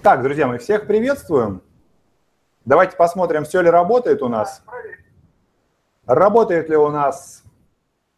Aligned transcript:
Так, 0.00 0.22
друзья, 0.22 0.46
мы 0.46 0.58
всех 0.58 0.86
приветствуем. 0.86 1.60
Давайте 2.64 2.96
посмотрим, 2.96 3.44
все 3.44 3.62
ли 3.62 3.68
работает 3.68 4.22
у 4.22 4.28
нас. 4.28 4.62
Работает 6.06 6.70
ли 6.70 6.76
у 6.76 6.88
нас 6.88 7.42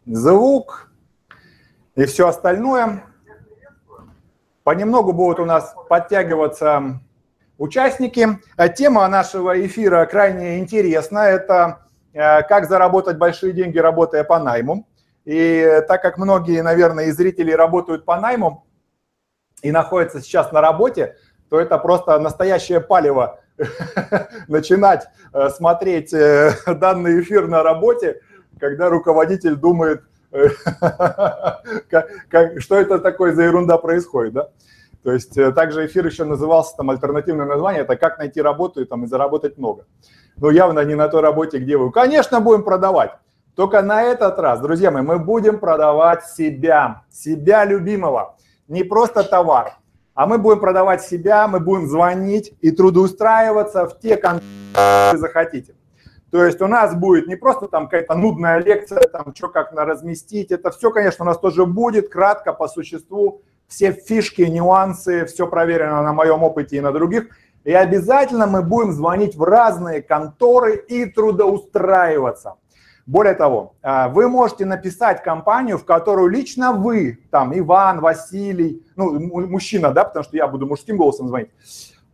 звук 0.05 0.93
и 1.95 2.05
все 2.05 2.29
остальное. 2.29 3.05
Понемногу 4.63 5.15
будут 5.15 5.41
у 5.41 5.47
нас 5.47 5.75
подтягиваться 5.89 7.01
участники. 7.57 8.29
Тема 8.77 9.09
нашего 9.09 9.67
эфира 9.67 10.05
крайне 10.05 10.59
интересна. 10.59 11.21
Это 11.21 11.87
э, 12.13 12.43
как 12.43 12.69
заработать 12.69 13.17
большие 13.17 13.55
деньги, 13.55 13.79
работая 13.79 14.23
по 14.23 14.39
найму. 14.39 14.87
И 15.25 15.83
так 15.89 16.03
как 16.03 16.19
многие, 16.19 16.61
наверное, 16.63 17.07
из 17.07 17.17
зрителей 17.17 17.55
работают 17.55 18.05
по 18.05 18.21
найму 18.21 18.67
и 19.63 19.73
находятся 19.73 20.21
сейчас 20.21 20.53
на 20.53 20.61
работе, 20.61 21.17
то 21.51 21.61
это 21.61 21.77
просто 21.79 22.19
настоящее 22.19 22.81
палево 22.81 23.41
начинать 24.49 25.09
э, 25.35 25.51
смотреть 25.51 26.15
э, 26.15 26.53
данный 26.67 27.21
эфир 27.21 27.47
на 27.49 27.63
работе, 27.63 28.23
когда 28.59 28.89
руководитель 28.89 29.57
думает, 29.57 30.03
э, 30.33 30.49
что 32.59 32.77
это 32.77 32.99
такое 33.01 33.35
за 33.35 33.43
ерунда 33.43 33.77
происходит, 33.79 34.33
да? 34.33 34.49
То 35.03 35.13
есть 35.13 35.35
также 35.55 35.87
эфир 35.87 36.07
еще 36.07 36.25
назывался, 36.25 36.77
там 36.77 36.91
альтернативное 36.91 37.47
название, 37.47 37.83
это 37.83 37.97
как 37.97 38.19
найти 38.19 38.43
работу 38.43 38.83
и, 38.83 38.85
там, 38.85 39.05
и 39.05 39.07
заработать 39.07 39.57
много. 39.57 39.87
Но 40.37 40.51
явно 40.51 40.85
не 40.85 40.95
на 40.95 41.09
той 41.09 41.23
работе, 41.23 41.59
где 41.59 41.79
вы. 41.79 41.91
Конечно, 41.91 42.41
будем 42.41 42.65
продавать. 42.65 43.13
Только 43.55 43.81
на 43.81 44.03
этот 44.03 44.39
раз, 44.39 44.61
друзья 44.61 44.91
мои, 44.91 45.03
мы 45.03 45.19
будем 45.19 45.59
продавать 45.59 46.27
себя, 46.27 47.05
себя 47.11 47.65
любимого. 47.65 48.37
Не 48.69 48.85
просто 48.85 49.25
товар, 49.25 49.80
а 50.15 50.27
мы 50.27 50.39
будем 50.39 50.61
продавать 50.61 51.03
себя, 51.03 51.49
мы 51.49 51.61
будем 51.61 51.89
звонить 51.89 52.53
и 52.61 52.71
трудоустраиваться 52.71 53.87
в 53.87 53.99
те 53.99 54.17
контакты, 54.17 54.47
которые 54.73 55.19
захотите. 55.19 55.75
То 56.31 56.45
есть 56.45 56.61
у 56.63 56.69
нас 56.69 56.95
будет 56.95 57.27
не 57.27 57.37
просто 57.37 57.67
там 57.67 57.89
какая-то 57.89 58.15
нудная 58.15 58.59
лекция, 58.59 59.01
там 59.01 59.35
что 59.35 59.49
как 59.49 59.73
на 59.73 59.85
разместить, 59.85 60.53
это 60.53 60.71
все, 60.71 60.91
конечно, 60.91 61.25
у 61.25 61.27
нас 61.27 61.39
тоже 61.39 61.67
будет, 61.67 62.09
кратко, 62.09 62.53
по 62.53 62.69
существу, 62.69 63.43
все 63.67 63.93
фишки, 63.93 64.43
нюансы, 64.43 65.25
все 65.27 65.47
проверено 65.47 66.03
на 66.03 66.13
моем 66.13 66.43
опыте 66.43 66.77
и 66.77 66.81
на 66.81 66.93
других. 66.93 67.29
И 67.65 67.73
обязательно 67.73 68.47
мы 68.47 68.63
будем 68.63 68.93
звонить 68.93 69.37
в 69.37 69.43
разные 69.43 70.03
конторы 70.03 70.77
и 70.77 71.07
трудоустраиваться. 71.07 72.55
Более 73.11 73.35
того, 73.35 73.75
а, 73.83 74.09
вы 74.09 74.29
можете 74.29 74.65
написать 74.65 75.21
компанию, 75.25 75.79
в 75.79 75.85
которую 75.85 76.29
лично 76.29 76.73
вы, 76.73 77.19
там, 77.33 77.53
Иван, 77.59 77.99
Василий, 77.99 78.87
ну, 78.95 79.19
мужчина, 79.49 79.91
да, 79.91 80.05
потому 80.05 80.23
что 80.23 80.37
я 80.37 80.47
буду 80.47 80.69
мужским 80.69 80.97
голосом 80.97 81.27
звонить, 81.27 81.51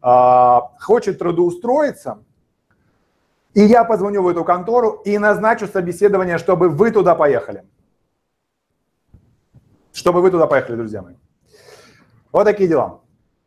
а, 0.01 0.71
хочет 0.81 1.19
трудоустроиться, 1.19 2.21
и 3.53 3.61
я 3.61 3.85
позвоню 3.85 4.23
в 4.23 4.29
эту 4.29 4.43
контору 4.43 5.03
и 5.05 5.19
назначу 5.19 5.67
собеседование, 5.67 6.39
чтобы 6.39 6.71
вы 6.71 6.91
туда 6.91 7.15
поехали. 7.15 7.65
Чтобы 9.93 10.23
вы 10.23 10.31
туда 10.31 10.47
поехали, 10.47 10.77
друзья 10.77 11.03
мои. 11.03 11.17
Вот 12.33 12.45
такие 12.45 12.71
дела. 12.71 13.01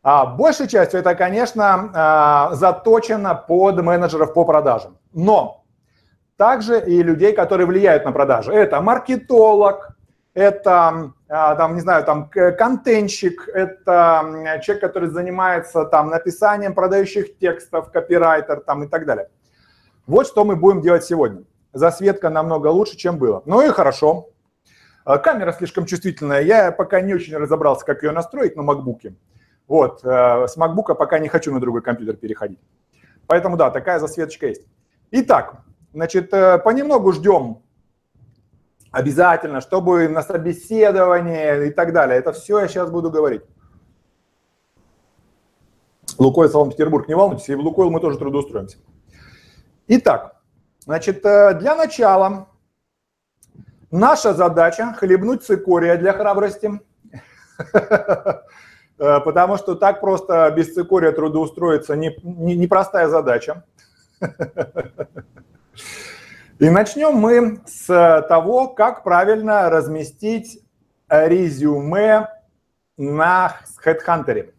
А 0.04 0.24
большей 0.24 0.68
частью 0.68 1.00
это, 1.00 1.16
конечно, 1.16 1.90
а, 1.94 2.54
заточено 2.54 3.34
под 3.34 3.82
менеджеров 3.82 4.34
по 4.34 4.44
продажам. 4.44 4.98
Но 5.12 5.59
также 6.40 6.80
и 6.80 7.02
людей, 7.02 7.34
которые 7.34 7.66
влияют 7.66 8.06
на 8.06 8.12
продажи. 8.12 8.50
Это 8.50 8.80
маркетолог, 8.80 9.90
это, 10.32 11.12
а, 11.28 11.54
там, 11.54 11.74
не 11.74 11.82
знаю, 11.82 12.02
там, 12.04 12.30
контентщик, 12.30 13.46
это 13.46 14.58
человек, 14.62 14.80
который 14.80 15.10
занимается 15.10 15.84
там 15.84 16.08
написанием 16.08 16.72
продающих 16.72 17.36
текстов, 17.36 17.92
копирайтер 17.92 18.60
там 18.60 18.84
и 18.84 18.88
так 18.88 19.04
далее. 19.04 19.28
Вот 20.06 20.26
что 20.26 20.46
мы 20.46 20.56
будем 20.56 20.80
делать 20.80 21.04
сегодня. 21.04 21.42
Засветка 21.74 22.30
намного 22.30 22.68
лучше, 22.68 22.96
чем 22.96 23.18
было. 23.18 23.42
Ну 23.44 23.60
и 23.60 23.68
хорошо. 23.68 24.30
А, 25.04 25.18
камера 25.18 25.52
слишком 25.52 25.84
чувствительная. 25.84 26.40
Я 26.40 26.72
пока 26.72 27.02
не 27.02 27.12
очень 27.12 27.36
разобрался, 27.36 27.84
как 27.84 28.02
ее 28.02 28.12
настроить 28.12 28.56
на 28.56 28.62
макбуке. 28.62 29.14
Вот, 29.68 30.00
э, 30.04 30.46
с 30.48 30.56
макбука 30.56 30.94
пока 30.94 31.18
не 31.18 31.28
хочу 31.28 31.52
на 31.52 31.60
другой 31.60 31.82
компьютер 31.82 32.16
переходить. 32.16 32.60
Поэтому 33.26 33.58
да, 33.58 33.70
такая 33.70 33.98
засветочка 33.98 34.46
есть. 34.46 34.66
Итак, 35.10 35.64
Значит, 35.92 36.32
э, 36.32 36.58
понемногу 36.58 37.12
ждем 37.12 37.62
обязательно, 38.92 39.60
чтобы 39.60 40.08
на 40.08 40.22
собеседование 40.22 41.68
и 41.68 41.70
так 41.70 41.92
далее. 41.92 42.18
Это 42.18 42.32
все 42.32 42.60
я 42.60 42.68
сейчас 42.68 42.90
буду 42.90 43.10
говорить. 43.10 43.42
Лукойл 46.18 46.48
Санкт-Петербург, 46.48 47.08
не 47.08 47.14
волнуйтесь, 47.14 47.48
и 47.48 47.54
в 47.54 47.60
Лукойл 47.60 47.90
мы 47.90 48.00
тоже 48.00 48.18
трудоустроимся. 48.18 48.78
Итак, 49.88 50.40
значит, 50.84 51.24
э, 51.24 51.54
для 51.54 51.74
начала 51.74 52.48
наша 53.90 54.34
задача 54.34 54.92
хлебнуть 54.92 55.42
цикория 55.42 55.96
для 55.96 56.12
храбрости. 56.12 56.80
Э, 59.02 59.18
потому 59.20 59.56
что 59.56 59.76
так 59.76 60.02
просто 60.02 60.52
без 60.54 60.74
цикория 60.74 61.12
трудоустроиться 61.12 61.96
непростая 61.96 63.06
не, 63.06 63.08
не 63.08 63.12
задача. 63.12 63.64
И 66.58 66.68
начнем 66.68 67.14
мы 67.14 67.60
с 67.66 67.86
того, 68.28 68.68
как 68.68 69.02
правильно 69.02 69.70
разместить 69.70 70.62
резюме 71.08 72.28
на 72.96 73.56
HeadHunter. 73.84 74.52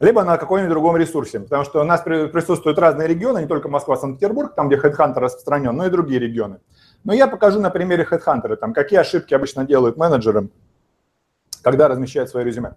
Либо 0.00 0.24
на 0.24 0.36
каком-нибудь 0.36 0.70
другом 0.70 0.96
ресурсе, 0.96 1.40
потому 1.40 1.64
что 1.64 1.80
у 1.80 1.84
нас 1.84 2.02
присутствуют 2.02 2.78
разные 2.78 3.06
регионы, 3.06 3.38
не 3.38 3.46
только 3.46 3.68
Москва, 3.68 3.96
Санкт-Петербург, 3.96 4.54
там, 4.54 4.68
где 4.68 4.76
HeadHunter 4.76 5.20
распространен, 5.20 5.74
но 5.74 5.86
и 5.86 5.90
другие 5.90 6.18
регионы. 6.20 6.58
Но 7.04 7.14
я 7.14 7.26
покажу 7.26 7.60
на 7.60 7.70
примере 7.70 8.06
HeadHunter, 8.10 8.56
там, 8.56 8.74
какие 8.74 8.98
ошибки 8.98 9.34
обычно 9.34 9.64
делают 9.64 9.96
менеджеры, 9.96 10.48
когда 11.62 11.86
размещают 11.86 12.28
свое 12.28 12.44
резюме. 12.44 12.74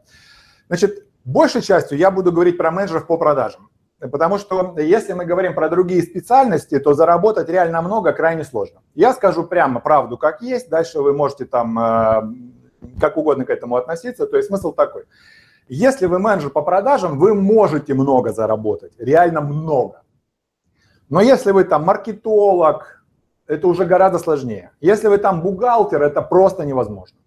Значит, 0.68 1.08
большей 1.26 1.62
частью 1.64 1.98
я 1.98 2.12
буду 2.12 2.32
говорить 2.32 2.58
про 2.58 2.72
менеджеров 2.72 3.08
по 3.08 3.18
продажам. 3.18 3.70
Потому 4.00 4.38
что 4.38 4.76
если 4.78 5.14
мы 5.14 5.26
говорим 5.26 5.56
про 5.56 5.70
другие 5.70 6.04
специальности, 6.04 6.78
то 6.80 6.94
заработать 6.94 7.50
реально 7.50 7.82
много 7.82 8.14
крайне 8.14 8.44
сложно. 8.44 8.82
Я 8.94 9.14
скажу 9.14 9.44
прямо 9.44 9.80
правду, 9.80 10.18
как 10.18 10.42
есть, 10.42 10.70
дальше 10.70 11.02
вы 11.02 11.14
можете 11.14 11.46
там 11.46 11.80
э, 11.80 12.22
как 13.00 13.18
угодно 13.18 13.46
к 13.46 13.50
этому 13.50 13.76
относиться. 13.76 14.28
То 14.28 14.38
есть 14.38 14.50
смысл 14.50 14.72
такой. 14.72 15.06
Если 15.68 16.06
вы 16.06 16.20
менеджер 16.20 16.52
по 16.52 16.62
продажам, 16.62 17.18
вы 17.18 17.34
можете 17.34 17.96
много 17.96 18.32
заработать, 18.32 18.94
реально 19.00 19.42
много. 19.42 20.04
Но 21.10 21.20
если 21.20 21.52
вы 21.52 21.64
там 21.64 21.84
маркетолог, 21.84 23.04
это 23.48 23.68
уже 23.68 23.86
гораздо 23.86 24.20
сложнее. 24.20 24.72
Если 24.80 25.08
вы 25.08 25.18
там 25.18 25.42
бухгалтер, 25.42 26.04
это 26.04 26.22
просто 26.22 26.66
невозможно. 26.66 27.18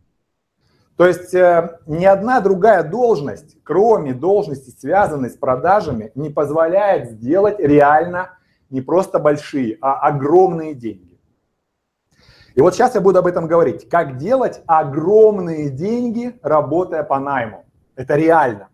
То 1.01 1.07
есть 1.07 1.33
э, 1.33 1.79
ни 1.87 2.05
одна 2.05 2.43
другая 2.43 2.83
должность, 2.83 3.57
кроме 3.63 4.13
должности, 4.13 4.69
связанной 4.69 5.31
с 5.31 5.35
продажами, 5.35 6.13
не 6.15 6.29
позволяет 6.29 7.13
сделать 7.13 7.59
реально 7.59 8.37
не 8.69 8.83
просто 8.83 9.19
большие, 9.19 9.79
а 9.81 9.95
огромные 9.95 10.75
деньги. 10.75 11.19
И 12.55 12.61
вот 12.61 12.75
сейчас 12.75 12.97
я 12.97 13.01
буду 13.01 13.19
об 13.19 13.27
этом 13.27 13.47
говорить. 13.47 13.89
Как 13.89 14.19
делать 14.19 14.61
огромные 14.67 15.71
деньги, 15.71 16.39
работая 16.43 17.03
по 17.03 17.19
найму. 17.19 17.65
Это 17.97 18.17
реально. 18.17 18.69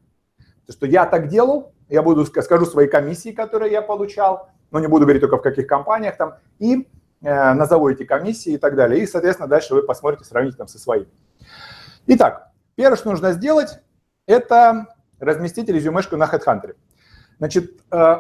То, 0.67 0.73
что 0.73 0.87
я 0.87 1.07
так 1.07 1.29
делал, 1.29 1.75
я 1.89 2.03
буду 2.03 2.27
скажу 2.27 2.67
свои 2.67 2.89
комиссии, 2.89 3.31
которые 3.31 3.71
я 3.71 3.83
получал, 3.83 4.49
но 4.73 4.81
не 4.81 4.89
буду 4.89 5.05
говорить 5.05 5.23
только 5.23 5.37
в 5.37 5.43
каких 5.43 5.69
компаниях 5.69 6.17
там, 6.17 6.35
и 6.59 6.89
э, 7.23 7.53
назову 7.55 7.89
эти 7.89 8.03
комиссии 8.03 8.55
и 8.55 8.59
так 8.59 8.75
далее. 8.75 9.01
И, 9.01 9.07
соответственно, 9.07 9.49
дальше 9.49 9.77
вы 9.77 9.85
посмотрите, 9.85 10.25
сравните 10.25 10.57
там 10.57 10.67
со 10.67 10.81
своими. 10.81 11.07
Итак, 12.09 12.53
первое, 12.77 12.97
что 12.97 13.11
нужно 13.11 13.33
сделать, 13.33 13.81
это 14.27 14.95
разместить 15.19 15.69
резюмешку 15.69 16.17
на 16.17 16.25
HeadHunter. 16.25 16.77
Значит, 17.39 17.81
э, 17.91 18.17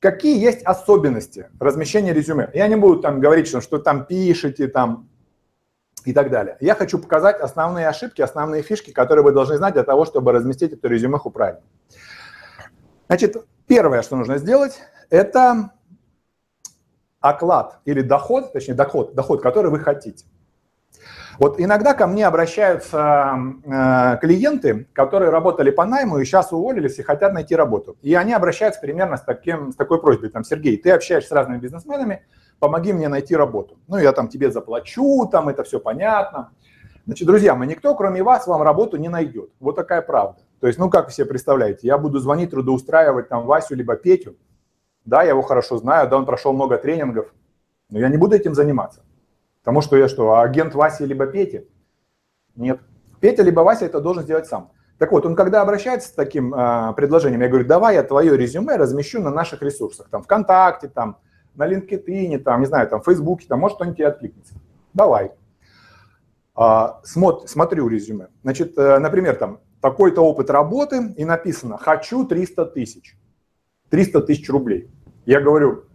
какие 0.00 0.40
есть 0.40 0.62
особенности 0.62 1.50
размещения 1.60 2.14
резюме? 2.14 2.50
Я 2.54 2.66
не 2.68 2.76
буду 2.76 3.00
там 3.00 3.20
говорить, 3.20 3.46
что, 3.46 3.60
что 3.60 3.78
там 3.78 4.06
пишете, 4.06 4.68
там 4.68 5.08
и 6.06 6.14
так 6.14 6.30
далее. 6.30 6.56
Я 6.60 6.74
хочу 6.74 6.98
показать 6.98 7.38
основные 7.40 7.88
ошибки, 7.88 8.22
основные 8.22 8.62
фишки, 8.62 8.90
которые 8.90 9.22
вы 9.22 9.32
должны 9.32 9.56
знать 9.58 9.74
для 9.74 9.82
того, 9.82 10.06
чтобы 10.06 10.32
разместить 10.32 10.72
эту 10.72 10.88
резюмеху 10.88 11.30
правильно. 11.30 11.62
Значит, 13.08 13.36
первое, 13.66 14.00
что 14.00 14.16
нужно 14.16 14.38
сделать, 14.38 14.80
это 15.10 15.72
оклад 17.20 17.80
или 17.84 18.00
доход, 18.00 18.52
точнее 18.54 18.74
доход, 18.74 19.14
доход, 19.14 19.42
который 19.42 19.70
вы 19.70 19.80
хотите. 19.80 20.24
Вот 21.38 21.60
иногда 21.60 21.94
ко 21.94 22.06
мне 22.06 22.26
обращаются 22.26 23.38
э, 23.64 24.18
клиенты, 24.20 24.86
которые 24.92 25.30
работали 25.30 25.70
по 25.70 25.84
найму 25.84 26.18
и 26.18 26.24
сейчас 26.24 26.52
уволились 26.52 26.98
и 26.98 27.02
хотят 27.02 27.32
найти 27.32 27.54
работу. 27.54 27.96
И 28.02 28.14
они 28.14 28.32
обращаются 28.32 28.80
примерно 28.80 29.16
с, 29.16 29.22
таким, 29.22 29.72
с 29.72 29.76
такой 29.76 30.00
просьбой, 30.00 30.30
там, 30.30 30.44
Сергей, 30.44 30.76
ты 30.76 30.90
общаешься 30.90 31.28
с 31.28 31.32
разными 31.32 31.58
бизнесменами, 31.58 32.22
помоги 32.58 32.92
мне 32.92 33.08
найти 33.08 33.36
работу. 33.36 33.78
Ну, 33.88 33.98
я 33.98 34.12
там 34.12 34.28
тебе 34.28 34.50
заплачу, 34.50 35.28
там 35.30 35.48
это 35.48 35.62
все 35.64 35.78
понятно. 35.78 36.50
Значит, 37.04 37.26
друзья 37.26 37.54
мои, 37.54 37.68
никто, 37.68 37.94
кроме 37.94 38.22
вас, 38.22 38.46
вам 38.46 38.62
работу 38.62 38.96
не 38.96 39.08
найдет. 39.08 39.50
Вот 39.60 39.76
такая 39.76 40.02
правда. 40.02 40.40
То 40.60 40.66
есть, 40.66 40.78
ну, 40.78 40.88
как 40.90 41.06
вы 41.06 41.12
себе 41.12 41.26
представляете, 41.26 41.86
я 41.86 41.98
буду 41.98 42.18
звонить, 42.18 42.50
трудоустраивать 42.50 43.28
там 43.28 43.46
Васю 43.46 43.76
либо 43.76 43.94
Петю, 43.94 44.36
да, 45.04 45.22
я 45.22 45.30
его 45.30 45.42
хорошо 45.42 45.76
знаю, 45.76 46.08
да, 46.08 46.16
он 46.16 46.26
прошел 46.26 46.52
много 46.52 46.78
тренингов, 46.78 47.32
но 47.90 47.98
я 47.98 48.08
не 48.08 48.16
буду 48.16 48.34
этим 48.34 48.54
заниматься. 48.54 49.02
Потому 49.66 49.80
что 49.80 49.96
я 49.96 50.06
что, 50.06 50.38
агент 50.38 50.76
Васи 50.76 51.04
либо 51.04 51.26
Пети? 51.26 51.66
Нет. 52.54 52.80
Петя 53.18 53.42
либо 53.42 53.62
Вася 53.62 53.86
это 53.86 54.00
должен 54.00 54.22
сделать 54.22 54.46
сам. 54.46 54.70
Так 54.96 55.10
вот, 55.10 55.26
он 55.26 55.34
когда 55.34 55.60
обращается 55.60 56.10
с 56.10 56.12
таким 56.12 56.54
э, 56.54 56.92
предложением, 56.94 57.40
я 57.40 57.48
говорю, 57.48 57.66
давай 57.66 57.96
я 57.96 58.04
твое 58.04 58.36
резюме 58.36 58.76
размещу 58.76 59.20
на 59.20 59.30
наших 59.30 59.62
ресурсах, 59.62 60.08
там, 60.08 60.22
ВКонтакте, 60.22 60.86
там, 60.86 61.18
на 61.56 61.66
LinkedIn, 61.68 62.38
там, 62.38 62.60
не 62.60 62.66
знаю, 62.66 62.86
там, 62.86 63.00
в 63.00 63.06
Фейсбуке, 63.06 63.48
там, 63.48 63.58
может, 63.58 63.74
кто-нибудь 63.74 63.96
тебе 63.96 64.06
откликнется. 64.06 64.54
Давай. 64.94 65.32
А, 66.54 67.00
смотр, 67.02 67.48
смотрю 67.48 67.88
резюме. 67.88 68.28
Значит, 68.44 68.78
э, 68.78 69.00
например, 69.00 69.34
там, 69.34 69.58
такой-то 69.80 70.20
опыт 70.20 70.48
работы, 70.48 71.12
и 71.16 71.24
написано, 71.24 71.76
хочу 71.76 72.24
300 72.24 72.66
тысяч. 72.66 73.18
300 73.90 74.20
тысяч 74.20 74.48
рублей. 74.48 74.88
Я 75.24 75.40
говорю, 75.40 75.86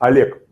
Олег, 0.00 0.42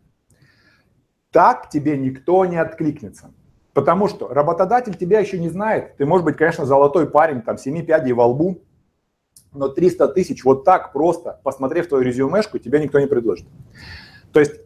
так 1.37 1.69
тебе 1.69 1.95
никто 1.99 2.43
не 2.45 2.57
откликнется. 2.57 3.31
Потому 3.73 4.07
что 4.07 4.27
работодатель 4.27 4.95
тебя 4.97 5.19
еще 5.19 5.37
не 5.37 5.49
знает. 5.49 5.95
Ты, 5.97 6.07
может 6.07 6.25
быть, 6.25 6.35
конечно, 6.35 6.65
золотой 6.65 7.07
парень, 7.07 7.43
там, 7.43 7.59
7 7.59 7.85
пядей 7.85 8.11
во 8.11 8.25
лбу, 8.25 8.63
но 9.53 9.67
300 9.67 10.07
тысяч 10.07 10.43
вот 10.43 10.65
так 10.65 10.93
просто, 10.93 11.39
посмотрев 11.43 11.89
твою 11.89 12.03
резюмешку, 12.03 12.57
тебя 12.57 12.79
никто 12.79 12.99
не 12.99 13.05
предложит. 13.05 13.45
То 14.33 14.39
есть 14.39 14.59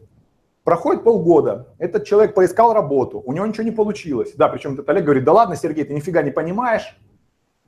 проходит 0.64 1.04
полгода, 1.04 1.68
этот 1.76 2.06
человек 2.06 2.32
поискал 2.32 2.72
работу, 2.72 3.20
у 3.20 3.34
него 3.34 3.44
ничего 3.44 3.64
не 3.64 3.70
получилось. 3.70 4.32
Да, 4.34 4.48
причем 4.48 4.72
этот 4.72 4.88
Олег 4.88 5.04
говорит, 5.04 5.24
да 5.24 5.32
ладно, 5.32 5.56
Сергей, 5.56 5.84
ты 5.84 5.92
нифига 5.92 6.22
не 6.22 6.30
понимаешь, 6.30 6.98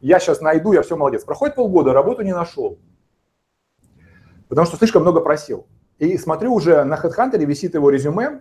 я 0.00 0.18
сейчас 0.18 0.40
найду, 0.40 0.72
я 0.72 0.80
все 0.80 0.96
молодец. 0.96 1.24
Проходит 1.24 1.56
полгода, 1.56 1.92
работу 1.92 2.22
не 2.22 2.32
нашел, 2.32 2.78
потому 4.48 4.66
что 4.66 4.78
слишком 4.78 5.02
много 5.02 5.20
просил. 5.20 5.66
И 5.98 6.16
смотрю 6.16 6.54
уже 6.54 6.84
на 6.84 6.94
HeadHunter 6.94 7.44
висит 7.44 7.74
его 7.74 7.90
резюме, 7.90 8.40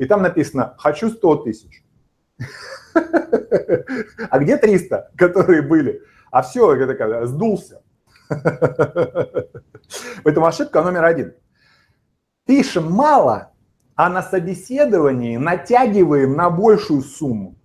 и 0.00 0.06
там 0.06 0.22
написано 0.22 0.74
«хочу 0.78 1.10
100 1.10 1.36
тысяч». 1.36 1.84
А 4.30 4.38
где 4.38 4.56
300, 4.56 5.10
которые 5.14 5.60
были? 5.60 6.02
А 6.30 6.40
все, 6.40 6.74
я 6.74 6.86
такая, 6.86 7.26
сдулся. 7.26 7.82
Поэтому 10.24 10.46
ошибка 10.46 10.82
номер 10.82 11.04
один. 11.04 11.34
Пишем 12.46 12.90
мало, 12.90 13.52
а 13.94 14.08
на 14.08 14.22
собеседовании 14.22 15.36
натягиваем 15.36 16.34
на 16.34 16.48
большую 16.48 17.02
сумму. 17.02 17.56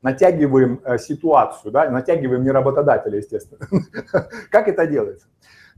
Натягиваем 0.00 0.80
э, 0.84 0.96
ситуацию, 0.96 1.70
да, 1.70 1.90
натягиваем 1.90 2.44
не 2.44 2.50
работодателя, 2.50 3.18
естественно. 3.18 3.66
Как 4.50 4.68
это 4.68 4.86
делается? 4.86 5.26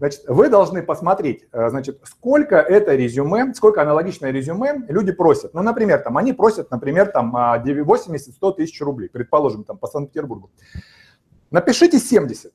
Значит, 0.00 0.22
вы 0.28 0.48
должны 0.48 0.82
посмотреть, 0.82 1.46
э, 1.52 1.68
значит, 1.68 2.00
сколько 2.04 2.56
это 2.56 2.94
резюме, 2.94 3.52
сколько 3.52 3.82
аналогичное 3.82 4.30
резюме 4.30 4.86
люди 4.88 5.12
просят. 5.12 5.52
Ну, 5.52 5.60
например, 5.60 5.98
там, 5.98 6.16
они 6.16 6.32
просят, 6.32 6.70
например, 6.70 7.08
там 7.08 7.36
80-100 7.36 8.32
а, 8.40 8.52
тысяч 8.52 8.80
рублей, 8.80 9.10
предположим, 9.10 9.62
там, 9.64 9.76
по 9.76 9.86
Санкт-Петербургу. 9.88 10.50
Напишите 11.50 11.98
70. 11.98 12.50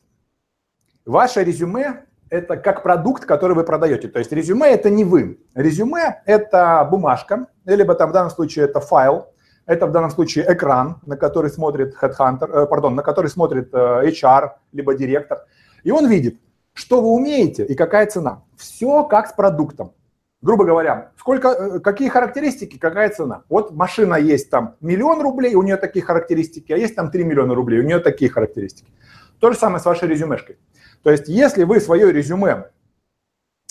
Ваше 1.06 1.44
резюме– 1.44 2.06
это 2.31 2.57
как 2.57 2.81
продукт, 2.81 3.25
который 3.25 3.56
вы 3.56 3.63
продаете. 3.63 4.07
То 4.07 4.18
есть 4.18 4.31
резюме– 4.31 4.68
это 4.71 4.89
не 4.89 5.03
вы. 5.03 5.39
Резюме– 5.53 6.24
это 6.25 6.88
бумажка, 6.89 7.45
либо 7.65 7.94
там 7.94 8.09
в 8.09 8.13
данном 8.13 8.31
случае 8.31 8.65
это 8.65 8.80
файл, 8.80 9.27
это 9.68 9.86
в 9.86 9.92
данном 9.92 10.09
случае 10.09 10.51
экран, 10.51 11.00
на 11.06 11.15
который 11.15 11.51
смотрит 11.51 11.95
headhunter, 12.01 12.50
э, 12.51 12.65
пардон, 12.65 12.95
на 12.95 13.03
который 13.03 13.30
смотрит 13.30 13.69
э, 13.71 14.09
HR, 14.09 14.50
либо 14.71 14.95
директор. 14.95 15.45
И 15.83 15.92
он 15.92 16.07
видит, 16.07 16.39
что 16.75 17.01
вы 17.01 17.07
умеете 17.07 17.66
и 17.66 17.74
какая 17.74 18.06
цена. 18.06 18.44
Все 18.57 19.04
как 19.06 19.27
с 19.27 19.33
продуктом. 19.33 19.94
Грубо 20.42 20.66
говоря, 20.66 21.13
сколько, 21.18 21.48
э, 21.48 21.80
какие 21.80 22.10
характеристики, 22.10 22.77
какая 22.77 23.10
цена. 23.10 23.44
Вот 23.50 23.72
машина 23.72 24.16
есть 24.16 24.50
там 24.50 24.75
миллион 24.81 25.22
рублей, 25.22 25.56
у 25.56 25.63
нее 25.63 25.77
такие 25.77 26.06
характеристики, 26.06 26.74
а 26.74 26.77
есть 26.77 26.95
там 26.95 27.10
3 27.10 27.24
миллиона 27.24 27.56
рублей, 27.56 27.80
у 27.80 27.83
нее 27.83 28.00
такие 28.00 28.30
характеристики. 28.30 28.92
То 29.39 29.51
же 29.51 29.57
самое 29.57 29.80
с 29.80 29.86
вашей 29.86 30.07
резюмешкой. 30.07 30.60
То 31.01 31.12
есть 31.12 31.30
если 31.30 31.63
вы 31.63 31.80
свое 31.80 32.12
резюме 32.12 32.69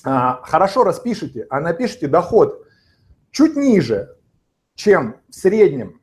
а, 0.02 0.40
хорошо 0.42 0.82
распишете, 0.82 1.46
а 1.50 1.60
напишите 1.60 2.08
доход 2.08 2.66
чуть 3.30 3.54
ниже, 3.54 4.16
чем 4.74 5.16
в 5.28 5.34
среднем 5.34 6.00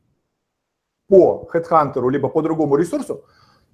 по 1.07 1.50
HeadHunter 1.51 2.09
либо 2.09 2.30
по 2.30 2.42
другому 2.42 2.75
ресурсу, 2.75 3.25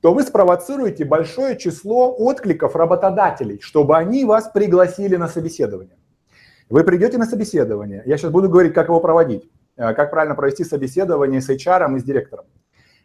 то 0.02 0.14
вы 0.14 0.24
спровоцируете 0.24 1.06
большое 1.06 1.58
число 1.58 2.14
откликов 2.14 2.76
работодателей, 2.76 3.60
чтобы 3.62 3.98
они 3.98 4.26
вас 4.26 4.50
пригласили 4.54 5.16
на 5.16 5.28
собеседование. 5.28 5.98
Вы 6.70 6.84
придете 6.84 7.18
на 7.18 7.26
собеседование, 7.26 8.04
я 8.06 8.18
сейчас 8.18 8.32
буду 8.32 8.50
говорить, 8.50 8.74
как 8.74 8.88
его 8.88 9.00
проводить, 9.00 9.50
э, 9.78 9.94
как 9.94 10.12
правильно 10.12 10.36
провести 10.36 10.64
собеседование 10.64 11.42
с 11.42 11.50
HR 11.50 11.96
и 11.96 12.00
с 12.00 12.04
директором. 12.04 12.46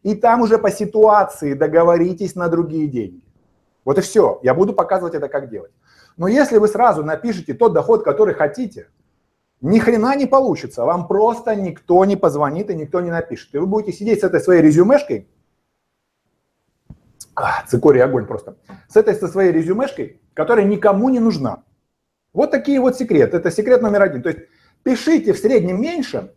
И 0.03 0.15
там 0.15 0.43
уже 0.43 0.59
по 0.59 0.71
ситуации 0.71 1.55
договоритесь 1.55 2.35
на 2.35 2.49
другие 2.49 2.89
деньги. 2.89 3.23
Вот 3.85 3.99
и 3.99 4.01
все. 4.01 4.41
Я 4.43 4.55
буду 4.55 4.73
показывать 4.73 5.15
это, 5.15 5.29
как 5.29 5.49
делать. 5.49 5.71
Но 6.17 6.27
если 6.29 6.59
вы 6.59 6.69
сразу 6.69 7.05
напишите 7.05 7.55
тот 7.55 7.73
доход, 7.73 8.05
который 8.05 8.35
хотите, 8.35 8.89
ни 9.61 9.79
хрена 9.79 10.17
не 10.17 10.27
получится. 10.27 10.85
Вам 10.85 11.07
просто 11.07 11.55
никто 11.55 12.05
не 12.05 12.17
позвонит 12.17 12.69
и 12.71 12.75
никто 12.75 13.01
не 13.01 13.11
напишет. 13.11 13.55
И 13.55 13.59
вы 13.59 13.67
будете 13.67 13.93
сидеть 13.97 14.21
с 14.21 14.25
этой 14.25 14.41
своей 14.41 14.61
резюмешкой 14.61 15.29
а, 17.35 17.65
цикорий 17.67 18.01
огонь 18.01 18.27
просто. 18.27 18.57
С 18.89 18.97
этой 18.97 19.15
со 19.15 19.29
своей 19.29 19.53
резюмешкой, 19.53 20.21
которая 20.35 20.65
никому 20.65 21.09
не 21.09 21.19
нужна. 21.19 21.65
Вот 22.33 22.51
такие 22.51 22.81
вот 22.81 22.97
секреты. 22.97 23.37
Это 23.37 23.51
секрет 23.51 23.83
номер 23.83 24.03
один. 24.03 24.23
То 24.23 24.31
есть 24.31 24.41
пишите 24.83 25.33
в 25.33 25.39
среднем 25.39 25.81
меньше, 25.81 26.35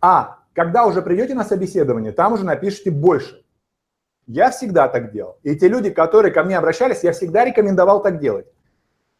а 0.00 0.38
когда 0.52 0.86
уже 0.86 1.02
придете 1.02 1.34
на 1.34 1.44
собеседование, 1.44 2.12
там 2.12 2.32
уже 2.32 2.44
напишите 2.44 2.90
больше. 2.90 3.44
Я 4.26 4.50
всегда 4.50 4.88
так 4.88 5.12
делал. 5.12 5.38
И 5.42 5.54
те 5.56 5.68
люди, 5.68 5.90
которые 5.90 6.32
ко 6.32 6.44
мне 6.44 6.56
обращались, 6.56 7.02
я 7.02 7.12
всегда 7.12 7.44
рекомендовал 7.44 8.02
так 8.02 8.20
делать. 8.20 8.46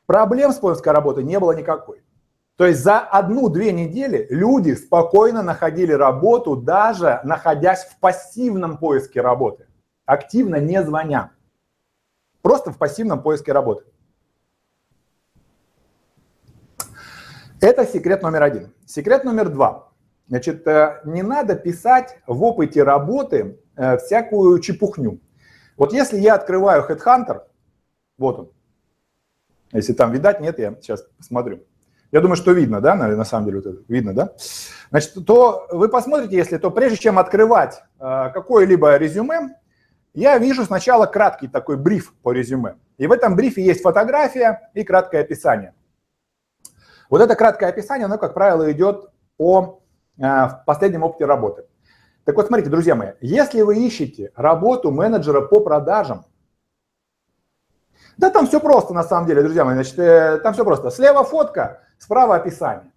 Проблем 0.07 0.53
с 0.53 0.57
поиском 0.57 0.95
работы 0.95 1.23
не 1.23 1.39
было 1.39 1.53
никакой. 1.53 2.03
То 2.57 2.67
есть 2.67 2.83
за 2.83 3.01
одну-две 3.01 3.73
недели 3.73 4.27
люди 4.31 4.75
спокойно 4.75 5.43
находили 5.43 5.93
работу, 5.93 6.57
даже 6.57 7.21
находясь 7.25 7.85
в 7.85 7.99
пассивном 7.99 8.79
поиске 8.79 9.21
работы 9.21 9.67
активно 10.07 10.57
не 10.57 10.83
звоня. 10.83 11.33
Просто 12.43 12.71
в 12.71 12.79
пассивном 12.79 13.23
поиске 13.23 13.53
работы. 13.53 13.85
Это 17.61 17.87
секрет 17.87 18.23
номер 18.23 18.43
один. 18.43 18.75
Секрет 18.85 19.25
номер 19.25 19.49
два. 19.49 19.89
Значит, 20.29 20.67
э, 20.67 21.01
не 21.05 21.23
надо 21.23 21.55
писать 21.55 22.19
в 22.27 22.43
опыте 22.43 22.83
работы 22.83 23.59
э, 23.77 23.97
всякую 23.99 24.59
чепухню. 24.61 25.21
Вот 25.77 25.93
если 25.93 26.19
я 26.19 26.35
открываю 26.35 26.85
Headhunter, 26.89 27.43
вот 28.19 28.39
он, 28.39 28.51
если 29.73 29.93
там 29.93 30.13
видать, 30.13 30.41
нет, 30.41 30.59
я 30.59 30.75
сейчас 30.75 31.03
посмотрю. 31.19 31.65
Я 32.13 32.21
думаю, 32.21 32.37
что 32.37 32.53
видно, 32.53 32.81
да, 32.81 32.95
на, 32.95 33.25
самом 33.25 33.47
деле, 33.47 33.57
вот 33.59 33.67
это, 33.67 33.83
видно, 33.89 34.15
да? 34.15 34.33
Значит, 34.91 35.27
то 35.27 35.67
вы 35.73 35.89
посмотрите, 35.89 36.37
если, 36.37 36.59
то 36.59 36.71
прежде 36.71 36.97
чем 36.99 37.19
открывать 37.19 37.83
э, 37.99 38.31
какое-либо 38.33 38.97
резюме, 38.97 39.57
я 40.15 40.39
вижу 40.39 40.65
сначала 40.65 41.07
краткий 41.07 41.49
такой 41.49 41.77
бриф 41.77 42.15
по 42.23 42.33
резюме. 42.33 42.77
И 42.97 43.07
в 43.07 43.13
этом 43.13 43.35
брифе 43.35 43.63
есть 43.63 43.83
фотография 43.83 44.71
и 44.73 44.85
краткое 44.85 45.21
описание. 45.21 45.75
Вот 47.11 47.21
это 47.21 47.35
краткое 47.35 47.69
описание, 47.69 48.07
оно, 48.07 48.17
как 48.17 48.33
правило, 48.33 48.71
идет 48.73 49.11
о 49.39 49.81
э, 50.19 50.23
последнем 50.65 51.03
опыте 51.03 51.27
работы. 51.27 51.67
Так 52.25 52.37
вот, 52.37 52.47
смотрите, 52.47 52.71
друзья 52.71 52.95
мои, 52.95 53.13
если 53.21 53.63
вы 53.63 53.85
ищете 53.85 54.33
работу 54.37 54.91
менеджера 54.91 55.43
по 55.43 55.61
продажам, 55.61 56.25
да 58.17 58.31
там 58.31 58.47
все 58.47 58.61
просто 58.61 58.95
на 58.95 59.03
самом 59.03 59.27
деле, 59.27 59.43
друзья 59.43 59.65
мои, 59.65 59.75
значит, 59.75 59.99
э, 59.99 60.39
там 60.39 60.55
все 60.55 60.65
просто. 60.65 60.91
Слева 60.91 61.25
фотка, 61.25 61.81
справа 61.99 62.37
описание. 62.37 62.93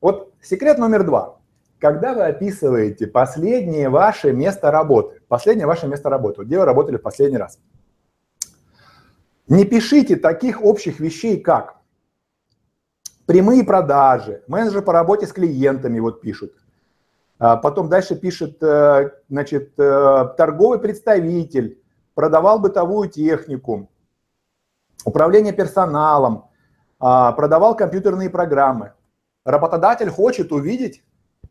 Вот 0.00 0.34
секрет 0.42 0.78
номер 0.78 1.04
два. 1.04 1.38
Когда 1.78 2.12
вы 2.12 2.24
описываете 2.24 3.06
последнее 3.06 3.88
ваше 3.88 4.32
место 4.32 4.70
работы, 4.70 5.19
последнее 5.30 5.66
ваше 5.66 5.86
место 5.86 6.10
работы, 6.10 6.42
где 6.42 6.58
вы 6.58 6.64
работали 6.64 6.96
в 6.96 7.02
последний 7.02 7.38
раз, 7.38 7.58
не 9.48 9.64
пишите 9.64 10.16
таких 10.16 10.62
общих 10.62 11.00
вещей, 11.00 11.40
как 11.40 11.76
прямые 13.26 13.64
продажи, 13.64 14.42
менеджер 14.48 14.82
по 14.82 14.92
работе 14.92 15.26
с 15.26 15.32
клиентами 15.32 16.00
вот 16.00 16.20
пишут. 16.20 16.52
А 17.38 17.56
потом 17.56 17.88
дальше 17.88 18.16
пишет, 18.16 18.62
э, 18.62 19.10
значит, 19.28 19.72
э, 19.78 20.34
торговый 20.36 20.78
представитель, 20.78 21.80
продавал 22.14 22.58
бытовую 22.58 23.08
технику, 23.08 23.88
управление 25.04 25.52
персоналом, 25.52 26.50
а, 26.98 27.32
продавал 27.32 27.74
компьютерные 27.76 28.28
программы. 28.28 28.92
Работодатель 29.44 30.10
хочет 30.10 30.52
увидеть 30.52 31.02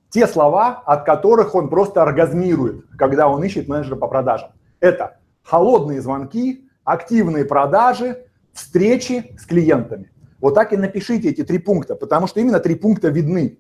те 0.10 0.28
слова, 0.28 0.82
от 0.86 1.06
которых 1.06 1.56
он 1.56 1.70
просто 1.70 2.02
оргазмирует, 2.02 2.86
когда 2.98 3.28
он 3.28 3.44
ищет 3.44 3.68
менеджера 3.68 3.96
по 3.96 4.08
продажам. 4.08 4.52
Это 4.80 5.18
холодные 5.44 6.02
звонки, 6.02 6.68
активные 6.84 7.46
продажи, 7.46 8.26
встречи 8.54 9.36
с 9.40 9.46
клиентами. 9.46 10.12
Вот 10.42 10.56
так 10.56 10.74
и 10.74 10.78
напишите 10.78 11.30
эти 11.30 11.44
три 11.44 11.60
пункта, 11.60 11.96
потому 11.96 12.28
что 12.28 12.40
именно 12.40 12.60
три 12.60 12.76
пункта 12.76 13.10
видны. 13.10 13.60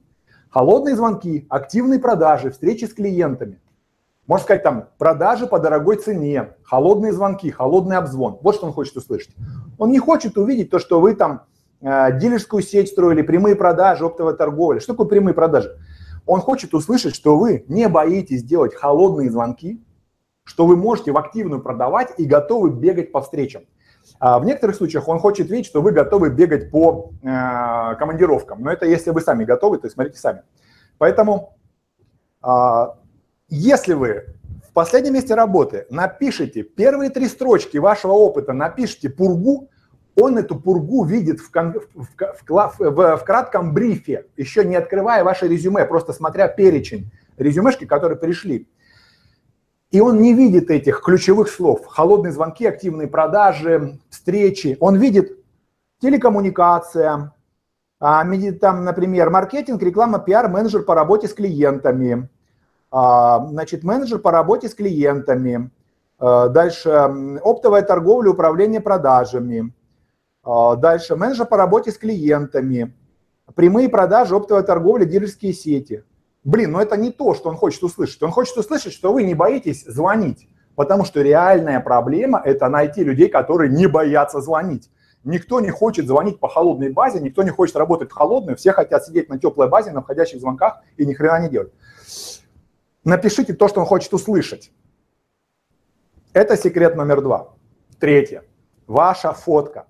Холодные 0.49 0.95
звонки, 0.95 1.45
активные 1.49 1.99
продажи, 1.99 2.49
встречи 2.49 2.85
с 2.85 2.93
клиентами. 2.93 3.59
Можно 4.25 4.43
сказать 4.43 4.63
там 4.63 4.89
продажи 4.97 5.47
по 5.47 5.59
дорогой 5.59 5.97
цене, 5.97 6.53
холодные 6.63 7.13
звонки, 7.13 7.49
холодный 7.51 7.97
обзвон. 7.97 8.39
Вот 8.41 8.55
что 8.55 8.67
он 8.67 8.73
хочет 8.73 8.95
услышать. 8.95 9.35
Он 9.77 9.91
не 9.91 9.99
хочет 9.99 10.37
увидеть 10.37 10.69
то, 10.69 10.79
что 10.79 10.99
вы 10.99 11.15
там 11.15 11.43
э, 11.81 12.17
дилерскую 12.19 12.63
сеть 12.63 12.89
строили, 12.89 13.21
прямые 13.23 13.55
продажи, 13.55 14.05
оптовая 14.05 14.35
торговля. 14.35 14.79
Что 14.79 14.93
такое 14.93 15.07
прямые 15.07 15.33
продажи? 15.33 15.75
Он 16.29 16.41
хочет 16.41 16.75
услышать, 16.75 17.15
что 17.15 17.39
вы 17.39 17.65
не 17.67 17.89
боитесь 17.89 18.43
делать 18.43 18.75
холодные 18.75 19.31
звонки, 19.31 19.83
что 20.43 20.67
вы 20.67 20.75
можете 20.75 21.11
в 21.11 21.17
активную 21.17 21.59
продавать 21.59 22.13
и 22.19 22.25
готовы 22.25 22.69
бегать 22.69 23.11
по 23.11 23.21
встречам. 23.21 23.63
А 24.19 24.37
в 24.37 24.45
некоторых 24.45 24.75
случаях 24.75 25.07
он 25.07 25.17
хочет 25.17 25.49
видеть, 25.49 25.65
что 25.65 25.81
вы 25.81 25.91
готовы 25.91 26.29
бегать 26.29 26.69
по 26.69 27.13
э, 27.23 27.95
командировкам. 27.95 28.61
Но 28.61 28.71
это 28.71 28.85
если 28.85 29.09
вы 29.09 29.21
сами 29.21 29.43
готовы, 29.43 29.79
то 29.79 29.87
есть 29.87 29.95
смотрите 29.95 30.19
сами. 30.19 30.43
Поэтому, 30.99 31.57
э, 32.45 32.85
если 33.47 33.95
вы 33.95 34.25
в 34.69 34.71
последнем 34.71 35.15
месте 35.15 35.33
работы 35.33 35.87
напишите 35.89 36.61
первые 36.61 37.09
три 37.09 37.27
строчки 37.27 37.79
вашего 37.79 38.11
опыта, 38.11 38.53
напишите 38.53 39.09
пургу, 39.09 39.71
он 40.19 40.37
эту 40.37 40.55
пургу 40.59 41.03
видит 41.03 41.39
в, 41.39 41.51
кон, 41.51 41.73
в, 41.93 42.05
в, 42.05 42.79
в, 42.79 43.17
в 43.17 43.23
кратком 43.23 43.73
брифе, 43.73 44.25
еще 44.37 44.65
не 44.65 44.75
открывая 44.75 45.23
ваше 45.23 45.47
резюме, 45.47 45.85
просто 45.85 46.13
смотря 46.13 46.47
перечень 46.47 47.11
резюмешки, 47.37 47.85
которые 47.85 48.17
пришли. 48.17 48.67
И 49.91 50.01
он 50.01 50.21
не 50.21 50.33
видит 50.33 50.69
этих 50.69 51.01
ключевых 51.01 51.49
слов. 51.49 51.87
Холодные 51.87 52.31
звонки, 52.31 52.65
активные 52.65 53.07
продажи, 53.07 53.99
встречи. 54.09 54.77
Он 54.79 54.97
видит 54.97 55.39
телекоммуникация, 55.99 57.33
а, 57.99 58.23
там, 58.61 58.85
например, 58.85 59.29
маркетинг, 59.29 59.81
реклама, 59.81 60.19
пиар, 60.19 60.47
менеджер 60.47 60.83
по 60.83 60.95
работе 60.95 61.27
с 61.27 61.33
клиентами, 61.33 62.29
а, 62.91 63.45
значит, 63.47 63.83
менеджер 63.83 64.19
по 64.19 64.31
работе 64.31 64.69
с 64.69 64.75
клиентами, 64.75 65.69
а, 66.17 66.47
дальше 66.47 66.89
оптовая 67.43 67.81
торговля, 67.81 68.29
управление 68.29 68.79
продажами, 68.79 69.73
дальше 70.43 71.15
менеджер 71.15 71.45
по 71.45 71.57
работе 71.57 71.91
с 71.91 71.97
клиентами, 71.97 72.95
прямые 73.55 73.89
продажи, 73.89 74.35
оптовая 74.35 74.63
торговля, 74.63 75.05
дилерские 75.05 75.53
сети. 75.53 76.03
Блин, 76.43 76.71
но 76.71 76.81
это 76.81 76.95
не 76.97 77.11
то, 77.11 77.33
что 77.33 77.49
он 77.49 77.55
хочет 77.55 77.83
услышать. 77.83 78.21
Он 78.23 78.31
хочет 78.31 78.57
услышать, 78.57 78.93
что 78.93 79.11
вы 79.11 79.23
не 79.23 79.33
боитесь 79.33 79.83
звонить. 79.83 80.47
Потому 80.75 81.03
что 81.03 81.21
реальная 81.21 81.81
проблема– 81.81 82.41
это 82.45 82.69
найти 82.69 83.03
людей, 83.03 83.27
которые 83.27 83.69
не 83.69 83.87
боятся 83.87 84.39
звонить. 84.39 84.89
Никто 85.25 85.59
не 85.59 85.69
хочет 85.69 86.07
звонить 86.07 86.39
по 86.39 86.47
холодной 86.47 86.93
базе, 86.93 87.19
никто 87.19 87.43
не 87.43 87.49
хочет 87.49 87.75
работать 87.75 88.09
в 88.09 88.13
холодной, 88.13 88.55
все 88.55 88.71
хотят 88.71 89.05
сидеть 89.05 89.27
на 89.27 89.37
теплой 89.37 89.67
базе, 89.67 89.91
на 89.91 90.01
входящих 90.01 90.39
звонках 90.39 90.79
и 90.95 91.05
ни 91.05 91.13
хрена 91.13 91.41
не 91.41 91.49
делать. 91.49 91.73
Напишите 93.03 93.53
то, 93.53 93.67
что 93.67 93.81
он 93.81 93.85
хочет 93.85 94.13
услышать. 94.13 94.71
Это 96.31 96.55
секрет 96.55 96.95
номер 96.95 97.21
два. 97.21 97.53
Третье. 97.99 98.45
Ваша 98.87 99.33
фотка. 99.33 99.88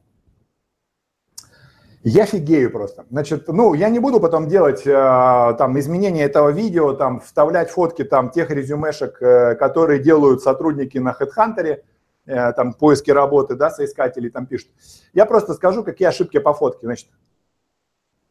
Я 2.04 2.26
фигею 2.26 2.72
просто. 2.72 3.06
Значит, 3.10 3.48
ну, 3.50 3.74
я 3.74 3.90
не 3.90 4.00
буду 4.00 4.22
потом 4.22 4.48
делать 4.48 4.88
э, 4.88 4.92
там 5.58 5.78
изменения 5.80 6.24
этого 6.24 6.50
видео, 6.50 6.94
там 6.94 7.20
вставлять 7.20 7.70
фотки 7.70 8.06
там 8.06 8.30
тех 8.30 8.50
резюмешек, 8.52 9.22
э, 9.22 9.56
которые 9.56 10.00
делают 10.00 10.42
сотрудники 10.42 10.98
на 10.98 11.14
HeadHunter, 11.20 11.82
э, 12.26 12.54
там 12.54 12.74
поиски 12.74 13.12
работы, 13.12 13.56
да, 13.56 13.70
соискатели 13.70 14.30
там 14.30 14.46
пишут. 14.46 14.70
Я 15.14 15.26
просто 15.26 15.54
скажу, 15.54 15.84
какие 15.84 16.08
ошибки 16.08 16.40
по 16.40 16.54
фотке. 16.54 16.88
Значит, 16.88 17.10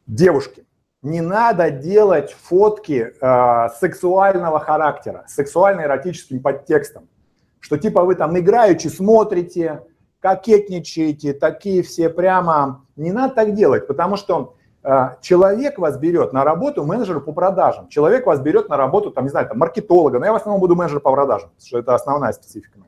девушки, 0.07 0.65
не 1.03 1.21
надо 1.21 1.69
делать 1.69 2.31
фотки 2.31 3.13
э, 3.21 3.69
сексуального 3.79 4.59
характера, 4.59 5.25
сексуально-эротическим 5.27 6.41
подтекстом, 6.41 7.07
что 7.59 7.77
типа 7.77 8.03
вы 8.03 8.15
там 8.15 8.37
играючи 8.37 8.87
смотрите, 8.87 9.83
кокетничаете, 10.19 11.33
такие 11.33 11.83
все 11.83 12.09
прямо... 12.09 12.85
Не 12.95 13.11
надо 13.11 13.33
так 13.33 13.53
делать, 13.53 13.87
потому 13.87 14.17
что 14.17 14.55
э, 14.83 15.15
человек 15.21 15.79
вас 15.79 15.97
берет 15.97 16.33
на 16.33 16.43
работу 16.43 16.83
менеджера 16.83 17.19
по 17.19 17.31
продажам. 17.31 17.87
Человек 17.87 18.25
вас 18.25 18.39
берет 18.41 18.69
на 18.69 18.77
работу, 18.77 19.11
там, 19.11 19.23
не 19.23 19.29
знаю, 19.29 19.47
там, 19.47 19.57
маркетолога, 19.57 20.19
но 20.19 20.25
я 20.25 20.33
в 20.33 20.35
основном 20.35 20.59
буду 20.59 20.75
менеджер 20.75 20.99
по 20.99 21.11
продажам, 21.11 21.49
потому 21.49 21.67
что 21.67 21.79
это 21.79 21.95
основная 21.95 22.33
специфика. 22.33 22.79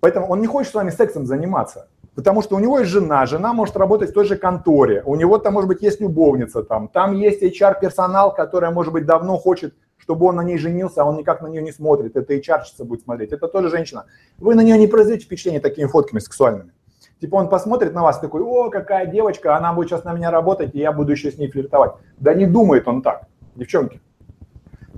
Поэтому 0.00 0.28
он 0.28 0.40
не 0.40 0.46
хочет 0.46 0.72
с 0.72 0.74
вами 0.74 0.90
сексом 0.90 1.26
заниматься, 1.26 1.88
потому 2.14 2.40
что 2.40 2.56
у 2.56 2.58
него 2.58 2.78
есть 2.78 2.90
жена, 2.90 3.26
жена 3.26 3.52
может 3.52 3.76
работать 3.76 4.10
в 4.10 4.14
той 4.14 4.24
же 4.24 4.36
конторе, 4.36 5.02
у 5.04 5.14
него 5.14 5.36
там, 5.36 5.52
может 5.52 5.68
быть, 5.68 5.82
есть 5.82 6.00
любовница, 6.00 6.62
там, 6.62 6.88
там 6.88 7.12
есть 7.12 7.42
HR-персонал, 7.42 8.34
который, 8.34 8.70
может 8.70 8.94
быть, 8.94 9.04
давно 9.04 9.36
хочет 9.36 9.74
чтобы 10.00 10.26
он 10.26 10.36
на 10.36 10.42
ней 10.42 10.58
женился, 10.58 11.02
а 11.02 11.04
он 11.04 11.16
никак 11.16 11.42
на 11.42 11.46
нее 11.46 11.62
не 11.62 11.72
смотрит, 11.72 12.16
это 12.16 12.40
чарчица 12.40 12.84
будет 12.84 13.02
смотреть, 13.02 13.32
это 13.32 13.48
тоже 13.48 13.68
женщина. 13.68 14.06
Вы 14.38 14.54
на 14.54 14.62
нее 14.62 14.78
не 14.78 14.86
произведете 14.86 15.26
впечатление 15.26 15.60
такими 15.60 15.86
фотками 15.86 16.18
сексуальными. 16.18 16.72
Типа 17.20 17.36
он 17.36 17.48
посмотрит 17.48 17.92
на 17.92 18.02
вас 18.02 18.18
такой, 18.18 18.42
о, 18.42 18.70
какая 18.70 19.06
девочка, 19.06 19.56
она 19.56 19.72
будет 19.72 19.88
сейчас 19.88 20.04
на 20.04 20.14
меня 20.14 20.30
работать, 20.30 20.74
и 20.74 20.78
я 20.78 20.90
буду 20.90 21.12
еще 21.12 21.30
с 21.30 21.36
ней 21.36 21.50
флиртовать. 21.50 21.92
Да 22.18 22.34
не 22.34 22.46
думает 22.46 22.88
он 22.88 23.02
так, 23.02 23.26
девчонки. 23.54 24.00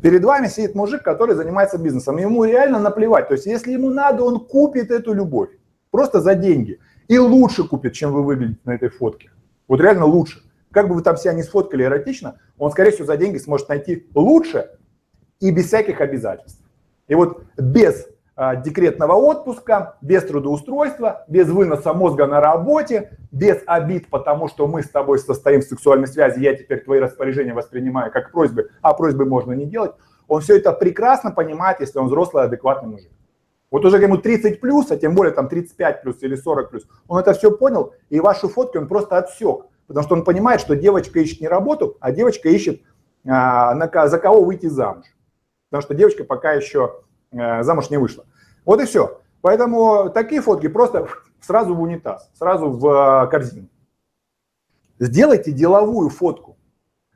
Перед 0.03 0.25
вами 0.25 0.49
сидит 0.49 0.75
мужик, 0.75 1.03
который 1.03 1.35
занимается 1.37 1.79
бизнесом. 1.79 2.17
Ему 2.17 2.45
реально 2.45 2.81
наплевать. 2.81 3.29
То 3.29 3.35
есть, 3.35 3.47
если 3.47 3.73
ему 3.73 3.89
надо, 3.91 4.25
он 4.25 4.41
купит 4.41 4.91
эту 4.91 5.13
любовь. 5.13 5.51
Просто 5.93 6.21
за 6.21 6.35
деньги. 6.35 6.81
И 7.07 7.19
лучше 7.19 7.65
купит, 7.65 7.93
чем 7.93 8.13
вы 8.13 8.25
выглядите 8.25 8.61
на 8.65 8.75
этой 8.75 8.89
фотке. 8.89 9.31
Вот 9.69 9.81
реально 9.81 10.07
лучше. 10.07 10.43
Как 10.73 10.89
бы 10.89 10.95
вы 10.95 11.03
там 11.03 11.17
себя 11.17 11.35
не 11.35 11.43
сфоткали 11.43 11.85
эротично, 11.85 12.39
он, 12.59 12.71
скорее 12.71 12.91
всего, 12.91 13.07
за 13.07 13.17
деньги 13.17 13.39
сможет 13.39 13.69
найти 13.69 14.09
лучше, 14.15 14.71
и 15.43 15.51
без 15.51 15.67
всяких 15.67 16.01
обязательств. 16.01 16.63
И 17.09 17.15
вот 17.15 17.43
без 17.59 18.07
а, 18.37 18.55
декретного 18.55 19.15
отпуска, 19.15 19.97
без 20.01 20.23
трудоустройства, 20.23 21.25
без 21.29 21.49
выноса 21.49 21.93
мозга 21.93 22.27
на 22.27 22.41
работе, 22.41 23.19
без 23.33 23.61
обид, 23.67 24.09
потому 24.09 24.49
что 24.49 24.69
мы 24.69 24.83
с 24.83 24.89
тобой 24.89 25.19
состоим 25.19 25.61
в 25.61 25.65
сексуальной 25.65 26.07
связи, 26.07 26.41
я 26.41 26.55
теперь 26.55 26.85
твои 26.85 27.01
распоряжения 27.01 27.55
воспринимаю 27.55 28.13
как 28.13 28.31
просьбы, 28.31 28.71
а 28.81 28.95
просьбы 28.95 29.27
можно 29.27 29.53
не 29.53 29.67
делать, 29.67 29.93
он 30.29 30.41
все 30.41 30.57
это 30.57 30.73
прекрасно 30.73 31.33
понимает, 31.33 31.81
если 31.81 31.99
он 31.99 32.07
взрослый, 32.07 32.45
адекватный 32.45 32.89
мужик. 32.89 33.11
Вот 33.71 33.85
уже 33.85 33.97
ему 33.99 34.17
30 34.17 34.61
плюс, 34.61 34.91
а 34.93 34.97
тем 34.97 35.17
более 35.17 35.35
там 35.35 35.49
35 35.49 36.03
плюс 36.03 36.23
или 36.23 36.37
40 36.37 36.71
плюс, 36.71 36.87
он 37.09 37.19
это 37.19 37.33
все 37.33 37.51
понял, 37.51 37.95
и 38.11 38.21
ваши 38.21 38.47
фотки 38.47 38.77
он 38.77 38.87
просто 38.87 39.19
отсек, 39.19 39.67
потому 39.89 40.05
что 40.05 40.15
он 40.15 40.25
понимает, 40.25 40.61
что 40.61 40.77
девочка 40.77 41.19
ищет 41.19 41.41
не 41.41 41.49
работу, 41.49 41.97
а 41.99 42.13
девочка 42.13 42.49
ищет, 42.49 42.81
а, 43.27 43.75
на, 43.75 44.09
за 44.09 44.19
кого 44.19 44.45
выйти 44.45 44.67
замуж 44.67 45.07
потому 45.73 45.83
что 45.83 45.95
девочка 45.95 46.25
пока 46.25 46.53
еще 46.53 47.01
э, 47.31 47.63
замуж 47.63 47.89
не 47.89 47.97
вышла. 47.97 48.27
Вот 48.67 48.83
и 48.83 48.85
все. 48.85 49.23
Поэтому 49.41 50.11
такие 50.11 50.43
фотки 50.43 50.69
просто 50.69 51.09
сразу 51.41 51.75
в 51.75 51.81
унитаз, 51.81 52.31
сразу 52.35 52.69
в 52.69 53.25
э, 53.25 53.31
корзину. 53.31 53.69
Сделайте 54.99 55.51
деловую 55.51 56.11
фотку, 56.11 56.59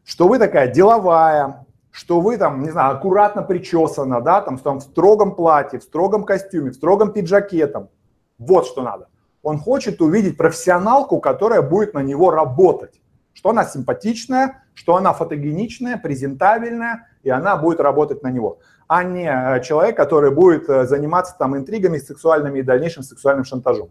что 0.04 0.26
вы 0.26 0.38
такая 0.38 0.72
деловая, 0.72 1.66
что 1.90 2.22
вы 2.22 2.38
там, 2.38 2.62
не 2.62 2.70
знаю, 2.70 2.96
аккуратно 2.96 3.42
причесана, 3.42 4.22
да, 4.22 4.40
там, 4.40 4.56
там 4.56 4.78
в 4.78 4.84
строгом 4.84 5.34
платье, 5.34 5.78
в 5.78 5.82
строгом 5.82 6.24
костюме, 6.24 6.70
в 6.70 6.74
строгом 6.74 7.12
пиджаке, 7.12 7.66
там. 7.66 7.90
Вот 8.38 8.66
что 8.66 8.82
надо. 8.82 9.08
Он 9.42 9.58
хочет 9.58 10.00
увидеть 10.00 10.38
профессионалку, 10.38 11.20
которая 11.20 11.60
будет 11.60 11.92
на 11.92 12.02
него 12.02 12.30
работать 12.30 13.02
что 13.36 13.50
она 13.50 13.64
симпатичная, 13.64 14.64
что 14.72 14.96
она 14.96 15.12
фотогеничная, 15.12 15.98
презентабельная, 15.98 17.06
и 17.22 17.28
она 17.28 17.56
будет 17.56 17.80
работать 17.80 18.22
на 18.22 18.30
него, 18.30 18.60
а 18.88 19.04
не 19.04 19.28
э, 19.28 19.62
человек, 19.62 19.94
который 19.94 20.30
будет 20.30 20.68
э, 20.70 20.86
заниматься 20.86 21.36
там 21.38 21.54
интригами 21.54 21.98
сексуальными 21.98 22.60
и 22.60 22.62
дальнейшим 22.62 23.02
сексуальным 23.02 23.44
шантажом. 23.44 23.90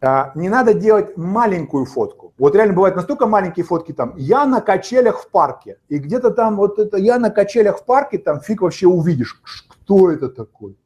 А, 0.00 0.32
не 0.34 0.48
надо 0.48 0.74
делать 0.74 1.16
маленькую 1.16 1.86
фотку. 1.86 2.34
Вот 2.36 2.56
реально 2.56 2.74
бывают 2.74 2.96
настолько 2.96 3.26
маленькие 3.26 3.64
фотки 3.64 3.92
там, 3.92 4.14
я 4.16 4.44
на 4.44 4.60
качелях 4.60 5.20
в 5.20 5.30
парке, 5.30 5.78
и 5.88 5.98
где-то 5.98 6.30
там 6.30 6.56
вот 6.56 6.80
это, 6.80 6.96
я 6.96 7.20
на 7.20 7.30
качелях 7.30 7.78
в 7.78 7.84
парке, 7.84 8.18
там 8.18 8.40
фиг 8.40 8.62
вообще 8.62 8.88
увидишь, 8.88 9.40
кто 9.68 10.10
это 10.10 10.28
такой. 10.28 10.76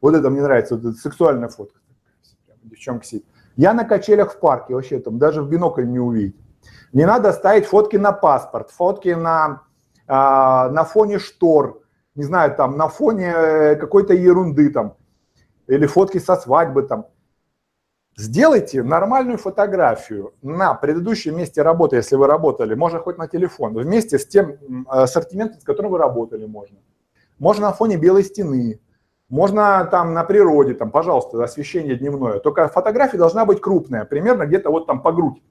Вот 0.00 0.14
это 0.14 0.30
мне 0.30 0.40
нравится, 0.40 0.76
вот 0.76 0.86
эта 0.86 0.98
сексуальная 0.98 1.50
фотка. 1.50 1.78
Девчонка 2.62 3.04
сидит. 3.04 3.26
Я 3.56 3.72
на 3.72 3.84
качелях 3.84 4.34
в 4.34 4.38
парке, 4.38 4.74
вообще 4.74 4.98
там 4.98 5.18
даже 5.18 5.42
в 5.42 5.48
бинокль 5.48 5.86
не 5.86 6.00
увидеть. 6.00 6.36
Не 6.92 7.06
надо 7.06 7.32
ставить 7.32 7.66
фотки 7.66 7.96
на 7.96 8.12
паспорт, 8.12 8.70
фотки 8.70 9.08
на, 9.08 9.62
а, 10.06 10.68
на 10.70 10.84
фоне 10.84 11.18
штор, 11.18 11.82
не 12.14 12.24
знаю, 12.24 12.54
там, 12.54 12.76
на 12.76 12.88
фоне 12.88 13.32
э, 13.34 13.76
какой-то 13.76 14.14
ерунды 14.14 14.70
там, 14.70 14.96
или 15.66 15.86
фотки 15.86 16.18
со 16.18 16.36
свадьбы 16.36 16.82
там. 16.84 17.06
Сделайте 18.16 18.84
нормальную 18.84 19.38
фотографию 19.38 20.34
на 20.40 20.74
предыдущем 20.74 21.36
месте 21.36 21.62
работы, 21.62 21.96
если 21.96 22.14
вы 22.14 22.28
работали, 22.28 22.74
можно 22.74 23.00
хоть 23.00 23.18
на 23.18 23.26
телефон, 23.26 23.74
вместе 23.74 24.20
с 24.20 24.26
тем 24.26 24.86
ассортиментом, 24.88 25.60
с 25.60 25.64
которым 25.64 25.90
вы 25.90 25.98
работали 25.98 26.46
можно. 26.46 26.78
Можно 27.40 27.66
на 27.66 27.72
фоне 27.72 27.96
белой 27.96 28.22
стены, 28.22 28.80
Можно 29.28 29.86
там 29.90 30.12
на 30.12 30.22
природе, 30.24 30.74
там, 30.74 30.90
пожалуйста, 30.90 31.42
освещение 31.42 31.96
дневное. 31.96 32.40
Только 32.40 32.68
фотография 32.68 33.16
должна 33.16 33.44
быть 33.44 33.60
крупная, 33.60 34.04
примерно 34.04 34.44
где-то 34.46 34.70
вот 34.70 34.86
там 34.86 35.00
по 35.00 35.12
грудь. 35.12 35.42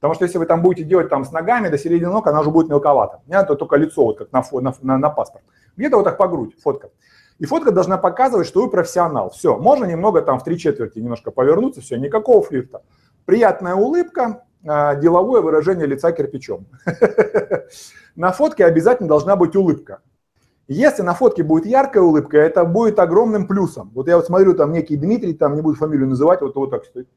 Потому 0.00 0.14
что 0.14 0.24
если 0.24 0.38
вы 0.38 0.46
там 0.46 0.62
будете 0.62 0.84
делать 0.84 1.10
там 1.10 1.24
с 1.24 1.32
ногами 1.32 1.68
до 1.68 1.76
середины 1.76 2.10
ног, 2.10 2.26
она 2.26 2.40
уже 2.40 2.50
будет 2.50 2.70
мелковата. 2.70 3.20
Мне 3.26 3.36
это 3.36 3.54
только 3.54 3.76
лицо, 3.76 4.04
вот 4.04 4.18
как 4.18 4.32
на, 4.32 4.42
на, 4.60 4.74
на, 4.80 4.98
на 4.98 5.10
паспорт. 5.10 5.44
Где-то 5.76 5.98
вот 5.98 6.04
так 6.04 6.16
по 6.16 6.26
грудь 6.26 6.56
фотка. 6.62 6.90
И 7.38 7.44
фотка 7.44 7.70
должна 7.70 7.98
показывать, 7.98 8.46
что 8.46 8.62
вы 8.62 8.70
профессионал. 8.70 9.30
Все, 9.30 9.56
можно 9.58 9.84
немного 9.84 10.22
там 10.22 10.38
в 10.38 10.44
три 10.44 10.58
четверти 10.58 10.98
немножко 10.98 11.30
повернуться, 11.30 11.80
все, 11.80 11.96
никакого 11.96 12.42
флирта. 12.42 12.82
Приятная 13.26 13.74
улыбка, 13.74 14.44
а, 14.66 14.94
деловое 14.94 15.42
выражение 15.42 15.86
лица 15.86 16.12
кирпичом. 16.12 16.66
На 18.16 18.32
фотке 18.32 18.64
обязательно 18.64 19.08
должна 19.08 19.36
быть 19.36 19.56
улыбка. 19.56 20.00
Если 20.72 21.02
на 21.02 21.14
фотке 21.14 21.42
будет 21.42 21.66
яркая 21.66 22.04
улыбка, 22.04 22.38
это 22.38 22.64
будет 22.64 23.00
огромным 23.00 23.48
плюсом. 23.48 23.90
Вот 23.92 24.06
я 24.06 24.14
вот 24.14 24.26
смотрю, 24.26 24.54
там 24.54 24.70
некий 24.70 24.96
Дмитрий, 24.96 25.34
там 25.34 25.56
не 25.56 25.62
буду 25.62 25.76
фамилию 25.76 26.08
называть, 26.08 26.42
вот, 26.42 26.54
вот 26.54 26.70
так 26.70 26.84
стоит. 26.84 27.08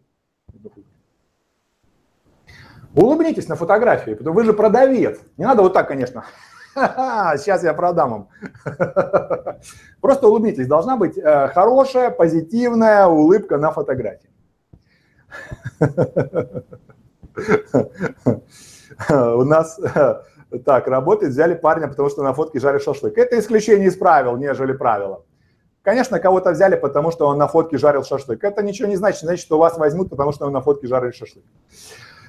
Улыбнитесь 2.95 3.47
на 3.47 3.55
фотографии, 3.55 4.15
потому 4.15 4.35
вы 4.35 4.43
же 4.43 4.53
продавец. 4.53 5.19
Не 5.37 5.45
надо 5.45 5.61
вот 5.61 5.73
так, 5.73 5.87
конечно. 5.87 6.25
Сейчас 6.73 7.63
я 7.63 7.75
продам 7.75 8.09
вам. 8.09 8.29
Просто 10.01 10.27
улыбнитесь. 10.27 10.65
Должна 10.65 10.97
быть 10.97 11.15
э, 11.15 11.47
хорошая, 11.49 12.09
позитивная 12.09 13.05
улыбка 13.05 13.59
на 13.59 13.71
фотографии. 13.71 14.31
У 19.09 19.43
нас 19.43 19.79
э, 19.79 20.21
так 20.59 20.87
работает, 20.87 21.31
взяли 21.31 21.53
парня, 21.53 21.87
потому 21.87 22.09
что 22.09 22.23
на 22.23 22.33
фотке 22.33 22.59
жарит 22.59 22.83
шашлык. 22.83 23.17
Это 23.17 23.39
исключение 23.39 23.87
из 23.87 23.95
правил, 23.95 24.37
нежели 24.37 24.73
правило. 24.73 25.23
Конечно, 25.83 26.19
кого-то 26.19 26.51
взяли, 26.51 26.75
потому 26.75 27.11
что 27.11 27.27
он 27.27 27.37
на 27.37 27.47
фотке 27.47 27.77
жарил 27.77 28.03
шашлык. 28.03 28.43
Это 28.43 28.63
ничего 28.63 28.87
не 28.87 28.95
значит, 28.95 29.21
значит, 29.21 29.43
что 29.43 29.57
вас 29.57 29.77
возьмут, 29.77 30.09
потому 30.09 30.31
что 30.31 30.45
он 30.45 30.53
на 30.53 30.61
фотке 30.61 30.87
жарит 30.87 31.15
шашлык. 31.15 31.43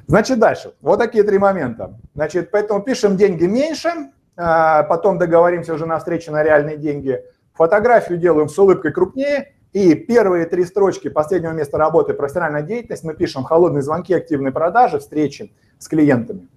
Значит, 0.07 0.38
дальше. 0.38 0.75
Вот 0.81 0.99
такие 0.99 1.23
три 1.23 1.38
момента. 1.38 1.99
Значит, 2.14 2.50
поэтому 2.50 2.83
пишем 2.83 3.16
деньги 3.16 3.45
меньше, 3.45 3.90
а, 4.37 4.83
потом 4.83 5.19
договоримся 5.19 5.73
уже 5.73 5.87
на 5.87 5.99
встрече 5.99 6.33
на 6.33 6.43
реальные 6.43 6.76
деньги. 6.76 7.23
Фотографию 7.54 8.19
делаем 8.19 8.49
с 8.49 8.59
улыбкой 8.59 8.93
крупнее, 8.93 9.54
и 9.73 9.95
первые 9.95 10.47
три 10.47 10.64
строчки 10.64 11.09
последнего 11.09 11.52
места 11.52 11.78
работы 11.78 12.14
профессиональная 12.14 12.62
деятельность 12.62 13.02
мы 13.02 13.14
пишем 13.14 13.45
холодные 13.45 13.83
звонки, 13.83 14.14
активные 14.14 14.52
продажи, 14.52 14.99
встречи 14.99 15.52
с 15.78 15.88
клиентами. 15.88 16.49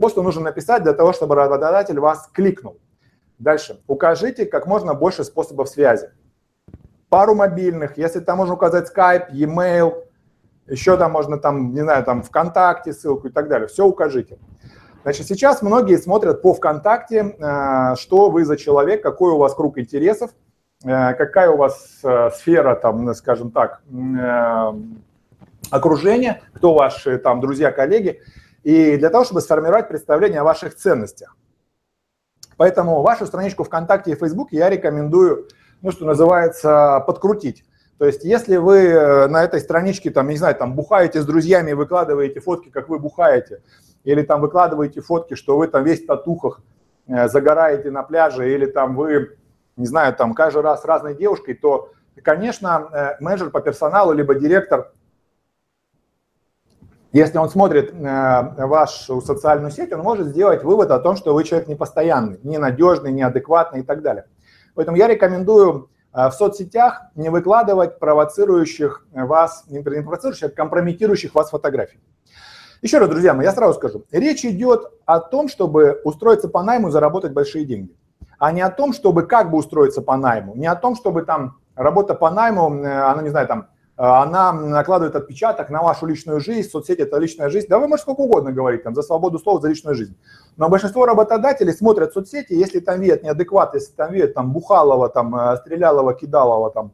Вот 0.00 0.12
что 0.12 0.22
нужно 0.22 0.40
написать 0.44 0.82
для 0.82 0.94
того, 0.94 1.12
чтобы 1.12 1.34
работодатель 1.34 2.00
вас 2.00 2.26
кликнул. 2.32 2.78
Дальше. 3.38 3.82
Укажите 3.86 4.46
как 4.46 4.66
можно 4.66 4.94
больше 4.94 5.24
способов 5.24 5.68
связи. 5.68 6.10
Пару 7.10 7.34
мобильных, 7.34 7.98
если 7.98 8.20
там 8.20 8.38
можно 8.38 8.54
указать 8.54 8.90
Skype, 8.90 9.26
e-mail, 9.32 10.04
еще 10.66 10.96
там 10.96 11.12
можно 11.12 11.36
там, 11.36 11.74
не 11.74 11.82
знаю, 11.82 12.02
там 12.04 12.22
ВКонтакте 12.22 12.94
ссылку 12.94 13.28
и 13.28 13.30
так 13.30 13.48
далее. 13.48 13.68
Все 13.68 13.84
укажите. 13.84 14.38
Значит, 15.02 15.26
сейчас 15.26 15.60
многие 15.60 15.98
смотрят 15.98 16.40
по 16.40 16.54
ВКонтакте, 16.54 17.36
э, 17.38 17.96
что 17.96 18.30
вы 18.30 18.46
за 18.46 18.56
человек, 18.56 19.02
какой 19.02 19.32
у 19.32 19.36
вас 19.36 19.54
круг 19.54 19.78
интересов, 19.78 20.30
э, 20.82 21.12
какая 21.12 21.50
у 21.50 21.58
вас 21.58 22.00
э, 22.02 22.30
сфера, 22.30 22.74
там, 22.74 23.14
скажем 23.14 23.50
так, 23.50 23.82
окружения, 25.70 26.40
кто 26.54 26.72
ваши 26.72 27.18
там 27.18 27.40
друзья, 27.40 27.70
коллеги, 27.70 28.20
и 28.62 28.96
для 28.96 29.10
того, 29.10 29.24
чтобы 29.24 29.40
сформировать 29.40 29.88
представление 29.88 30.40
о 30.40 30.44
ваших 30.44 30.74
ценностях. 30.74 31.36
Поэтому 32.56 33.02
вашу 33.02 33.26
страничку 33.26 33.64
ВКонтакте 33.64 34.12
и 34.12 34.14
Фейсбуке 34.14 34.58
я 34.58 34.68
рекомендую, 34.68 35.48
ну, 35.80 35.90
что 35.90 36.04
называется, 36.04 37.02
подкрутить. 37.06 37.64
То 38.00 38.06
есть, 38.06 38.24
если 38.24 38.56
вы 38.56 38.78
э, 38.78 39.28
на 39.28 39.44
этой 39.44 39.60
страничке, 39.60 40.10
там, 40.10 40.28
не 40.28 40.36
знаю, 40.36 40.54
там, 40.54 40.74
бухаете 40.74 41.20
с 41.20 41.26
друзьями, 41.26 41.72
выкладываете 41.72 42.40
фотки, 42.40 42.70
как 42.70 42.88
вы 42.88 42.98
бухаете, 42.98 43.62
или 44.04 44.22
там 44.22 44.40
выкладываете 44.40 45.00
фотки, 45.00 45.34
что 45.34 45.58
вы 45.58 45.68
там 45.68 45.84
весь 45.84 46.02
в 46.02 46.06
татухах 46.06 46.62
э, 47.06 47.28
загораете 47.28 47.90
на 47.90 48.02
пляже, 48.02 48.54
или 48.54 48.66
там 48.66 48.96
вы, 48.96 49.36
не 49.76 49.86
знаю, 49.86 50.14
там 50.14 50.32
каждый 50.32 50.62
раз 50.62 50.82
с 50.82 50.84
разной 50.86 51.14
девушкой, 51.14 51.54
то, 51.54 51.92
конечно, 52.22 52.88
э, 52.92 53.22
менеджер 53.22 53.50
по 53.50 53.60
персоналу, 53.60 54.12
либо 54.12 54.34
директор, 54.34 54.92
если 57.12 57.38
он 57.38 57.48
смотрит 57.48 57.92
вашу 57.92 59.20
социальную 59.20 59.70
сеть, 59.70 59.92
он 59.92 60.00
может 60.00 60.28
сделать 60.28 60.62
вывод 60.62 60.90
о 60.90 60.98
том, 60.98 61.16
что 61.16 61.34
вы 61.34 61.44
человек 61.44 61.68
непостоянный, 61.68 62.38
ненадежный, 62.42 63.12
неадекватный 63.12 63.80
и 63.80 63.82
так 63.82 64.02
далее. 64.02 64.26
Поэтому 64.74 64.96
я 64.96 65.08
рекомендую 65.08 65.90
а 66.12 66.28
в 66.28 66.34
соцсетях 66.34 67.02
не 67.14 67.28
выкладывать 67.28 68.00
провоцирующих 68.00 69.06
вас, 69.12 69.64
не 69.68 69.80
провоцирующих, 69.80 70.46
а 70.46 70.48
компрометирующих 70.50 71.34
вас 71.34 71.50
фотографий. 71.50 72.00
Еще 72.82 72.98
раз, 72.98 73.08
друзья 73.08 73.32
мои, 73.32 73.44
я 73.44 73.52
сразу 73.52 73.74
скажу. 73.74 74.04
Речь 74.10 74.44
идет 74.44 74.90
о 75.04 75.20
том, 75.20 75.48
чтобы 75.48 76.00
устроиться 76.02 76.48
по 76.48 76.62
найму 76.62 76.88
и 76.88 76.90
заработать 76.90 77.32
большие 77.32 77.64
деньги, 77.64 77.94
а 78.38 78.50
не 78.50 78.60
о 78.62 78.70
том, 78.70 78.92
чтобы 78.92 79.24
как 79.24 79.50
бы 79.50 79.58
устроиться 79.58 80.02
по 80.02 80.16
найму, 80.16 80.56
не 80.56 80.66
о 80.66 80.74
том, 80.74 80.96
чтобы 80.96 81.22
там 81.22 81.58
работа 81.76 82.14
по 82.14 82.30
найму, 82.30 82.74
э, 82.82 83.02
она, 83.02 83.22
не 83.22 83.28
знаю, 83.28 83.46
там, 83.46 83.60
э, 83.60 83.64
она 84.02 84.54
накладывает 84.54 85.14
отпечаток 85.14 85.68
на 85.68 85.82
вашу 85.82 86.06
личную 86.06 86.40
жизнь, 86.40 86.70
соцсети– 86.70 87.00
это 87.02 87.18
личная 87.18 87.50
жизнь. 87.50 87.66
Да 87.68 87.78
вы 87.78 87.86
можете 87.86 88.04
сколько 88.04 88.20
угодно 88.20 88.50
говорить, 88.50 88.82
там, 88.82 88.94
за 88.94 89.02
свободу 89.02 89.38
слова, 89.38 89.60
за 89.60 89.68
личную 89.68 89.94
жизнь. 89.94 90.16
Но 90.56 90.70
большинство 90.70 91.04
работодателей 91.04 91.74
смотрят 91.74 92.14
соцсети, 92.14 92.54
если 92.54 92.80
там 92.80 92.98
видят 92.98 93.22
неадекват, 93.22 93.74
если 93.74 93.92
там 93.92 94.10
видят 94.10 94.32
там 94.32 94.54
Бухалова, 94.54 95.10
там 95.10 95.36
э, 95.36 95.56
Стрелялова, 95.58 96.14
Кидалова 96.14 96.70
там 96.70 96.92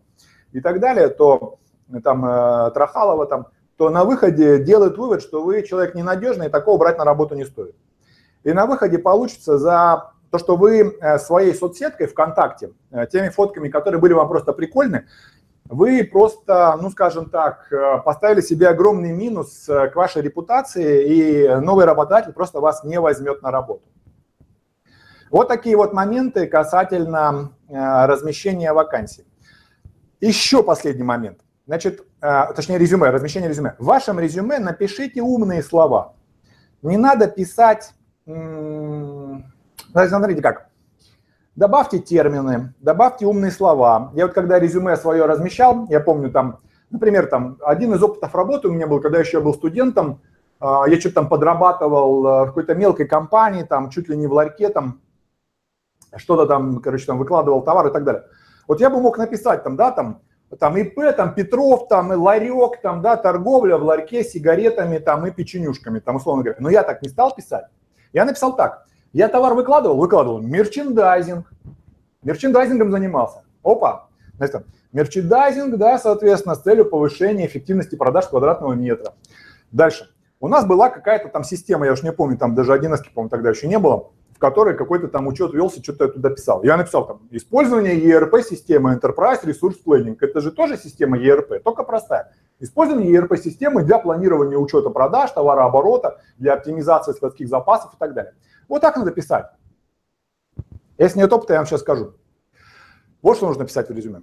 и 0.50 0.60
так 0.60 0.80
далее, 0.80 1.06
то 1.06 1.60
э, 1.92 2.00
там 2.00 2.26
э, 2.26 2.72
Трахалова 2.72 3.26
там, 3.26 3.46
то 3.76 3.88
на 3.88 4.04
выходе 4.04 4.58
делают 4.58 4.98
вывод, 4.98 5.22
что 5.22 5.44
вы 5.44 5.62
человек 5.62 5.94
ненадежный, 5.94 6.46
и 6.46 6.50
такого 6.50 6.76
брать 6.76 6.98
на 6.98 7.04
работу 7.04 7.36
не 7.36 7.44
стоит. 7.44 7.76
И 8.42 8.52
на 8.52 8.66
выходе 8.66 8.98
получится 8.98 9.58
за 9.58 10.10
то, 10.32 10.38
что 10.38 10.56
вы 10.56 10.98
своей 11.20 11.54
соцсеткой 11.54 12.08
ВКонтакте, 12.08 12.72
теми 13.12 13.28
фотками, 13.28 13.68
которые 13.68 14.00
были 14.00 14.12
вам 14.12 14.28
просто 14.28 14.52
прикольны, 14.52 15.06
вы 15.68 16.04
просто, 16.04 16.78
ну 16.80 16.90
скажем 16.90 17.30
так, 17.30 17.72
э, 17.72 17.98
поставили 18.04 18.40
себе 18.40 18.68
огромный 18.68 19.10
минус 19.12 19.68
э, 19.68 19.88
к 19.88 19.96
вашей 19.96 20.22
репутации, 20.22 21.06
и 21.06 21.48
новый 21.60 21.84
работодатель 21.84 22.32
просто 22.32 22.60
вас 22.60 22.84
не 22.84 23.00
возьмет 23.00 23.42
на 23.42 23.50
работу. 23.50 23.82
Вот 25.30 25.48
такие 25.48 25.76
вот 25.76 25.92
моменты 25.92 26.46
касательно 26.46 27.50
э, 27.68 28.06
размещения 28.06 28.72
вакансий. 28.72 29.26
Еще 30.20 30.62
последний 30.62 31.02
момент. 31.02 31.40
Значит, 31.66 32.06
точнее 32.20 32.78
резюме, 32.78 33.10
размещение 33.10 33.48
резюме. 33.48 33.74
В 33.78 33.86
вашем 33.86 34.20
резюме 34.20 34.60
напишите 34.60 35.20
умные 35.20 35.64
слова. 35.64 36.14
Не 36.80 36.96
надо 36.96 37.26
писать, 37.26 37.92
смотрите 38.24 39.42
как, 40.40 40.68
добавьте 41.56 41.98
термины, 41.98 42.74
добавьте 42.78 43.26
умные 43.26 43.50
слова. 43.50 44.12
Я 44.14 44.26
вот 44.26 44.34
когда 44.34 44.58
резюме 44.58 44.96
свое 44.96 45.24
размещал, 45.24 45.86
я 45.88 46.00
помню 46.00 46.30
там, 46.30 46.60
например, 46.90 47.26
там 47.26 47.56
один 47.64 47.94
из 47.94 48.02
опытов 48.02 48.34
работы 48.34 48.68
у 48.68 48.72
меня 48.72 48.86
был, 48.86 49.00
когда 49.00 49.18
еще 49.18 49.40
был 49.40 49.54
студентом, 49.54 50.20
а, 50.60 50.84
я 50.86 51.00
что-то 51.00 51.16
там 51.16 51.28
подрабатывал 51.28 52.26
а, 52.26 52.44
в 52.44 52.48
какой-то 52.48 52.74
мелкой 52.74 53.06
компании, 53.06 53.62
там 53.64 53.90
чуть 53.90 54.08
ли 54.08 54.16
не 54.16 54.26
в 54.26 54.32
ларьке, 54.32 54.68
там 54.68 55.00
что-то 56.14 56.46
там, 56.46 56.80
короче, 56.80 57.06
там 57.06 57.18
выкладывал 57.18 57.62
товар 57.62 57.88
и 57.88 57.92
так 57.92 58.04
далее. 58.04 58.24
Вот 58.68 58.80
я 58.80 58.90
бы 58.90 59.00
мог 59.00 59.18
написать 59.18 59.64
там, 59.64 59.76
да, 59.76 59.90
там, 59.90 60.20
там 60.58 60.76
ИП, 60.76 61.16
там 61.16 61.34
Петров, 61.34 61.88
там 61.88 62.12
и 62.12 62.16
ларек, 62.16 62.80
там, 62.82 63.02
да, 63.02 63.16
торговля 63.16 63.76
в 63.76 63.82
ларьке 63.82 64.22
сигаретами, 64.24 64.98
там 64.98 65.26
и 65.26 65.30
печенюшками, 65.30 66.00
там, 66.00 66.16
условно 66.16 66.42
говоря. 66.42 66.58
Но 66.60 66.70
я 66.70 66.82
так 66.82 67.02
не 67.02 67.08
стал 67.08 67.34
писать. 67.34 67.66
Я 68.12 68.24
написал 68.24 68.56
так. 68.56 68.85
Я 69.12 69.28
товар 69.28 69.54
выкладывал? 69.54 69.96
Выкладывал. 69.96 70.40
Мерчендайзинг. 70.40 71.50
Мерчендайзингом 72.22 72.90
занимался. 72.90 73.44
Опа. 73.62 74.08
Значит, 74.36 74.66
мерчендайзинг, 74.92 75.76
да, 75.76 75.98
соответственно, 75.98 76.54
с 76.54 76.62
целью 76.62 76.84
повышения 76.86 77.46
эффективности 77.46 77.96
продаж 77.96 78.28
квадратного 78.28 78.72
метра. 78.74 79.14
Дальше. 79.72 80.10
У 80.38 80.48
нас 80.48 80.66
была 80.66 80.90
какая-то 80.90 81.28
там 81.28 81.44
система, 81.44 81.86
я 81.86 81.92
уж 81.92 82.02
не 82.02 82.12
помню, 82.12 82.36
там 82.36 82.54
даже 82.54 82.72
11, 82.74 83.12
по-моему, 83.12 83.30
тогда 83.30 83.50
еще 83.50 83.68
не 83.68 83.78
было, 83.78 84.10
в 84.34 84.38
которой 84.38 84.76
какой-то 84.76 85.08
там 85.08 85.26
учет 85.26 85.54
велся, 85.54 85.82
что-то 85.82 86.04
я 86.04 86.10
туда 86.10 86.28
писал. 86.28 86.62
Я 86.62 86.76
написал 86.76 87.06
там 87.06 87.20
использование 87.30 87.98
ERP-системы 87.98 88.94
Enterprise 88.94 89.42
Resource 89.44 89.76
Planning. 89.86 90.18
Это 90.20 90.42
же 90.42 90.52
тоже 90.52 90.76
система 90.76 91.16
ERP, 91.18 91.60
только 91.60 91.84
простая. 91.84 92.32
Использование 92.60 93.10
ERP-системы 93.18 93.82
для 93.82 93.98
планирования 93.98 94.58
учета 94.58 94.90
продаж, 94.90 95.30
товарооборота, 95.30 96.20
для 96.36 96.52
оптимизации 96.52 97.12
складских 97.12 97.48
запасов 97.48 97.94
и 97.94 97.96
так 97.98 98.12
далее. 98.12 98.34
Вот 98.68 98.80
так 98.82 98.96
надо 98.96 99.10
писать. 99.10 99.46
Если 100.98 101.18
нет 101.18 101.32
опыта, 101.32 101.54
я 101.54 101.60
вам 101.60 101.66
сейчас 101.66 101.80
скажу. 101.80 102.14
Вот 103.22 103.36
что 103.36 103.46
нужно 103.46 103.64
писать 103.64 103.88
в 103.88 103.92
резюме. 103.92 104.22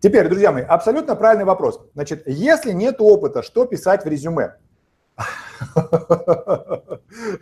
Теперь, 0.00 0.28
друзья 0.28 0.52
мои, 0.52 0.62
абсолютно 0.62 1.16
правильный 1.16 1.44
вопрос. 1.44 1.80
Значит, 1.94 2.24
если 2.26 2.72
нет 2.72 2.96
опыта, 2.98 3.42
что 3.42 3.64
писать 3.66 4.04
в 4.04 4.08
резюме? 4.08 4.56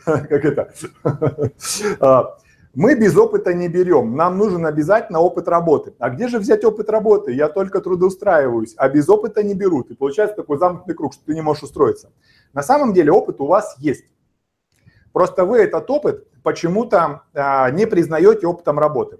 Как 0.05 0.45
это? 0.45 0.73
А, 2.01 2.37
Мы 2.75 2.95
без 2.95 3.17
опыта 3.17 3.53
не 3.53 3.69
берем, 3.69 4.17
нам 4.17 4.39
нужен 4.39 4.65
обязательно 4.65 5.21
опыт 5.21 5.47
работы. 5.47 5.95
А 5.99 6.09
где 6.09 6.29
же 6.29 6.39
взять 6.39 6.65
опыт 6.65 6.89
работы? 6.89 7.33
Я 7.33 7.49
только 7.49 7.81
трудоустраиваюсь, 7.81 8.75
а 8.77 8.89
без 8.89 9.09
опыта 9.09 9.43
не 9.43 9.55
берут. 9.55 9.91
И 9.91 9.95
получается 9.95 10.37
такой 10.37 10.59
замкнутый 10.59 10.95
круг, 10.95 11.13
что 11.13 11.25
ты 11.27 11.35
не 11.35 11.43
можешь 11.43 11.65
устроиться. 11.65 12.13
На 12.55 12.63
самом 12.63 12.95
деле 12.95 13.13
опыт 13.13 13.41
у 13.41 13.47
вас 13.47 13.77
есть. 13.79 14.05
Просто 15.13 15.45
вы 15.45 15.59
этот 15.59 15.89
опыт 15.91 16.27
почему-то 16.43 17.23
а, 17.35 17.71
не 17.71 17.87
признаете 17.87 18.47
опытом 18.47 18.79
работы. 18.79 19.19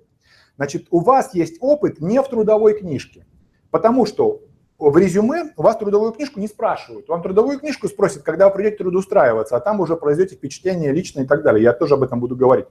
Значит, 0.57 0.87
у 0.91 1.01
вас 1.01 1.35
есть 1.35 1.57
опыт 1.61 2.01
не 2.01 2.21
в 2.21 2.29
трудовой 2.29 2.79
книжке, 2.79 3.27
потому 3.71 4.07
что 4.07 4.43
в 4.79 4.97
резюме 4.97 5.53
у 5.57 5.63
вас 5.63 5.77
трудовую 5.77 6.13
книжку 6.13 6.41
не 6.41 6.49
спрашивают. 6.49 7.09
Вам 7.09 7.23
трудовую 7.23 7.59
книжку 7.59 7.89
спросят, 7.89 8.23
когда 8.23 8.49
вы 8.49 8.55
придете 8.55 8.79
трудоустраиваться, 8.79 9.57
а 9.57 9.61
там 9.61 9.81
уже 9.81 9.97
произведете 9.97 10.37
впечатление 10.37 10.93
личное 10.93 11.25
и 11.25 11.27
так 11.27 11.43
далее. 11.43 11.63
Я 11.63 11.73
тоже 11.73 11.95
об 11.95 12.03
этом 12.03 12.21
буду 12.21 12.37
говорить. 12.37 12.67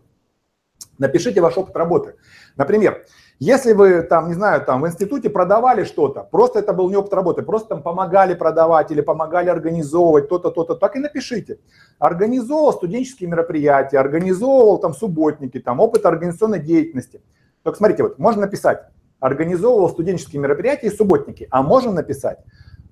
Напишите 0.98 1.42
ваш 1.42 1.58
опыт 1.58 1.76
работы. 1.76 2.16
Например, 2.58 3.04
если 3.44 3.74
вы 3.74 4.04
там, 4.04 4.28
не 4.28 4.36
знаю, 4.36 4.64
там 4.64 4.84
в 4.84 4.88
институте 4.88 5.28
продавали 5.28 5.84
что-то, 5.84 6.22
просто 6.30 6.60
это 6.60 6.74
был 6.74 6.92
не 6.92 6.96
опыт 6.96 7.12
работы, 7.12 7.42
просто 7.42 7.70
там 7.70 7.82
помогали 7.82 8.36
продавать 8.36 8.92
или 8.92 9.02
помогали 9.02 9.50
организовывать 9.50 10.30
то-то, 10.30 10.52
то-то, 10.52 10.76
так 10.76 10.96
и 10.96 11.00
напишите. 11.00 11.58
Организовывал 11.98 12.72
студенческие 12.72 13.30
мероприятия, 13.30 13.98
организовывал 13.98 14.78
там 14.78 14.94
субботники, 14.94 15.60
там 15.60 15.80
опыт 15.80 16.06
организационной 16.06 16.60
деятельности. 16.60 17.24
Только 17.64 17.78
смотрите, 17.80 18.04
вот 18.04 18.20
можно 18.20 18.42
написать, 18.42 18.84
организовывал 19.20 19.90
студенческие 19.90 20.40
мероприятия 20.40 20.86
и 20.86 20.96
субботники, 20.96 21.48
а 21.50 21.64
можно 21.64 21.92
написать, 21.92 22.38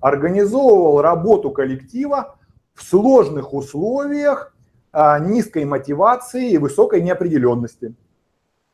организовывал 0.00 1.00
работу 1.00 1.52
коллектива 1.52 2.34
в 2.74 2.82
сложных 2.82 3.54
условиях 3.54 4.52
а, 4.90 5.20
низкой 5.20 5.64
мотивации 5.64 6.50
и 6.50 6.58
высокой 6.58 7.02
неопределенности. 7.02 7.94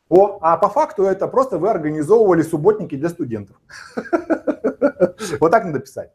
О, 0.08 0.38
а 0.40 0.56
по 0.56 0.68
факту 0.68 1.04
это 1.04 1.26
просто 1.26 1.58
вы 1.58 1.68
организовывали 1.68 2.42
субботники 2.42 2.94
для 2.96 3.08
студентов. 3.08 3.56
Вот 5.40 5.50
так 5.50 5.64
надо 5.64 5.80
писать. 5.80 6.10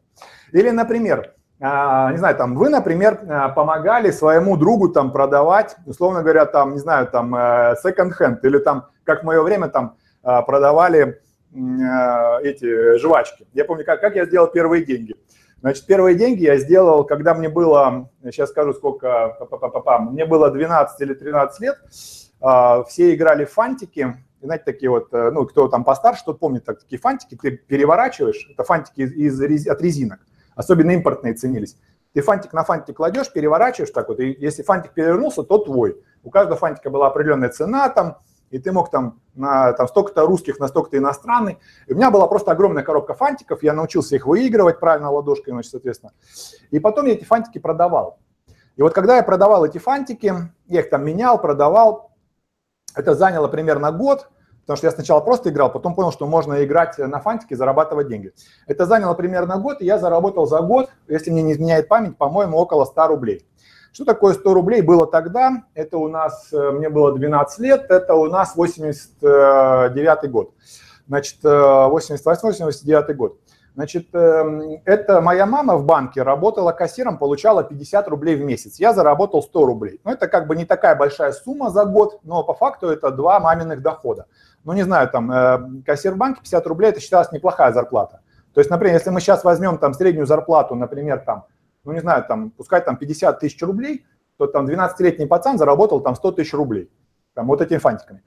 Или, 0.52 0.70
например, 0.70 1.34
а, 1.60 2.10
не 2.12 2.18
знаю, 2.18 2.36
там, 2.36 2.56
вы, 2.56 2.70
например, 2.70 3.20
а, 3.28 3.48
помогали 3.50 4.10
своему 4.10 4.56
другу 4.56 4.88
там 4.88 5.12
продавать, 5.12 5.76
условно 5.86 6.22
говоря, 6.22 6.46
там, 6.46 6.72
не 6.72 6.78
знаю, 6.78 7.06
там, 7.06 7.32
секонд-хенд, 7.82 8.44
или 8.44 8.58
там, 8.58 8.88
как 9.04 9.22
в 9.22 9.26
мое 9.26 9.42
время, 9.42 9.68
там, 9.68 9.96
продавали 10.22 11.20
эти 11.52 12.96
жвачки. 12.98 13.46
Я 13.52 13.64
помню, 13.64 13.84
как, 13.84 14.00
как 14.00 14.16
я 14.16 14.24
сделал 14.24 14.46
первые 14.46 14.84
деньги. 14.84 15.14
Значит, 15.60 15.86
первые 15.86 16.16
деньги 16.16 16.42
я 16.42 16.56
сделал, 16.56 17.04
когда 17.04 17.34
мне 17.34 17.48
было, 17.48 18.10
сейчас 18.24 18.50
скажу 18.50 18.72
сколько, 18.72 19.36
мне 20.00 20.24
было 20.24 20.50
12 20.50 21.00
или 21.02 21.14
13 21.14 21.60
лет, 21.60 21.78
а, 21.78 21.86
все 22.88 23.14
играли 23.14 23.44
в 23.44 23.52
фантики, 23.52 24.16
знаете, 24.42 24.64
такие 24.64 24.90
вот, 24.90 25.12
э, 25.12 25.30
ну, 25.30 25.46
кто 25.46 25.68
там 25.68 25.84
постарше, 25.84 26.24
тот 26.24 26.40
помнит 26.40 26.64
так, 26.64 26.80
такие 26.80 26.98
фантики, 26.98 27.36
ты 27.36 27.52
переворачиваешь, 27.52 28.48
это 28.52 28.64
фантики 28.64 29.02
из, 29.02 29.40
из, 29.40 29.68
от 29.68 29.80
резинок, 29.80 30.20
особенно 30.54 30.90
импортные 30.90 31.34
ценились. 31.34 31.76
Ты 32.12 32.20
фантик 32.20 32.52
на 32.52 32.64
фантик 32.64 32.96
кладешь, 32.96 33.32
переворачиваешь 33.32 33.90
так 33.90 34.08
вот, 34.08 34.20
и 34.20 34.36
если 34.38 34.62
фантик 34.62 34.92
перевернулся, 34.92 35.44
то 35.44 35.58
твой. 35.58 36.02
У 36.22 36.30
каждого 36.30 36.58
фантика 36.58 36.90
была 36.90 37.06
определенная 37.06 37.48
цена 37.48 37.88
там, 37.88 38.18
и 38.50 38.58
ты 38.58 38.70
мог 38.70 38.90
там 38.90 39.20
на 39.34 39.72
там, 39.72 39.88
столько-то 39.88 40.26
русских, 40.26 40.58
на 40.58 40.68
столько-то 40.68 40.98
иностранный. 40.98 41.58
И 41.86 41.94
у 41.94 41.96
меня 41.96 42.10
была 42.10 42.26
просто 42.26 42.50
огромная 42.50 42.82
коробка 42.82 43.14
фантиков, 43.14 43.62
я 43.62 43.72
научился 43.72 44.16
их 44.16 44.26
выигрывать 44.26 44.78
правильно 44.78 45.10
ладошкой, 45.10 45.52
значит, 45.52 45.70
соответственно. 45.70 46.12
И 46.70 46.78
потом 46.80 47.06
я 47.06 47.14
эти 47.14 47.24
фантики 47.24 47.58
продавал. 47.58 48.18
И 48.76 48.82
вот 48.82 48.92
когда 48.92 49.16
я 49.16 49.22
продавал 49.22 49.64
эти 49.64 49.78
фантики, 49.78 50.34
я 50.66 50.80
их 50.80 50.90
там 50.90 51.04
менял, 51.04 51.40
продавал, 51.40 52.11
это 52.94 53.14
заняло 53.14 53.48
примерно 53.48 53.92
год, 53.92 54.28
потому 54.62 54.76
что 54.76 54.86
я 54.86 54.90
сначала 54.92 55.20
просто 55.20 55.50
играл, 55.50 55.72
потом 55.72 55.94
понял, 55.94 56.12
что 56.12 56.26
можно 56.26 56.64
играть 56.64 56.98
на 56.98 57.20
фантике, 57.20 57.56
зарабатывать 57.56 58.08
деньги. 58.08 58.32
Это 58.66 58.86
заняло 58.86 59.14
примерно 59.14 59.58
год, 59.58 59.80
и 59.80 59.84
я 59.84 59.98
заработал 59.98 60.46
за 60.46 60.60
год, 60.60 60.90
если 61.08 61.30
мне 61.30 61.42
не 61.42 61.52
изменяет 61.52 61.88
память, 61.88 62.16
по-моему, 62.16 62.56
около 62.58 62.84
100 62.84 63.06
рублей. 63.08 63.46
Что 63.92 64.06
такое 64.06 64.32
100 64.32 64.54
рублей 64.54 64.80
было 64.80 65.06
тогда? 65.06 65.64
Это 65.74 65.98
у 65.98 66.08
нас, 66.08 66.48
э, 66.50 66.70
мне 66.70 66.88
было 66.88 67.12
12 67.12 67.58
лет, 67.58 67.90
это 67.90 68.14
у 68.14 68.26
нас 68.26 68.56
89 68.56 70.30
год. 70.30 70.54
Значит, 71.08 71.44
88-89 71.44 73.10
э, 73.10 73.14
год. 73.14 73.38
Значит, 73.74 74.14
эм, 74.14 74.82
это 74.84 75.20
моя 75.20 75.46
мама 75.46 75.76
в 75.76 75.84
банке 75.84 76.22
работала 76.22 76.72
кассиром, 76.72 77.16
получала 77.16 77.64
50 77.64 78.08
рублей 78.08 78.36
в 78.36 78.42
месяц. 78.42 78.78
Я 78.78 78.92
заработал 78.92 79.42
100 79.42 79.64
рублей. 79.64 80.00
Ну, 80.04 80.12
это 80.12 80.28
как 80.28 80.46
бы 80.46 80.56
не 80.56 80.66
такая 80.66 80.94
большая 80.94 81.32
сумма 81.32 81.70
за 81.70 81.84
год, 81.86 82.20
но 82.22 82.44
по 82.44 82.54
факту 82.54 82.88
это 82.88 83.10
два 83.10 83.40
маминых 83.40 83.80
дохода. 83.80 84.26
Ну, 84.64 84.74
не 84.74 84.82
знаю, 84.82 85.08
там, 85.08 85.32
э, 85.32 85.82
кассир 85.86 86.12
в 86.12 86.18
банке 86.18 86.40
50 86.42 86.66
рублей, 86.66 86.90
это 86.90 87.00
считалось 87.00 87.32
неплохая 87.32 87.72
зарплата. 87.72 88.20
То 88.52 88.60
есть, 88.60 88.70
например, 88.70 88.96
если 88.96 89.10
мы 89.10 89.20
сейчас 89.20 89.42
возьмем 89.44 89.78
там 89.78 89.94
среднюю 89.94 90.26
зарплату, 90.26 90.74
например, 90.74 91.20
там 91.20 91.46
ну 91.84 91.92
не 91.92 92.00
знаю, 92.00 92.24
там, 92.26 92.50
пускай 92.50 92.80
там 92.80 92.96
50 92.96 93.40
тысяч 93.40 93.60
рублей, 93.62 94.06
то 94.36 94.46
там 94.46 94.66
12-летний 94.66 95.26
пацан 95.26 95.58
заработал 95.58 96.00
там 96.00 96.14
100 96.14 96.32
тысяч 96.32 96.54
рублей, 96.54 96.90
там 97.34 97.46
вот 97.46 97.60
этими 97.60 97.78
фантиками. 97.78 98.22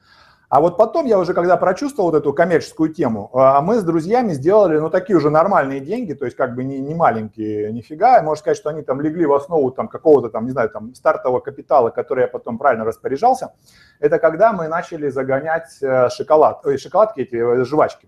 А 0.56 0.62
вот 0.62 0.78
потом 0.78 1.06
я 1.06 1.20
уже, 1.20 1.34
когда 1.34 1.58
прочувствовал 1.58 2.12
вот 2.12 2.18
эту 2.18 2.32
коммерческую 2.32 2.94
тему, 2.94 3.30
а 3.34 3.60
мы 3.60 3.76
с 3.76 3.84
друзьями 3.84 4.32
сделали, 4.32 4.78
ну, 4.78 4.90
такие 4.90 5.18
уже 5.18 5.30
нормальные 5.30 5.82
деньги, 5.82 6.14
то 6.14 6.24
есть 6.24 6.38
как 6.38 6.56
бы 6.56 6.64
не, 6.64 6.80
не 6.80 6.96
маленькие 6.96 7.74
нифига, 7.74 8.22
можно 8.22 8.40
сказать, 8.40 8.58
что 8.58 8.70
они 8.70 8.82
там 8.82 9.02
легли 9.02 9.26
в 9.26 9.34
основу 9.34 9.72
там 9.72 9.90
какого-то 9.90 10.30
там, 10.30 10.46
не 10.46 10.52
знаю, 10.52 10.70
там 10.70 10.96
стартового 10.96 11.42
капитала, 11.42 11.90
который 11.90 12.22
я 12.22 12.28
потом 12.30 12.58
правильно 12.58 12.86
распоряжался. 12.86 13.52
Это 14.00 14.18
когда 14.18 14.54
мы 14.54 14.70
начали 14.70 15.10
загонять 15.10 15.78
э, 15.82 16.08
шоколад, 16.08 16.66
ой, 16.66 16.78
шоколадки 16.78 17.20
эти, 17.20 17.36
э, 17.36 17.66
жвачки. 17.66 18.08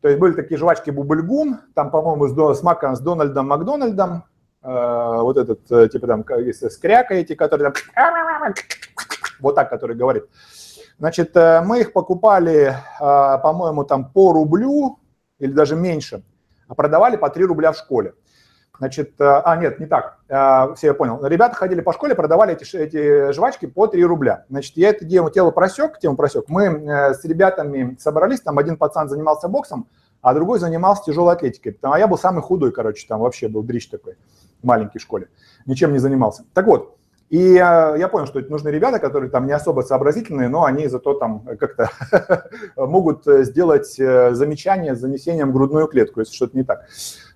То 0.00 0.08
есть 0.08 0.18
были 0.18 0.32
такие 0.32 0.56
жвачки 0.56 0.88
Бубльгум, 0.88 1.60
там, 1.74 1.90
по-моему, 1.90 2.26
с, 2.26 2.58
с 2.58 2.62
маком, 2.62 2.96
с 2.96 3.00
Дональдом 3.00 3.48
Макдональдом, 3.48 4.24
Э, 4.62 5.20
вот 5.22 5.38
этот, 5.38 5.60
э, 5.72 5.88
типа 5.88 6.06
там, 6.06 6.24
если 6.38 6.68
скрякаете, 6.68 7.34
который 7.34 7.62
там, 7.62 8.54
вот 9.40 9.54
так, 9.54 9.70
который 9.70 9.96
говорит. 9.96 10.24
Значит, 11.00 11.34
э, 11.34 11.62
мы 11.62 11.80
их 11.80 11.92
покупали, 11.92 12.76
по-моему, 12.98 13.84
там 13.84 14.12
по 14.12 14.32
рублю 14.32 15.00
или 15.38 15.50
даже 15.50 15.74
меньше, 15.74 16.22
а 16.68 16.74
продавали 16.74 17.16
по 17.16 17.30
3 17.30 17.44
рубля 17.46 17.72
в 17.72 17.76
школе. 17.76 18.14
Значит, 18.78 19.14
а 19.18 19.56
нет, 19.56 19.78
не 19.78 19.84
так, 19.84 20.20
все 20.76 20.86
я 20.86 20.94
понял. 20.94 21.22
Ребята 21.22 21.54
ходили 21.54 21.82
по 21.82 21.92
школе, 21.92 22.14
продавали 22.14 22.54
эти, 22.54 22.76
эти 22.76 23.32
жвачки 23.32 23.66
по 23.66 23.86
3 23.86 24.02
рубля. 24.04 24.46
Значит, 24.48 24.76
я 24.78 24.88
это 24.88 25.04
дело, 25.04 25.30
тело 25.30 25.50
просек, 25.50 25.98
тему 25.98 26.16
просек. 26.16 26.48
Мы 26.48 26.88
с 27.14 27.22
ребятами 27.24 27.96
собрались, 27.98 28.40
там 28.40 28.58
один 28.58 28.78
пацан 28.78 29.08
занимался 29.10 29.48
боксом, 29.48 29.86
а 30.22 30.32
другой 30.32 30.60
занимался 30.60 31.04
тяжелой 31.04 31.34
атлетикой. 31.34 31.78
А 31.82 31.98
я 31.98 32.06
был 32.06 32.16
самый 32.16 32.42
худой, 32.42 32.72
короче, 32.72 33.06
там 33.06 33.20
вообще 33.20 33.48
был 33.48 33.62
дрищ 33.62 33.88
такой 33.88 34.16
маленькой 34.62 34.98
школе, 34.98 35.28
ничем 35.66 35.92
не 35.92 35.98
занимался. 35.98 36.44
Так 36.54 36.66
вот, 36.66 36.96
и 37.30 37.54
я 37.54 38.08
понял, 38.10 38.26
что 38.26 38.40
это 38.40 38.50
нужны 38.50 38.70
ребята, 38.70 38.98
которые 38.98 39.30
там 39.30 39.46
не 39.46 39.52
особо 39.52 39.82
сообразительные, 39.82 40.48
но 40.48 40.64
они 40.64 40.88
зато 40.88 41.14
там 41.14 41.46
как-то 41.58 41.90
могут 42.76 43.24
сделать 43.24 43.98
э, 44.00 44.34
замечание 44.34 44.96
с 44.96 44.98
занесением 44.98 45.50
в 45.50 45.52
грудную 45.52 45.86
клетку, 45.86 46.20
если 46.20 46.34
что-то 46.34 46.56
не 46.56 46.64
так. 46.64 46.86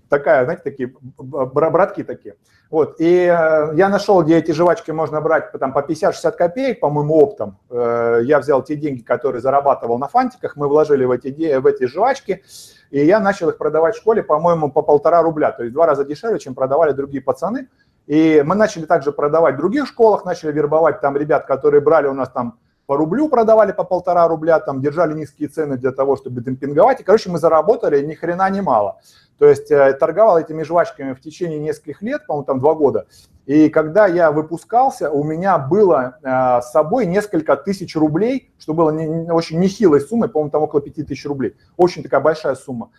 Такая, 0.08 0.44
знаете, 0.44 0.62
такие 0.64 0.94
братки 1.16 2.02
такие. 2.02 2.34
Вот, 2.70 2.96
и 2.98 3.26
э, 3.26 3.76
я 3.76 3.88
нашел, 3.88 4.20
где 4.24 4.38
эти 4.38 4.50
жвачки 4.50 4.90
можно 4.90 5.20
брать 5.20 5.52
там, 5.52 5.72
по 5.72 5.78
50-60 5.78 6.32
копеек, 6.32 6.80
по-моему, 6.80 7.14
оптом. 7.14 7.58
Э, 7.70 8.20
я 8.24 8.40
взял 8.40 8.64
те 8.64 8.74
деньги, 8.74 9.02
которые 9.02 9.40
зарабатывал 9.40 9.98
на 9.98 10.08
фантиках, 10.08 10.56
мы 10.56 10.66
вложили 10.66 11.04
в 11.04 11.12
эти, 11.12 11.56
в 11.56 11.66
эти 11.66 11.86
жвачки, 11.86 12.42
и 12.90 13.04
я 13.04 13.20
начал 13.20 13.48
их 13.48 13.58
продавать 13.58 13.94
в 13.94 13.98
школе, 13.98 14.24
по-моему, 14.24 14.72
по 14.72 14.82
полтора 14.82 15.22
рубля, 15.22 15.52
то 15.52 15.62
есть 15.62 15.70
в 15.70 15.74
два 15.74 15.86
раза 15.86 16.04
дешевле, 16.04 16.40
чем 16.40 16.56
продавали 16.56 16.90
другие 16.90 17.22
пацаны. 17.22 17.68
И 18.06 18.42
мы 18.44 18.54
начали 18.54 18.84
также 18.84 19.12
продавать 19.12 19.54
в 19.54 19.58
других 19.58 19.86
школах, 19.86 20.24
начали 20.24 20.52
вербовать 20.52 21.00
там 21.00 21.16
ребят, 21.16 21.46
которые 21.46 21.80
брали 21.80 22.06
у 22.06 22.14
нас 22.14 22.28
там 22.28 22.58
по 22.86 22.96
рублю 22.96 23.28
продавали 23.28 23.72
по 23.72 23.84
полтора 23.84 24.28
рубля, 24.28 24.60
там 24.60 24.82
держали 24.82 25.14
низкие 25.14 25.48
цены 25.48 25.78
для 25.78 25.90
того, 25.90 26.16
чтобы 26.16 26.42
демпинговать. 26.42 27.00
И, 27.00 27.02
короче, 27.02 27.30
мы 27.30 27.38
заработали 27.38 28.04
ни 28.04 28.12
хрена 28.14 28.50
не 28.50 28.60
мало. 28.60 29.00
То 29.38 29.48
есть 29.48 29.70
э, 29.70 29.94
торговал 29.94 30.38
этими 30.38 30.62
жвачками 30.62 31.14
в 31.14 31.20
течение 31.20 31.58
нескольких 31.58 32.02
лет, 32.02 32.26
по-моему, 32.26 32.44
там 32.44 32.60
два 32.60 32.74
года. 32.74 33.06
И 33.46 33.68
когда 33.68 34.06
я 34.06 34.30
выпускался, 34.30 35.10
у 35.10 35.24
меня 35.24 35.58
было 35.58 36.18
э, 36.22 36.60
с 36.62 36.70
собой 36.72 37.06
несколько 37.06 37.56
тысяч 37.56 37.96
рублей, 37.96 38.52
что 38.58 38.74
было 38.74 38.90
не, 38.90 39.06
не, 39.06 39.30
очень 39.30 39.58
нехилой 39.58 40.00
суммой, 40.00 40.28
по-моему, 40.28 40.50
там 40.50 40.62
около 40.62 40.82
пяти 40.82 41.02
тысяч 41.02 41.26
рублей. 41.26 41.56
Очень 41.76 42.02
такая 42.02 42.20
большая 42.20 42.54
сумма 42.54 42.90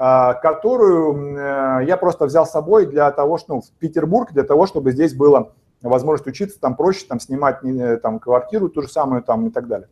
которую 0.00 1.36
э, 1.36 1.84
я 1.84 1.98
просто 1.98 2.24
взял 2.24 2.46
с 2.46 2.50
собой 2.50 2.86
для 2.86 3.10
того, 3.10 3.36
что 3.36 3.56
ну, 3.56 3.60
в 3.60 3.70
Петербург, 3.78 4.32
для 4.32 4.44
того, 4.44 4.66
чтобы 4.66 4.92
здесь 4.92 5.12
было 5.12 5.52
возможность 5.82 6.26
учиться, 6.26 6.58
там 6.58 6.74
проще, 6.74 7.04
там 7.06 7.20
снимать 7.20 7.62
э, 7.62 7.98
там 7.98 8.18
квартиру 8.18 8.70
ту 8.70 8.80
же 8.80 8.88
самую 8.88 9.22
там 9.22 9.48
и 9.48 9.50
так 9.50 9.68
далее. 9.68 9.88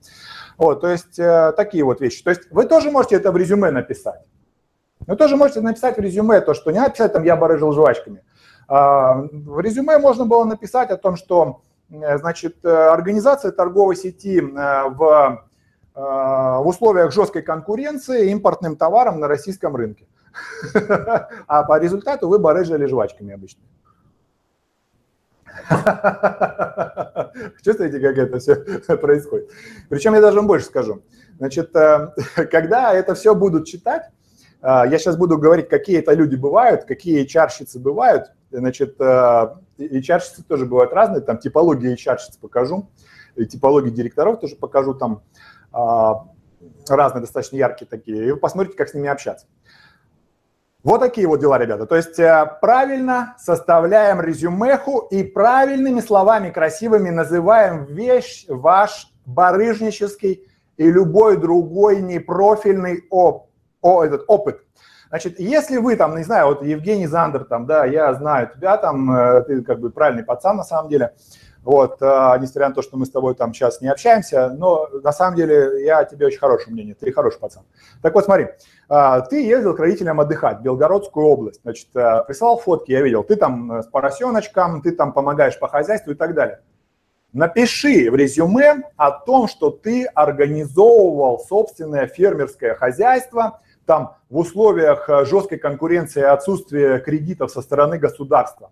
Вот, 0.56 0.80
то 0.80 0.88
есть 0.88 1.18
э, 1.18 1.52
такие 1.54 1.84
вот 1.84 2.00
вещи. 2.00 2.24
То 2.24 2.30
есть 2.30 2.50
вы 2.50 2.64
тоже 2.64 2.90
можете 2.90 3.16
это 3.16 3.30
в 3.30 3.36
резюме 3.36 3.70
написать. 3.70 4.24
Вы 5.06 5.14
тоже 5.14 5.36
можете 5.36 5.60
написать 5.60 5.98
в 5.98 6.00
резюме 6.00 6.40
то, 6.40 6.54
что 6.54 6.70
не 6.70 6.80
написать 6.80 7.12
там 7.12 7.24
«я 7.24 7.36
барыжил 7.36 7.72
жвачками». 7.72 8.22
А, 8.66 9.26
в 9.30 9.60
резюме 9.60 9.98
можно 9.98 10.24
было 10.24 10.44
написать 10.44 10.90
о 10.90 10.96
том, 10.96 11.16
что 11.16 11.60
значит, 11.90 12.64
организация 12.64 13.52
торговой 13.52 13.96
сети 13.96 14.40
в, 14.40 15.47
в 15.98 16.62
условиях 16.64 17.12
жесткой 17.12 17.42
конкуренции 17.42 18.30
импортным 18.30 18.76
товаром 18.76 19.18
на 19.18 19.26
российском 19.26 19.74
рынке. 19.74 20.06
А 21.46 21.64
по 21.64 21.80
результату 21.80 22.28
вы 22.28 22.38
барыжили 22.38 22.86
жвачками 22.86 23.34
обычно. 23.34 23.62
Чувствуете, 27.64 28.00
как 28.00 28.18
это 28.18 28.38
все 28.38 28.56
происходит? 28.96 29.50
Причем 29.88 30.14
я 30.14 30.20
даже 30.20 30.36
вам 30.36 30.46
больше 30.46 30.66
скажу. 30.66 31.02
Значит, 31.38 31.74
э, 31.74 32.12
когда 32.50 32.92
это 32.92 33.14
все 33.14 33.34
будут 33.34 33.66
читать, 33.66 34.04
э, 34.62 34.66
я 34.90 34.98
сейчас 34.98 35.16
буду 35.16 35.38
говорить, 35.38 35.68
какие 35.68 35.98
это 35.98 36.12
люди 36.12 36.36
бывают, 36.36 36.84
какие 36.84 37.24
чарщицы 37.24 37.78
бывают. 37.78 38.32
Значит, 38.50 38.96
э, 39.00 39.56
и 39.78 40.00
чарщицы 40.02 40.42
тоже 40.44 40.66
бывают 40.66 40.92
разные, 40.92 41.20
там 41.20 41.38
типологии 41.38 41.94
чарщиц 41.96 42.36
покажу, 42.36 42.88
и 43.36 43.46
типологии 43.46 43.90
директоров 43.90 44.40
тоже 44.40 44.56
покажу, 44.56 44.94
там 44.94 45.22
разные, 45.72 47.20
достаточно 47.20 47.56
яркие 47.56 47.88
такие, 47.88 48.26
и 48.26 48.30
вы 48.30 48.38
посмотрите, 48.38 48.76
как 48.76 48.88
с 48.88 48.94
ними 48.94 49.08
общаться. 49.08 49.46
Вот 50.84 51.00
такие 51.00 51.26
вот 51.26 51.40
дела, 51.40 51.58
ребята. 51.58 51.86
То 51.86 51.96
есть 51.96 52.18
э, 52.20 52.58
правильно 52.60 53.34
составляем 53.38 54.20
резюмеху 54.20 55.00
и 55.10 55.24
правильными 55.24 56.00
словами 56.00 56.50
красивыми 56.50 57.10
называем 57.10 57.84
вещь 57.84 58.46
ваш 58.48 59.12
барыжнический 59.26 60.48
и 60.76 60.90
любой 60.90 61.36
другой 61.36 62.00
непрофильный 62.00 63.04
оп, 63.10 63.50
о, 63.82 64.04
этот 64.04 64.24
опыт. 64.28 64.62
Значит, 65.08 65.40
если 65.40 65.78
вы 65.78 65.96
там, 65.96 66.16
не 66.16 66.22
знаю, 66.22 66.46
вот 66.46 66.62
Евгений 66.62 67.06
Зандер 67.06 67.44
там, 67.44 67.66
да, 67.66 67.84
я 67.84 68.14
знаю 68.14 68.48
тебя 68.54 68.76
там, 68.76 69.10
э, 69.10 69.42
ты 69.42 69.62
как 69.62 69.80
бы 69.80 69.90
правильный 69.90 70.24
пацан 70.24 70.58
на 70.58 70.64
самом 70.64 70.88
деле, 70.88 71.14
вот, 71.68 72.00
э, 72.00 72.38
несмотря 72.40 72.70
на 72.70 72.74
то, 72.74 72.80
что 72.80 72.96
мы 72.96 73.04
с 73.04 73.10
тобой 73.10 73.34
там 73.34 73.52
сейчас 73.52 73.82
не 73.82 73.88
общаемся, 73.88 74.48
но 74.56 74.88
на 75.02 75.12
самом 75.12 75.36
деле 75.36 75.84
я 75.84 76.02
тебе 76.04 76.24
очень 76.24 76.38
хорошее 76.38 76.72
мнение, 76.72 76.94
ты 76.94 77.12
хороший 77.12 77.38
пацан. 77.40 77.64
Так 78.00 78.14
вот, 78.14 78.24
смотри, 78.24 78.46
э, 78.88 79.20
ты 79.28 79.44
ездил 79.44 79.76
к 79.76 79.78
родителям 79.78 80.18
отдыхать 80.18 80.60
в 80.60 80.62
Белгородскую 80.62 81.26
область, 81.26 81.60
значит, 81.60 81.88
э, 81.94 82.24
прислал 82.26 82.56
фотки, 82.56 82.92
я 82.92 83.02
видел, 83.02 83.22
ты 83.22 83.36
там 83.36 83.82
с 83.82 83.86
поросеночком, 83.86 84.80
ты 84.80 84.92
там 84.92 85.12
помогаешь 85.12 85.58
по 85.58 85.68
хозяйству 85.68 86.12
и 86.12 86.14
так 86.14 86.32
далее. 86.32 86.60
Напиши 87.34 88.10
в 88.10 88.14
резюме 88.14 88.84
о 88.96 89.10
том, 89.10 89.46
что 89.46 89.68
ты 89.68 90.06
организовывал 90.06 91.38
собственное 91.38 92.06
фермерское 92.06 92.76
хозяйство, 92.76 93.60
там 93.84 94.16
в 94.30 94.38
условиях 94.38 95.06
жесткой 95.26 95.58
конкуренции 95.58 96.20
и 96.20 96.24
отсутствия 96.24 96.98
кредитов 96.98 97.50
со 97.50 97.60
стороны 97.60 97.98
государства 97.98 98.70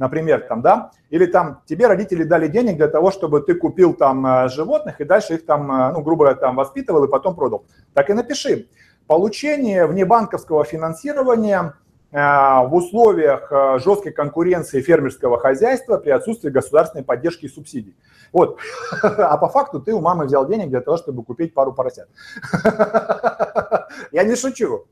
например, 0.00 0.46
там, 0.48 0.62
да, 0.62 0.90
или 1.10 1.26
там 1.26 1.60
тебе 1.66 1.86
родители 1.86 2.24
дали 2.24 2.48
денег 2.48 2.78
для 2.78 2.88
того, 2.88 3.10
чтобы 3.10 3.42
ты 3.42 3.54
купил 3.54 3.92
там 3.92 4.26
э, 4.26 4.48
животных 4.48 5.00
и 5.00 5.04
дальше 5.04 5.34
их 5.34 5.44
там, 5.44 5.70
э, 5.70 5.92
ну, 5.92 6.00
грубо 6.00 6.24
говоря, 6.24 6.40
там 6.40 6.56
воспитывал 6.56 7.04
и 7.04 7.08
потом 7.08 7.36
продал. 7.36 7.66
Так 7.92 8.08
и 8.08 8.14
напиши. 8.14 8.66
Получение 9.06 9.86
внебанковского 9.86 10.64
финансирования 10.64 11.74
э, 12.12 12.16
в 12.16 12.74
условиях 12.74 13.52
жесткой 13.82 14.12
конкуренции 14.12 14.80
фермерского 14.80 15.38
хозяйства 15.38 15.98
при 15.98 16.10
отсутствии 16.10 16.48
государственной 16.48 17.04
поддержки 17.04 17.44
и 17.44 17.48
субсидий. 17.48 17.94
Вот. 18.32 18.58
А 19.02 19.36
по 19.36 19.48
факту 19.50 19.80
ты 19.80 19.92
у 19.92 20.00
мамы 20.00 20.24
взял 20.24 20.48
денег 20.48 20.70
для 20.70 20.80
того, 20.80 20.96
чтобы 20.96 21.22
купить 21.24 21.52
пару 21.52 21.74
поросят. 21.74 22.08
Я 24.12 24.24
не 24.24 24.34
шучу. 24.34 24.86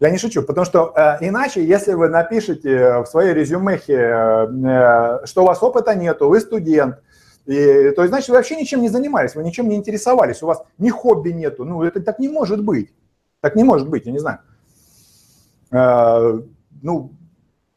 Я 0.00 0.10
не 0.10 0.18
шучу, 0.18 0.42
потому 0.42 0.64
что 0.64 0.92
э, 0.94 1.26
иначе, 1.26 1.64
если 1.64 1.92
вы 1.94 2.08
напишете 2.08 3.00
в 3.02 3.06
своей 3.06 3.34
резюмехе, 3.34 3.96
э, 3.96 5.26
что 5.26 5.42
у 5.42 5.46
вас 5.46 5.60
опыта 5.62 5.94
нету, 5.96 6.28
вы 6.28 6.40
студент, 6.40 7.00
и, 7.46 7.90
то 7.96 8.02
есть, 8.02 8.10
значит, 8.10 8.28
вы 8.28 8.36
вообще 8.36 8.56
ничем 8.56 8.82
не 8.82 8.90
занимались, 8.90 9.34
вы 9.34 9.42
ничем 9.42 9.68
не 9.68 9.76
интересовались, 9.76 10.42
у 10.42 10.46
вас 10.46 10.62
ни 10.76 10.90
хобби 10.90 11.30
нету. 11.30 11.64
Ну, 11.64 11.82
это 11.82 12.00
так 12.00 12.18
не 12.18 12.28
может 12.28 12.62
быть. 12.62 12.92
Так 13.40 13.56
не 13.56 13.64
может 13.64 13.88
быть, 13.88 14.06
я 14.06 14.12
не 14.12 14.18
знаю. 14.18 14.40
Э, 15.72 16.40
ну, 16.82 17.12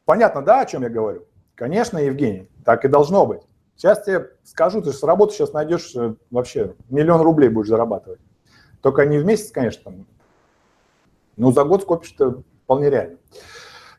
понятно, 0.04 0.42
да, 0.42 0.60
о 0.60 0.66
чем 0.66 0.82
я 0.82 0.90
говорю? 0.90 1.26
Конечно, 1.54 1.98
Евгений, 1.98 2.48
так 2.64 2.84
и 2.84 2.88
должно 2.88 3.26
быть. 3.26 3.40
Сейчас 3.76 4.04
тебе 4.04 4.30
скажу, 4.44 4.82
ты 4.82 4.92
же 4.92 4.98
с 4.98 5.02
работы 5.02 5.34
сейчас 5.34 5.52
найдешь 5.52 5.92
э, 5.96 6.14
вообще 6.30 6.74
миллион 6.90 7.22
рублей 7.22 7.48
будешь 7.48 7.68
зарабатывать. 7.68 8.20
Только 8.80 9.06
не 9.06 9.18
в 9.18 9.24
месяц, 9.24 9.50
конечно, 9.50 9.84
там, 9.84 10.06
ну, 11.42 11.50
за 11.50 11.64
год 11.64 11.82
скопишь-то 11.82 12.44
вполне 12.62 12.88
реально. 12.88 13.18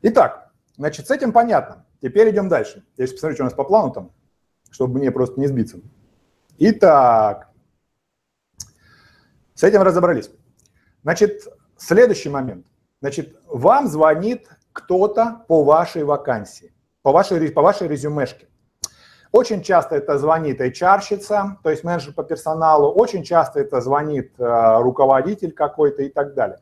Итак, 0.01 0.51
значит, 0.77 1.07
с 1.07 1.11
этим 1.11 1.33
понятно. 1.33 1.85
Теперь 2.01 2.29
идем 2.31 2.47
дальше. 2.47 2.85
Если 2.95 3.15
посмотреть, 3.15 3.35
что 3.35 3.43
у 3.43 3.47
нас 3.47 3.53
по 3.53 3.65
плану 3.65 3.91
там, 3.91 4.11
чтобы 4.71 4.99
мне 4.99 5.11
просто 5.11 5.39
не 5.41 5.47
сбиться. 5.47 5.79
Итак, 6.57 7.49
с 9.55 9.63
этим 9.63 9.81
разобрались. 9.81 10.31
Значит, 11.03 11.45
следующий 11.75 12.29
момент. 12.29 12.65
Значит, 13.01 13.37
вам 13.47 13.87
звонит 13.87 14.47
кто-то 14.71 15.43
по 15.49 15.65
вашей 15.65 16.05
вакансии, 16.05 16.73
по 17.01 17.11
вашей, 17.11 17.51
по 17.51 17.61
вашей 17.61 17.89
резюмешке. 17.89 18.47
Очень 19.33 19.63
часто 19.63 19.95
это 19.95 20.17
звонит 20.17 20.61
HR-щица, 20.61 21.57
то 21.61 21.69
есть 21.69 21.83
менеджер 21.83 22.13
по 22.13 22.23
персоналу, 22.23 22.89
очень 22.89 23.23
часто 23.23 23.59
это 23.59 23.81
звонит 23.81 24.33
э, 24.39 24.77
руководитель 24.79 25.51
какой-то 25.51 26.03
и 26.03 26.09
так 26.09 26.35
далее. 26.35 26.59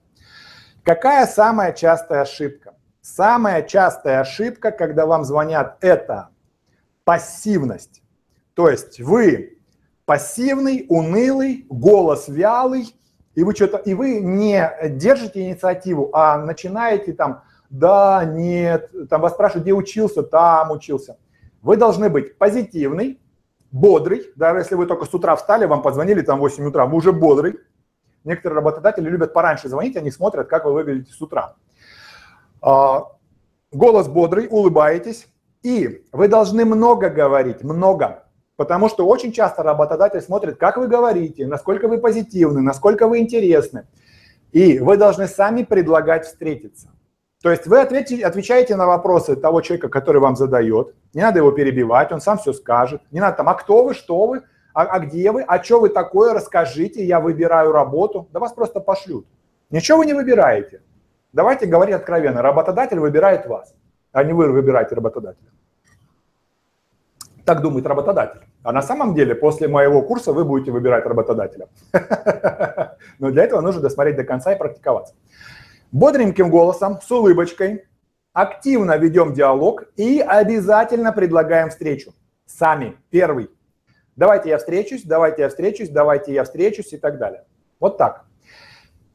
Какая 0.83 1.27
самая 1.27 1.73
частая 1.73 2.21
ошибка? 2.21 2.73
Самая 3.01 3.61
частая 3.61 4.19
ошибка, 4.21 4.71
когда 4.71 5.05
вам 5.05 5.23
звонят, 5.25 5.77
это 5.81 6.29
пассивность. 7.03 8.01
То 8.55 8.67
есть 8.67 8.99
вы 8.99 9.59
пассивный, 10.05 10.85
унылый, 10.89 11.65
голос 11.69 12.27
вялый, 12.27 12.95
и 13.35 13.43
вы 13.43 13.53
что-то, 13.53 13.77
и 13.77 13.93
вы 13.93 14.19
не 14.19 14.71
держите 14.89 15.41
инициативу, 15.41 16.09
а 16.13 16.37
начинаете 16.37 17.13
там, 17.13 17.43
да, 17.69 18.25
нет, 18.25 18.89
там 19.09 19.21
вас 19.21 19.33
спрашивают, 19.33 19.63
где 19.63 19.73
учился, 19.73 20.23
там 20.23 20.71
учился. 20.71 21.17
Вы 21.61 21.77
должны 21.77 22.09
быть 22.09 22.37
позитивный, 22.37 23.21
бодрый, 23.71 24.31
даже 24.35 24.59
если 24.59 24.75
вы 24.75 24.87
только 24.87 25.05
с 25.05 25.13
утра 25.13 25.35
встали, 25.35 25.65
вам 25.65 25.81
позвонили 25.81 26.21
там 26.21 26.39
в 26.39 26.41
8 26.41 26.65
утра, 26.65 26.85
вы 26.87 26.97
уже 26.97 27.13
бодрый, 27.13 27.59
Некоторые 28.23 28.57
работодатели 28.57 29.09
любят 29.09 29.33
пораньше 29.33 29.67
звонить, 29.67 29.97
они 29.97 30.11
смотрят, 30.11 30.47
как 30.47 30.65
вы 30.65 30.73
выглядите 30.73 31.11
с 31.11 31.21
утра. 31.21 31.55
А, 32.61 33.07
голос 33.71 34.07
бодрый, 34.07 34.47
улыбаетесь, 34.49 35.27
и 35.63 36.05
вы 36.11 36.27
должны 36.27 36.65
много 36.65 37.09
говорить, 37.09 37.63
много. 37.63 38.23
Потому 38.55 38.89
что 38.89 39.07
очень 39.07 39.31
часто 39.31 39.63
работодатель 39.63 40.21
смотрит, 40.21 40.57
как 40.57 40.77
вы 40.77 40.87
говорите, 40.87 41.47
насколько 41.47 41.87
вы 41.87 41.97
позитивны, 41.97 42.61
насколько 42.61 43.07
вы 43.07 43.19
интересны. 43.19 43.87
И 44.51 44.79
вы 44.79 44.97
должны 44.97 45.27
сами 45.27 45.63
предлагать 45.63 46.25
встретиться. 46.25 46.89
То 47.41 47.49
есть 47.49 47.65
вы 47.65 47.79
отвечаете 47.79 48.75
на 48.75 48.85
вопросы 48.85 49.35
того 49.35 49.61
человека, 49.61 49.89
который 49.89 50.21
вам 50.21 50.35
задает. 50.35 50.93
Не 51.13 51.21
надо 51.21 51.39
его 51.39 51.51
перебивать, 51.51 52.11
он 52.11 52.21
сам 52.21 52.37
все 52.37 52.53
скажет. 52.53 53.01
Не 53.09 53.19
надо 53.19 53.37
там, 53.37 53.49
а 53.49 53.55
кто 53.55 53.83
вы, 53.83 53.95
что 53.95 54.27
вы, 54.27 54.43
а, 54.73 54.83
а 54.83 54.99
где 54.99 55.31
вы? 55.31 55.43
А 55.43 55.61
что 55.63 55.79
вы 55.79 55.89
такое? 55.89 56.33
Расскажите, 56.33 57.03
я 57.05 57.19
выбираю 57.19 57.71
работу. 57.71 58.27
Да 58.31 58.39
вас 58.39 58.53
просто 58.53 58.79
пошлют. 58.79 59.25
Ничего 59.69 59.99
вы 59.99 60.05
не 60.05 60.13
выбираете. 60.13 60.81
Давайте 61.33 61.65
говорить 61.65 61.95
откровенно. 61.95 62.41
Работодатель 62.41 62.99
выбирает 62.99 63.45
вас, 63.45 63.73
а 64.11 64.23
не 64.23 64.33
вы 64.33 64.51
выбираете 64.51 64.95
работодателя. 64.95 65.49
Так 67.45 67.61
думает 67.61 67.85
работодатель. 67.85 68.41
А 68.63 68.71
на 68.71 68.81
самом 68.81 69.15
деле 69.15 69.33
после 69.33 69.67
моего 69.67 70.01
курса 70.01 70.31
вы 70.33 70.45
будете 70.45 70.71
выбирать 70.71 71.05
работодателя. 71.05 71.67
Но 73.19 73.31
для 73.31 73.43
этого 73.43 73.61
нужно 73.61 73.81
досмотреть 73.81 74.17
до 74.17 74.23
конца 74.23 74.53
и 74.53 74.57
практиковаться. 74.57 75.15
Бодреньким 75.91 76.49
голосом, 76.49 76.99
с 77.01 77.09
улыбочкой, 77.11 77.85
активно 78.33 78.97
ведем 78.97 79.33
диалог 79.33 79.85
и 79.95 80.19
обязательно 80.19 81.11
предлагаем 81.11 81.69
встречу. 81.69 82.13
Сами, 82.45 82.97
первый 83.09 83.49
давайте 84.21 84.49
я 84.49 84.59
встречусь, 84.59 85.01
давайте 85.03 85.41
я 85.41 85.49
встречусь, 85.49 85.89
давайте 85.89 86.31
я 86.31 86.43
встречусь 86.43 86.93
и 86.93 86.97
так 86.97 87.17
далее. 87.17 87.43
Вот 87.79 87.97
так. 87.97 88.25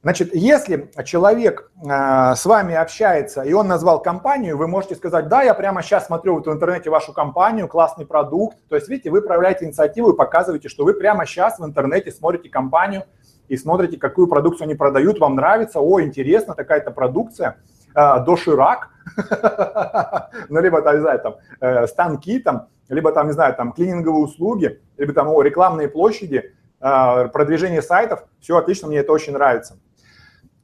Значит, 0.03 0.35
если 0.35 0.91
человек 1.05 1.71
э, 1.77 2.35
с 2.35 2.45
вами 2.45 2.75
общается, 2.75 3.43
и 3.43 3.53
он 3.53 3.69
назвал 3.69 4.03
компанию, 4.03 4.59
вы 4.59 4.67
можете 4.67 4.97
сказать, 4.97 5.29
да, 5.29 5.43
я 5.43 5.55
прямо 5.55 5.81
сейчас 5.83 6.07
смотрю 6.07 6.35
вот 6.35 6.49
в 6.49 6.53
интернете 6.53 6.91
вашу 6.91 7.13
компанию, 7.13 7.69
классный 7.69 8.05
продукт. 8.05 8.57
То 8.69 8.75
есть, 8.75 8.89
видите, 8.89 9.11
вы 9.11 9.23
проявляете 9.23 9.65
инициативу 9.67 10.11
и 10.11 10.17
показываете, 10.17 10.69
что 10.69 10.85
вы 10.85 10.95
прямо 10.95 11.25
сейчас 11.25 11.61
в 11.61 11.65
интернете 11.65 12.11
смотрите 12.11 12.49
компанию 12.49 13.05
и 13.47 13.57
смотрите, 13.57 13.99
какую 13.99 14.27
продукцию 14.27 14.65
они 14.65 14.75
продают, 14.75 15.21
вам 15.21 15.37
нравится, 15.37 15.79
о, 15.79 16.01
интересно, 16.01 16.55
такая-то 16.55 16.91
продукция, 16.91 17.59
э, 17.95 18.25
доширак, 18.27 18.91
ну, 20.49 20.61
либо, 20.61 20.83
там, 20.83 20.95
не 20.97 21.01
знаю, 21.01 21.21
там, 21.21 21.37
э, 21.61 21.87
станки, 21.87 22.39
там, 22.41 22.69
либо 22.89 23.13
там, 23.13 23.27
не 23.27 23.33
знаю, 23.33 23.55
там 23.55 23.73
клининговые 23.73 24.25
услуги, 24.25 24.83
либо 24.97 25.13
там 25.13 25.29
о, 25.29 25.43
рекламные 25.43 25.89
площади, 25.89 26.55
а, 26.81 27.29
продвижение 27.29 27.83
сайтов, 27.83 28.25
все 28.41 28.57
отлично, 28.57 28.89
мне 28.89 28.99
это 28.99 29.13
очень 29.13 29.33
нравится. 29.33 29.79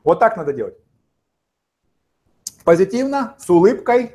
Вот 0.04 0.18
так 0.18 0.36
надо 0.36 0.52
делать. 0.52 0.74
Позитивно, 2.64 3.34
с 3.38 3.48
улыбкой, 3.50 4.14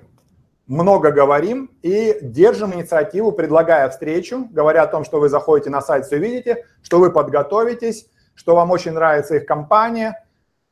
много 0.67 1.11
говорим 1.11 1.71
и 1.81 2.17
держим 2.21 2.73
инициативу, 2.73 3.31
предлагая 3.31 3.89
встречу, 3.89 4.47
говоря 4.51 4.83
о 4.83 4.87
том, 4.87 5.03
что 5.05 5.19
вы 5.19 5.29
заходите 5.29 5.69
на 5.69 5.81
сайт, 5.81 6.05
все 6.05 6.17
видите, 6.17 6.65
что 6.81 6.99
вы 6.99 7.11
подготовитесь, 7.11 8.09
что 8.35 8.55
вам 8.55 8.71
очень 8.71 8.91
нравится 8.91 9.35
их 9.35 9.45
компания 9.45 10.25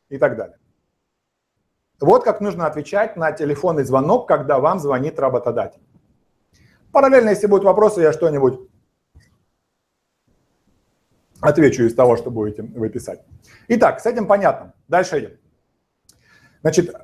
и 0.10 0.18
так 0.18 0.36
далее. 0.36 0.58
Вот 2.00 2.24
как 2.24 2.42
нужно 2.42 2.68
отвечать 2.68 3.16
на 3.16 3.32
телефонный 3.32 3.84
звонок, 3.84 4.28
когда 4.28 4.60
вам 4.60 4.80
звонит 4.80 5.20
работодатель. 5.20 5.82
Параллельно, 6.92 7.30
если 7.30 7.48
будут 7.48 7.66
вопросы, 7.66 8.02
я 8.02 8.14
что-нибудь 8.14 8.60
отвечу 11.42 11.84
из 11.84 11.94
того, 11.94 12.16
что 12.18 12.32
будете 12.32 12.64
вы 12.64 12.90
писать. 12.90 13.22
Итак, 13.68 14.00
с 14.00 14.06
этим 14.06 14.28
понятно. 14.28 14.74
Дальше 14.88 15.20
идем. 15.20 15.32
Значит, 16.62 16.96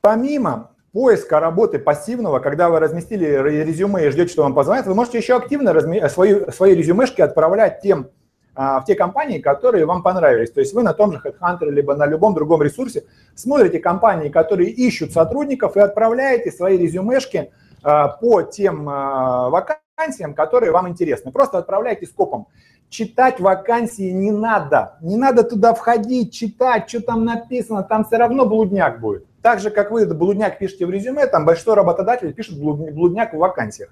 помимо 0.00 0.70
поиска 0.92 1.40
работы 1.40 1.78
пассивного, 1.78 2.40
когда 2.40 2.68
вы 2.68 2.80
разместили 2.80 3.26
резюме 3.26 4.06
и 4.06 4.10
ждете, 4.10 4.32
что 4.32 4.42
вам 4.42 4.54
позвонят, 4.54 4.86
вы 4.86 4.94
можете 4.94 5.18
еще 5.18 5.36
активно 5.36 5.72
разми... 5.72 6.06
свои, 6.08 6.50
свои 6.50 6.74
резюмешки 6.74 7.20
отправлять 7.20 7.80
тем, 7.80 8.10
в 8.54 8.84
те 8.86 8.94
компании, 8.94 9.38
которые 9.38 9.86
вам 9.86 10.02
понравились. 10.02 10.50
То 10.50 10.60
есть 10.60 10.74
вы 10.74 10.82
на 10.82 10.92
том 10.92 11.12
же 11.12 11.20
HeadHunter, 11.24 11.70
либо 11.70 11.94
на 11.94 12.06
любом 12.06 12.34
другом 12.34 12.62
ресурсе 12.62 13.04
смотрите 13.34 13.78
компании, 13.78 14.28
которые 14.28 14.70
ищут 14.70 15.12
сотрудников 15.12 15.76
и 15.76 15.80
отправляете 15.80 16.50
свои 16.50 16.76
резюмешки 16.76 17.50
а, 17.82 18.08
по 18.08 18.42
тем 18.42 18.88
а, 18.88 19.48
вакансиям, 19.48 20.34
которые 20.34 20.72
вам 20.72 20.88
интересны. 20.88 21.32
Просто 21.32 21.58
отправляйте 21.58 22.06
скопом. 22.06 22.48
Читать 22.88 23.40
вакансии 23.40 24.10
не 24.10 24.32
надо. 24.32 24.98
Не 25.00 25.16
надо 25.16 25.44
туда 25.44 25.74
входить, 25.74 26.32
читать, 26.32 26.88
что 26.88 27.00
там 27.00 27.24
написано. 27.24 27.82
Там 27.82 28.04
все 28.04 28.16
равно 28.16 28.46
блудняк 28.46 29.00
будет. 29.00 29.26
Так 29.42 29.60
же, 29.60 29.70
как 29.70 29.90
вы 29.90 30.06
блудняк 30.06 30.58
пишете 30.58 30.84
в 30.84 30.90
резюме, 30.90 31.26
там 31.26 31.46
большой 31.46 31.74
работодатель 31.74 32.34
пишет 32.34 32.60
блудняк 32.60 33.32
в 33.32 33.38
вакансиях. 33.38 33.90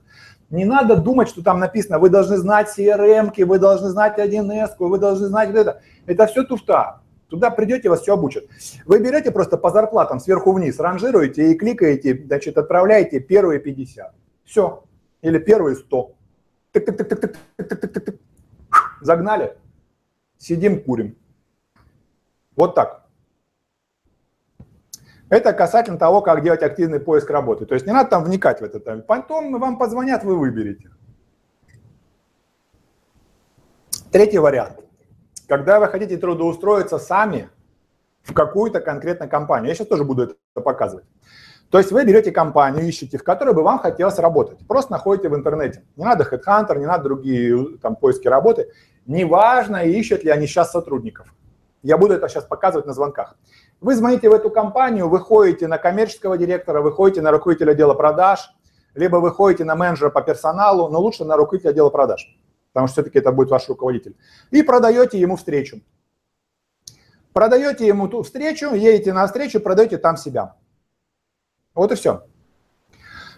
Не 0.50 0.64
надо 0.64 0.96
думать, 0.96 1.28
что 1.28 1.42
там 1.42 1.58
написано, 1.58 1.98
вы 1.98 2.08
должны 2.08 2.38
знать 2.38 2.68
CRM, 2.76 3.44
вы 3.44 3.58
должны 3.58 3.90
знать 3.90 4.18
1С, 4.18 4.76
вы 4.78 4.98
должны 4.98 5.26
знать 5.26 5.54
это. 5.54 5.82
Это 6.06 6.26
все 6.26 6.42
туфта. 6.42 7.00
Туда 7.28 7.50
придете, 7.50 7.90
вас 7.90 8.00
все 8.00 8.14
обучат. 8.14 8.44
Вы 8.86 9.00
берете 9.00 9.30
просто 9.30 9.58
по 9.58 9.70
зарплатам 9.70 10.18
сверху 10.18 10.52
вниз, 10.52 10.80
ранжируете 10.80 11.52
и 11.52 11.54
кликаете, 11.54 12.24
значит, 12.24 12.56
отправляете 12.56 13.20
первые 13.20 13.60
50. 13.60 14.14
Все. 14.44 14.84
Или 15.20 15.38
первые 15.38 15.76
100. 15.76 16.12
Загнали. 19.02 19.56
Сидим, 20.38 20.82
курим. 20.82 21.16
Вот 22.56 22.74
так. 22.74 22.97
Это 25.30 25.52
касательно 25.52 25.98
того, 25.98 26.22
как 26.22 26.42
делать 26.42 26.62
активный 26.62 27.00
поиск 27.00 27.28
работы. 27.30 27.66
То 27.66 27.74
есть 27.74 27.86
не 27.86 27.92
надо 27.92 28.10
там 28.10 28.24
вникать 28.24 28.60
в 28.60 28.64
это. 28.64 28.80
Потом 28.98 29.58
вам 29.58 29.78
позвонят, 29.78 30.24
вы 30.24 30.38
выберете. 30.38 30.90
Третий 34.10 34.38
вариант. 34.38 34.80
Когда 35.46 35.80
вы 35.80 35.88
хотите 35.88 36.16
трудоустроиться 36.16 36.98
сами 36.98 37.50
в 38.28 38.34
какую-то 38.34 38.80
конкретную 38.80 39.30
компанию. 39.30 39.68
Я 39.68 39.74
сейчас 39.74 39.88
тоже 39.88 40.04
буду 40.04 40.22
это 40.24 40.60
показывать. 40.60 41.04
То 41.70 41.78
есть 41.78 41.92
вы 41.92 42.04
берете 42.04 42.30
компанию, 42.32 42.86
ищете, 42.86 43.18
в 43.18 43.24
которой 43.24 43.54
бы 43.54 43.62
вам 43.62 43.78
хотелось 43.78 44.18
работать. 44.18 44.58
Просто 44.66 44.92
находите 44.92 45.28
в 45.28 45.34
интернете. 45.34 45.82
Не 45.96 46.04
надо 46.04 46.24
HeadHunter, 46.24 46.78
не 46.78 46.86
надо 46.86 47.04
другие 47.04 47.78
там, 47.78 47.96
поиски 47.96 48.26
работы. 48.26 48.70
Неважно, 49.06 49.84
ищут 49.84 50.24
ли 50.24 50.30
они 50.30 50.46
сейчас 50.46 50.70
сотрудников. 50.70 51.34
Я 51.82 51.98
буду 51.98 52.14
это 52.14 52.28
сейчас 52.28 52.44
показывать 52.44 52.86
на 52.86 52.92
звонках. 52.92 53.36
Вы 53.80 53.94
звоните 53.94 54.28
в 54.28 54.32
эту 54.32 54.50
компанию, 54.50 55.08
выходите 55.08 55.68
на 55.68 55.78
коммерческого 55.78 56.36
директора, 56.36 56.80
выходите 56.80 57.22
на 57.22 57.30
руководителя 57.30 57.72
отдела 57.72 57.94
продаж, 57.94 58.50
либо 58.94 59.16
выходите 59.16 59.64
на 59.64 59.76
менеджера 59.76 60.10
по 60.10 60.20
персоналу, 60.20 60.88
но 60.88 61.00
лучше 61.00 61.24
на 61.24 61.36
руководителя 61.36 61.70
отдела 61.70 61.90
продаж, 61.90 62.36
потому 62.72 62.88
что 62.88 62.94
все-таки 62.94 63.20
это 63.20 63.30
будет 63.30 63.50
ваш 63.50 63.68
руководитель, 63.68 64.16
и 64.50 64.62
продаете 64.62 65.20
ему 65.20 65.36
встречу. 65.36 65.80
Продаете 67.32 67.86
ему 67.86 68.08
ту 68.08 68.24
встречу, 68.24 68.74
едете 68.74 69.12
на 69.12 69.26
встречу, 69.26 69.60
продаете 69.60 69.98
там 69.98 70.16
себя. 70.16 70.56
Вот 71.72 71.92
и 71.92 71.94
все. 71.94 72.24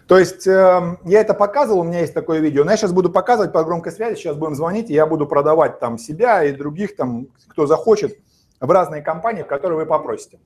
То 0.07 0.17
есть 0.17 0.47
э, 0.47 0.97
я 1.05 1.21
это 1.21 1.35
показывал, 1.35 1.81
у 1.81 1.83
меня 1.83 1.99
есть 1.99 2.15
такое 2.15 2.39
видео, 2.39 2.63
но 2.63 2.71
я 2.71 2.77
сейчас 2.77 2.91
буду 2.91 3.11
показывать 3.11 3.53
по 3.53 3.63
громкой 3.63 3.91
связи, 3.91 4.15
сейчас 4.15 4.35
будем 4.35 4.55
звонить, 4.55 4.89
и 4.89 4.93
я 4.93 5.05
буду 5.05 5.27
продавать 5.27 5.79
там 5.79 5.99
себя 5.99 6.43
и 6.43 6.51
других 6.51 6.95
там, 6.95 7.27
кто 7.47 7.67
захочет 7.67 8.17
в 8.61 8.71
разные 8.71 9.01
компании, 9.01 9.43
в 9.43 9.47
которые 9.47 9.79
вы 9.79 9.85
попросите. 9.85 10.39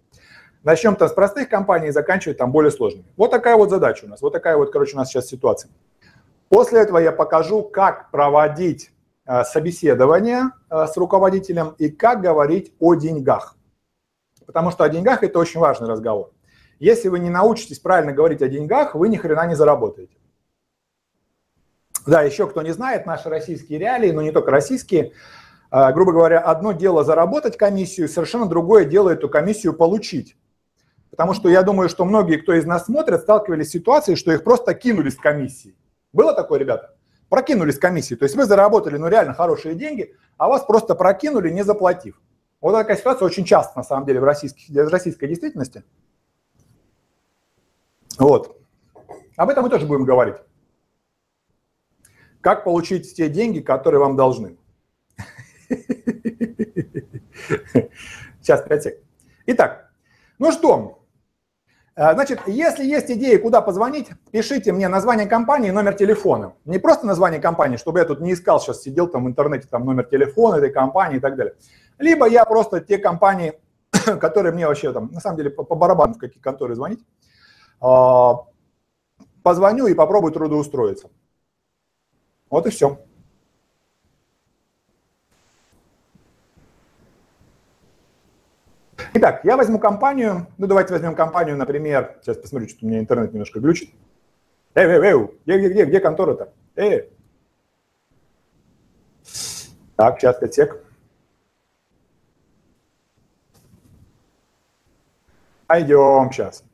Начнем 0.63 0.95
там 0.95 1.09
с 1.09 1.11
простых 1.11 1.47
компаний 1.47 1.89
и 1.89 1.91
заканчивать 1.91 2.37
там 2.39 2.51
более 2.51 2.71
сложными. 2.71 3.05
Вот 3.17 3.29
такая 3.29 3.55
вот 3.55 3.69
задача 3.69 4.05
у 4.05 4.07
нас, 4.07 4.21
вот 4.21 4.33
такая 4.33 4.57
вот, 4.57 4.71
короче, 4.71 4.95
у 4.95 4.97
нас 4.97 5.09
сейчас 5.09 5.27
ситуация. 5.27 5.69
После 6.49 6.79
этого 6.79 6.97
я 6.97 7.11
покажу, 7.11 7.61
как 7.61 8.09
проводить 8.09 8.91
э, 9.27 9.43
собеседование 9.43 10.51
э, 10.69 10.87
с 10.87 10.97
руководителем 10.97 11.75
и 11.77 11.89
как 11.89 12.21
говорить 12.21 12.73
о 12.79 12.95
деньгах. 12.95 13.55
Потому 14.45 14.71
что 14.71 14.83
о 14.83 14.89
деньгах 14.89 15.23
это 15.23 15.37
очень 15.37 15.59
важный 15.59 15.87
разговор. 15.87 16.31
Если 16.79 17.09
вы 17.09 17.19
не 17.19 17.29
научитесь 17.29 17.79
правильно 17.79 18.11
говорить 18.11 18.41
о 18.41 18.47
деньгах, 18.47 18.95
вы 18.95 19.09
ни 19.09 19.17
хрена 19.17 19.47
не 19.47 19.55
заработаете. 19.55 20.17
Да, 22.05 22.21
еще 22.21 22.47
кто 22.47 22.61
не 22.61 22.71
знает, 22.71 23.05
наши 23.05 23.29
российские 23.29 23.79
реалии, 23.79 24.11
но 24.11 24.21
не 24.21 24.31
только 24.31 24.51
российские, 24.51 25.13
грубо 25.71 26.11
говоря, 26.11 26.39
одно 26.39 26.71
дело 26.71 27.03
заработать 27.03 27.57
комиссию, 27.57 28.07
совершенно 28.07 28.45
другое 28.45 28.85
дело 28.85 29.09
эту 29.09 29.29
комиссию 29.29 29.73
получить. 29.73 30.37
Потому 31.11 31.33
что 31.33 31.49
я 31.49 31.63
думаю, 31.63 31.87
что 31.87 32.03
многие, 32.03 32.37
кто 32.37 32.53
из 32.53 32.65
нас 32.65 32.85
смотрит, 32.85 33.21
сталкивались 33.21 33.69
с 33.69 33.71
ситуацией, 33.71 34.17
что 34.17 34.33
их 34.33 34.43
просто 34.43 34.73
кинули 34.73 35.09
с 35.09 35.15
комиссии. 35.15 35.75
Было 36.11 36.33
такое, 36.33 36.59
ребята? 36.59 36.95
Прокинули 37.29 37.71
с 37.71 37.79
комиссии. 37.79 38.15
То 38.15 38.23
есть 38.23 38.35
вы 38.35 38.45
заработали, 38.45 38.97
ну, 38.97 39.07
реально 39.07 39.33
хорошие 39.33 39.75
деньги, 39.75 40.13
а 40.37 40.47
вас 40.49 40.63
просто 40.65 40.93
прокинули, 40.93 41.49
не 41.49 41.63
заплатив. 41.63 42.21
Вот 42.59 42.73
такая 42.73 42.97
ситуация 42.97 43.25
очень 43.25 43.45
часто, 43.45 43.77
на 43.77 43.83
самом 43.83 44.05
деле, 44.05 44.19
в, 44.19 44.23
российской, 44.23 44.71
в 44.71 44.89
российской 44.89 45.27
действительности. 45.27 45.83
Вот. 48.17 48.59
Об 49.37 49.49
этом 49.49 49.63
мы 49.63 49.69
тоже 49.69 49.85
будем 49.85 50.05
говорить. 50.05 50.35
Как 52.41 52.63
получить 52.63 53.15
те 53.15 53.29
деньги, 53.29 53.59
которые 53.59 53.99
вам 53.99 54.15
должны. 54.15 54.57
Сейчас, 58.41 58.61
5 58.61 58.83
сек. 58.83 59.03
Итак, 59.47 59.91
ну 60.39 60.51
что, 60.51 61.03
э, 61.95 62.13
Значит, 62.13 62.41
если 62.47 62.85
есть 62.85 63.09
идеи, 63.11 63.37
куда 63.37 63.61
позвонить, 63.61 64.09
пишите 64.31 64.71
мне 64.71 64.87
название 64.87 65.27
компании 65.27 65.69
и 65.69 65.71
номер 65.71 65.93
телефона. 65.93 66.53
Не 66.65 66.79
просто 66.79 67.05
название 67.05 67.39
компании, 67.39 67.77
чтобы 67.77 67.99
я 67.99 68.05
тут 68.05 68.21
не 68.21 68.33
искал, 68.33 68.59
сейчас 68.59 68.81
сидел 68.81 69.07
там 69.07 69.25
в 69.25 69.27
интернете, 69.27 69.67
там 69.69 69.85
номер 69.85 70.05
телефона 70.05 70.55
этой 70.55 70.71
компании 70.71 71.17
и 71.17 71.21
так 71.21 71.35
далее. 71.35 71.55
Либо 71.97 72.27
я 72.27 72.45
просто 72.45 72.81
те 72.81 72.97
компании, 72.97 73.53
которые 74.19 74.53
мне 74.53 74.67
вообще 74.67 74.91
там, 74.91 75.11
на 75.11 75.19
самом 75.19 75.37
деле, 75.37 75.49
по, 75.49 75.63
по 75.63 75.75
барабану 75.75 76.13
в 76.13 76.17
какие 76.17 76.41
конторы 76.41 76.75
звонить, 76.75 77.05
а, 77.81 78.45
позвоню 79.43 79.87
и 79.87 79.93
попробую 79.93 80.33
трудоустроиться. 80.33 81.09
Вот 82.49 82.67
и 82.67 82.69
все. 82.69 82.99
Итак, 89.17 89.45
я 89.45 89.55
возьму 89.55 89.79
компанию, 89.79 90.47
ну 90.57 90.67
давайте 90.67 90.91
возьмем 90.91 91.15
компанию, 91.15 91.55
например, 91.55 92.17
сейчас 92.21 92.35
посмотрю, 92.35 92.67
что 92.67 92.85
у 92.85 92.89
меня 92.89 92.99
интернет 92.99 93.31
немножко 93.31 93.61
глючит. 93.61 93.91
Эй, 94.73 94.85
эй, 94.85 94.99
эй, 94.99 95.29
где, 95.45 95.57
где, 95.57 95.69
где, 95.69 95.85
где 95.85 95.99
контора-то? 96.01 96.51
Эй. 96.75 97.09
Так, 99.95 100.19
сейчас, 100.19 100.37
5 100.37 100.53
сек. 100.53 100.85
Пойдем 105.65 106.29
сейчас. 106.33 106.65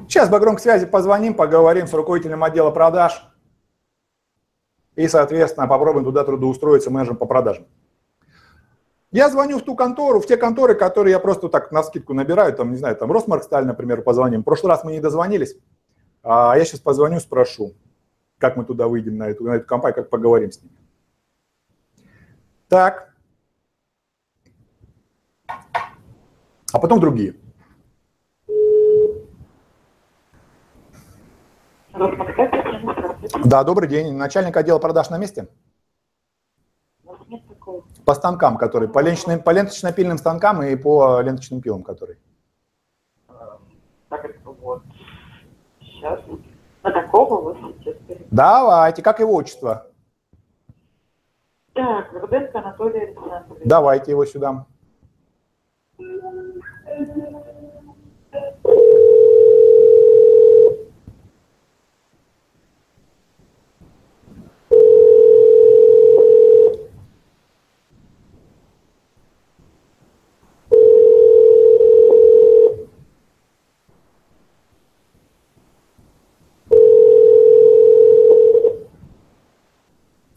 Сейчас 0.00 0.28
по 0.28 0.38
громкой 0.38 0.60
связи 0.60 0.84
позвоним, 0.84 1.32
поговорим 1.32 1.86
с 1.86 1.94
руководителем 1.94 2.44
отдела 2.44 2.72
продаж 2.72 3.26
и, 4.96 5.08
соответственно, 5.08 5.66
попробуем 5.66 6.04
туда 6.04 6.24
трудоустроиться 6.24 6.90
менеджером 6.90 7.16
по 7.16 7.24
продажам. 7.24 7.66
Я 9.12 9.28
звоню 9.28 9.58
в 9.58 9.62
ту 9.62 9.76
контору, 9.76 10.20
в 10.20 10.26
те 10.26 10.38
конторы, 10.38 10.74
которые 10.74 11.12
я 11.12 11.18
просто 11.20 11.50
так 11.50 11.70
на 11.70 11.82
скидку 11.82 12.14
набираю, 12.14 12.54
там, 12.54 12.70
не 12.70 12.78
знаю, 12.78 12.96
там 12.96 13.12
Росмарксталь, 13.12 13.66
например, 13.66 14.00
позвоним. 14.02 14.40
В 14.40 14.44
прошлый 14.44 14.70
раз 14.70 14.84
мы 14.84 14.92
не 14.92 15.00
дозвонились, 15.00 15.54
а 16.22 16.56
я 16.56 16.64
сейчас 16.64 16.80
позвоню, 16.80 17.20
спрошу, 17.20 17.74
как 18.38 18.56
мы 18.56 18.64
туда 18.64 18.88
выйдем 18.88 19.18
на 19.18 19.28
эту, 19.28 19.44
на 19.44 19.56
эту 19.56 19.66
компанию, 19.66 19.96
как 19.96 20.08
поговорим 20.08 20.50
с 20.50 20.62
ними. 20.62 20.74
Так. 22.68 23.14
А 26.72 26.78
потом 26.80 26.98
другие. 26.98 27.34
Да, 33.44 33.62
добрый 33.62 33.88
день. 33.88 34.16
Начальник 34.16 34.56
отдела 34.56 34.78
продаж 34.78 35.10
на 35.10 35.18
месте? 35.18 35.48
По 38.04 38.14
станкам, 38.14 38.56
которые, 38.56 38.88
по, 38.88 39.00
ленточным, 39.00 39.40
по 39.42 39.50
ленточно-пильным 39.50 40.18
станкам 40.18 40.62
и 40.62 40.74
по 40.76 41.20
ленточным 41.20 41.60
пилам, 41.60 41.82
которые. 41.82 42.18
Эм, 43.28 43.36
так, 44.08 44.26
вот. 44.60 44.82
Сейчас. 45.80 46.20
Подакова 46.82 47.38
а 47.38 47.40
вы 47.40 47.74
сейчас 47.78 47.96
Давайте. 48.30 49.02
Как 49.02 49.20
его 49.20 49.34
отчество? 49.34 49.86
Так, 51.74 52.12
Руденко 52.12 52.58
Анатолий 52.58 53.00
Александрович. 53.00 53.62
Давайте 53.64 54.10
его 54.10 54.26
сюда. 54.26 54.66
Ну, 55.98 56.31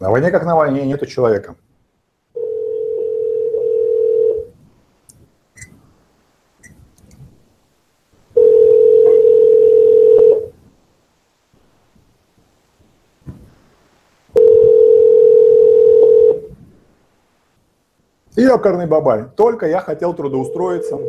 На 0.06 0.12
войне 0.12 0.30
как 0.30 0.44
на 0.44 0.54
войне 0.54 0.86
нету 0.86 1.04
человека. 1.04 1.56
И 18.36 18.42
ёкарный 18.42 18.86
бабай. 18.86 19.24
Только 19.36 19.66
я 19.66 19.80
хотел 19.80 20.14
трудоустроиться. 20.14 21.00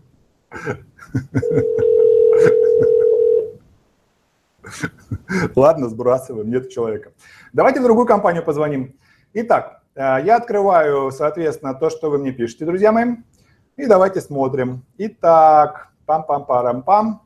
Ладно, 5.56 5.88
сбрасываем, 5.88 6.50
нет 6.50 6.70
человека. 6.70 7.12
Давайте 7.52 7.80
в 7.80 7.84
другую 7.84 8.06
компанию 8.06 8.44
позвоним. 8.44 8.98
Итак, 9.32 9.82
э, 9.94 10.18
я 10.24 10.36
открываю, 10.36 11.10
соответственно, 11.10 11.74
то, 11.74 11.90
что 11.90 12.10
вы 12.10 12.18
мне 12.18 12.32
пишете, 12.32 12.64
друзья 12.64 12.92
мои. 12.92 13.16
И 13.76 13.86
давайте 13.86 14.20
смотрим. 14.20 14.84
Итак, 14.98 15.88
пам-пам-парам-пам. 16.06 17.20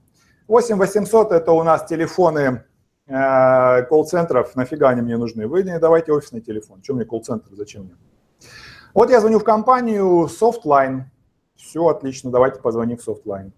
8800– 0.46 1.32
это 1.32 1.52
у 1.52 1.62
нас 1.62 1.84
телефоны 1.84 2.64
э, 3.06 3.82
колл-центров. 3.82 4.56
Нафига 4.56 4.88
они 4.88 5.02
мне 5.02 5.18
нужны? 5.18 5.46
Вы 5.46 5.62
не 5.62 5.78
давайте 5.78 6.12
офисный 6.12 6.40
телефон. 6.40 6.80
Чем 6.80 6.96
мне 6.96 7.04
колл-центр? 7.04 7.50
Зачем 7.52 7.84
мне? 7.84 7.96
Вот 8.94 9.10
я 9.10 9.20
звоню 9.20 9.38
в 9.38 9.44
компанию 9.44 10.26
Softline. 10.26 11.02
Все 11.54 11.86
отлично, 11.86 12.30
давайте 12.30 12.60
позвоним 12.60 12.96
в 12.96 13.06
Softline. 13.06 13.52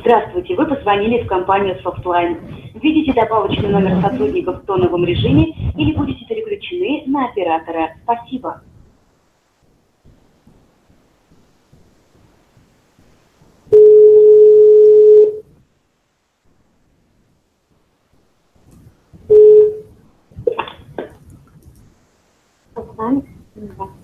Здравствуйте, 0.00 0.54
вы 0.56 0.66
позвонили 0.66 1.22
в 1.22 1.26
компанию 1.26 1.76
Softline. 1.82 2.38
Введите 2.74 3.12
добавочный 3.14 3.68
номер 3.68 4.00
сотрудника 4.02 4.52
в 4.52 4.64
тоновом 4.64 5.04
режиме 5.04 5.52
или 5.74 5.96
будете 5.96 6.24
переключены 6.26 7.04
на 7.06 7.26
оператора. 7.26 7.94
Спасибо. 8.02 8.62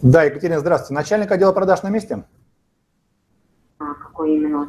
Да, 0.03 0.25
Екатерина, 0.25 0.59
здравствуйте. 0.59 0.95
Начальник 0.95 1.31
отдела 1.31 1.53
продаж 1.53 1.83
на 1.83 1.91
месте? 1.91 2.25
А 3.79 3.95
какой 3.95 4.37
именно 4.37 4.63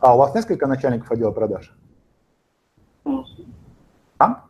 а 0.00 0.14
у 0.14 0.18
вас 0.18 0.34
несколько 0.34 0.66
начальников 0.66 1.10
отдела 1.10 1.30
продаж? 1.30 1.76
А? 4.18 4.44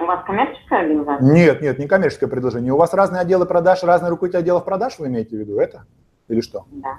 У 0.00 0.06
вас 0.06 0.24
коммерческая 0.26 0.80
организация? 0.82 1.32
Нет, 1.32 1.62
нет, 1.62 1.78
не 1.78 1.86
коммерческое 1.86 2.28
предложение. 2.28 2.72
У 2.72 2.76
вас 2.76 2.92
разные 2.94 3.20
отделы 3.20 3.46
продаж, 3.46 3.82
разные 3.82 4.10
руководители 4.10 4.40
отделов 4.40 4.64
продаж, 4.64 4.98
вы 4.98 5.08
имеете 5.08 5.36
в 5.36 5.40
виду 5.40 5.58
это? 5.58 5.84
Или 6.28 6.40
что? 6.40 6.64
Да. 6.70 6.98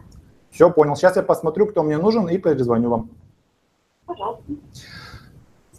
Все, 0.52 0.70
понял. 0.70 0.96
Сейчас 0.96 1.16
я 1.16 1.24
посмотрю, 1.24 1.68
кто 1.68 1.84
мне 1.84 1.98
нужен, 1.98 2.28
и 2.30 2.38
перезвоню 2.38 2.90
вам. 2.90 3.10
Пожалуйста. 4.06 4.44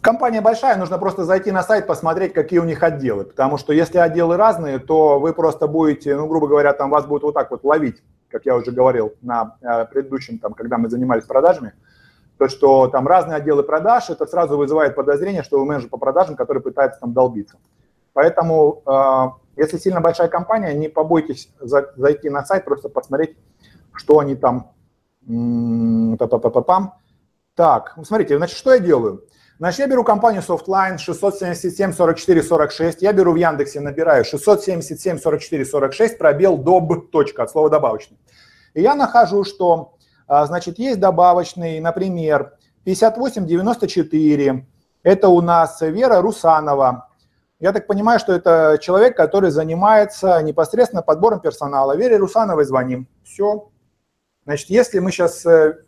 Компания 0.01 0.41
большая, 0.41 0.77
нужно 0.77 0.99
просто 0.99 1.25
зайти 1.25 1.51
на 1.51 1.63
сайт, 1.63 1.87
посмотреть, 1.87 2.33
какие 2.33 2.59
у 2.59 2.63
них 2.63 2.83
отделы. 2.83 3.25
Потому 3.25 3.57
что 3.57 3.73
если 3.73 3.97
отделы 3.97 4.37
разные, 4.37 4.79
то 4.79 5.19
вы 5.19 5.33
просто 5.33 5.67
будете, 5.67 6.15
ну, 6.15 6.27
грубо 6.27 6.47
говоря, 6.47 6.73
там 6.73 6.89
вас 6.89 7.05
будут 7.05 7.23
вот 7.23 7.33
так 7.33 7.51
вот 7.51 7.63
ловить 7.63 8.03
как 8.29 8.45
я 8.45 8.55
уже 8.55 8.71
говорил 8.71 9.13
на 9.21 9.57
э, 9.61 9.85
предыдущем, 9.85 10.39
там, 10.39 10.53
когда 10.53 10.77
мы 10.77 10.89
занимались 10.89 11.25
продажами, 11.25 11.73
то, 12.37 12.47
что 12.47 12.87
там 12.87 13.07
разные 13.07 13.37
отделы 13.37 13.63
продаж, 13.63 14.09
это 14.09 14.25
сразу 14.27 14.57
вызывает 14.57 14.95
подозрение, 14.95 15.43
что 15.43 15.59
вы 15.59 15.65
менеджер 15.65 15.89
по 15.89 15.97
продажам, 15.97 16.35
который 16.35 16.61
пытается 16.61 16.99
там 16.99 17.13
долбиться. 17.13 17.57
Поэтому, 18.13 18.83
э, 18.85 19.61
если 19.61 19.77
сильно 19.77 20.01
большая 20.01 20.27
компания, 20.27 20.73
не 20.73 20.87
побойтесь 20.87 21.51
за, 21.59 21.93
зайти 21.95 22.29
на 22.29 22.45
сайт, 22.45 22.65
просто 22.65 22.89
посмотреть, 22.89 23.37
что 23.93 24.19
они 24.19 24.35
там... 24.35 24.71
Па-па-па-пам. 26.19 26.93
Так, 27.53 27.93
ну, 27.97 28.05
смотрите, 28.05 28.37
значит, 28.37 28.57
что 28.57 28.73
я 28.73 28.79
делаю? 28.79 29.23
Значит, 29.59 29.79
я 29.79 29.87
беру 29.87 30.03
компанию 30.03 30.43
Softline 30.47 30.99
677 30.99 31.91
44 31.91 32.43
46, 32.43 33.01
я 33.01 33.11
беру 33.11 33.33
в 33.33 33.37
Яндексе, 33.37 33.79
набираю 33.79 34.23
677 34.23 35.17
44 35.17 35.65
46, 35.65 36.17
пробел 36.19 36.57
доб. 36.57 37.09
Точка, 37.11 37.43
от 37.43 37.49
слова 37.49 37.69
добавочный. 37.69 38.19
И 38.75 38.81
я 38.81 38.93
нахожу, 38.93 39.43
что, 39.43 39.95
а, 40.27 40.45
значит, 40.45 40.77
есть 40.77 40.99
добавочный, 40.99 41.79
например, 41.79 42.53
5894, 42.83 44.67
это 45.01 45.29
у 45.29 45.41
нас 45.41 45.81
Вера 45.81 46.21
Русанова. 46.21 47.09
Я 47.59 47.73
так 47.73 47.87
понимаю, 47.87 48.19
что 48.19 48.33
это 48.33 48.77
человек, 48.79 49.17
который 49.17 49.49
занимается 49.49 50.39
непосредственно 50.43 51.01
подбором 51.01 51.39
персонала. 51.39 51.97
Вере 51.97 52.17
Русановой 52.17 52.65
звоним. 52.65 53.07
Все. 53.23 53.71
Значит, 54.45 54.69
если 54.69 54.99
мы 54.99 55.11
сейчас 55.11 55.43
э, 55.45 55.79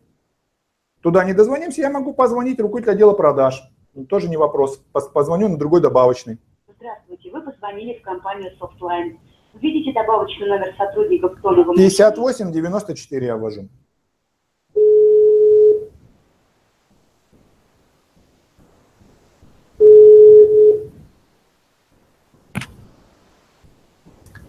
туда 1.02 1.24
не 1.24 1.34
дозвонимся, 1.34 1.82
я 1.82 1.90
могу 1.90 2.14
позвонить 2.14 2.60
руководителю 2.60 2.94
отдела 2.94 3.14
продаж. 3.14 3.62
Тоже 4.08 4.30
не 4.30 4.38
вопрос. 4.38 4.82
Позвоню 5.14 5.50
на 5.50 5.58
другой 5.58 5.82
добавочный. 5.82 6.40
Здравствуйте, 6.68 7.32
вы 7.32 7.42
позвонили 7.42 8.00
в 8.00 8.02
компанию 8.02 8.52
Softline. 8.60 9.18
Видите 9.56 9.92
добавочный 9.94 10.48
номер 10.48 10.76
сотрудника 10.78 11.30
к 11.30 11.42
тоновому... 11.42 11.76
58 11.76 12.52
94 12.52 13.26
я 13.26 13.36
ввожу. 13.36 13.68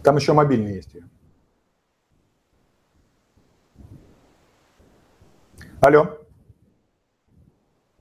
Там 0.02 0.16
еще 0.16 0.32
мобильный 0.32 0.74
есть. 0.74 0.96
Алло. 5.80 6.19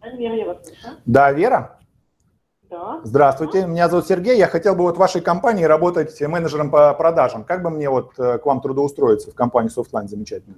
Вера, 0.03 0.35
я 0.35 0.45
вас 0.45 0.65
слышу. 0.65 0.97
Да, 1.05 1.31
Вера? 1.31 1.79
Да. 2.69 3.01
Здравствуйте, 3.03 3.65
меня 3.65 3.89
зовут 3.89 4.05
Сергей. 4.05 4.37
Я 4.37 4.47
хотел 4.47 4.75
бы 4.75 4.83
вот 4.83 4.95
в 4.95 4.99
вашей 4.99 5.21
компании 5.21 5.63
работать 5.63 6.19
менеджером 6.21 6.69
по 6.69 6.93
продажам. 6.93 7.43
Как 7.43 7.63
бы 7.63 7.71
мне 7.71 7.89
вот 7.89 8.11
э, 8.19 8.37
к 8.37 8.45
вам 8.45 8.61
трудоустроиться 8.61 9.31
в 9.31 9.35
компании 9.35 9.71
Softline 9.75 10.07
замечательно? 10.07 10.55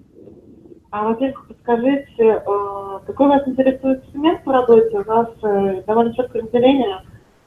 А, 0.91 1.07
во-первых, 1.07 1.47
подскажите, 1.47 2.11
э, 2.17 2.99
какой 3.05 3.27
вас 3.27 3.47
интересует 3.47 4.03
сегмент 4.11 4.43
по 4.43 4.51
работе? 4.51 4.99
У 4.99 5.05
нас 5.05 5.29
э, 5.41 5.83
довольно 5.87 6.13
четкое 6.13 6.41
разделение 6.41 7.01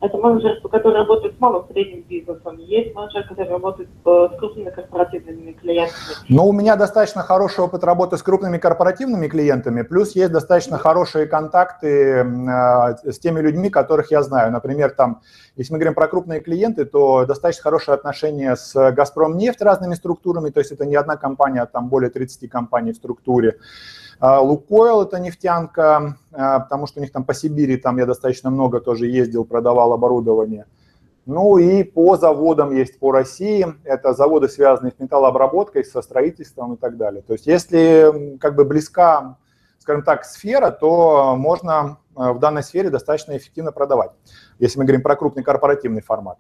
это 0.05 0.19
менеджер, 0.19 0.61
который 0.71 0.95
работает 0.95 1.35
с 1.37 1.41
малым 1.41 1.67
средним 1.71 2.03
бизнесом. 2.03 2.59
Есть 2.59 2.95
менеджер, 2.95 3.27
который 3.27 3.49
работает 3.49 3.89
э, 4.05 4.29
с 4.33 4.39
крупными 4.39 4.71
корпоративными 4.71 5.53
клиентами. 5.53 5.99
Но 6.29 6.47
у 6.47 6.53
меня 6.53 6.77
достаточно 6.77 7.23
хороший 7.23 7.65
опыт 7.65 7.85
работы 7.85 8.19
с 8.19 8.23
крупными 8.23 8.59
корпоративными 8.59 9.29
клиентами, 9.29 9.83
плюс 9.83 10.15
есть 10.15 10.33
достаточно 10.33 10.79
хорошие 10.79 11.27
контакты 11.27 11.89
э, 11.89 13.11
с 13.11 13.19
теми 13.19 13.41
людьми, 13.41 13.71
которых 13.71 14.11
я 14.11 14.23
знаю. 14.23 14.53
Например, 14.53 14.91
там, 14.91 15.23
если 15.57 15.73
мы 15.73 15.79
говорим 15.79 15.95
про 15.95 16.07
крупные 16.07 16.41
клиенты, 16.41 16.85
то 16.85 17.25
достаточно 17.25 17.63
хорошие 17.63 17.95
отношения 17.95 18.57
с 18.57 18.93
«Газпром» 18.93 19.37
нефть 19.39 19.63
разными 19.63 19.95
структурами, 19.95 20.51
то 20.51 20.61
есть 20.61 20.73
это 20.73 20.85
не 20.85 20.97
одна 20.97 21.17
компания, 21.17 21.63
а 21.63 21.67
там 21.67 21.89
более 21.89 22.11
30 22.11 22.51
компаний 22.51 22.93
в 22.93 22.97
структуре. 22.97 23.59
А, 24.21 24.41
Лукойл– 24.41 25.03
это 25.05 25.19
нефтянка, 25.19 26.17
а, 26.33 26.61
потому 26.61 26.87
что 26.87 27.01
у 27.01 27.03
них 27.03 27.13
там 27.13 27.25
по 27.25 27.35
Сибири, 27.35 27.77
там 27.77 27.99
я 27.99 28.07
достаточно 28.07 28.51
много 28.51 28.81
тоже 28.81 29.07
ездил, 29.07 29.45
продавал 29.45 29.93
оборудование. 29.93 30.67
Ну 31.27 31.57
и 31.57 31.85
по 31.85 32.17
заводам 32.17 32.75
есть 32.75 32.99
по 32.99 33.11
России, 33.11 33.67
это 33.85 34.13
заводы, 34.13 34.49
связанные 34.49 34.93
с 34.93 35.01
металлообработкой, 35.01 35.85
со 35.85 36.03
строительством 36.03 36.75
и 36.75 36.77
так 36.77 36.97
далее. 36.97 37.23
То 37.23 37.33
есть 37.33 37.47
если 37.47 38.37
как 38.39 38.57
бы 38.57 38.65
близка, 38.65 39.39
скажем 39.79 40.03
так, 40.03 40.25
сфера, 40.25 40.71
то 40.71 41.35
можно 41.37 41.99
а, 42.15 42.33
в 42.35 42.39
данной 42.41 42.63
сфере 42.63 42.91
достаточно 42.91 43.37
эффективно 43.37 43.73
продавать, 43.73 44.11
если 44.59 44.79
мы 44.79 44.85
говорим 44.85 45.03
про 45.03 45.17
крупный 45.17 45.43
корпоративный 45.43 46.03
формат. 46.03 46.39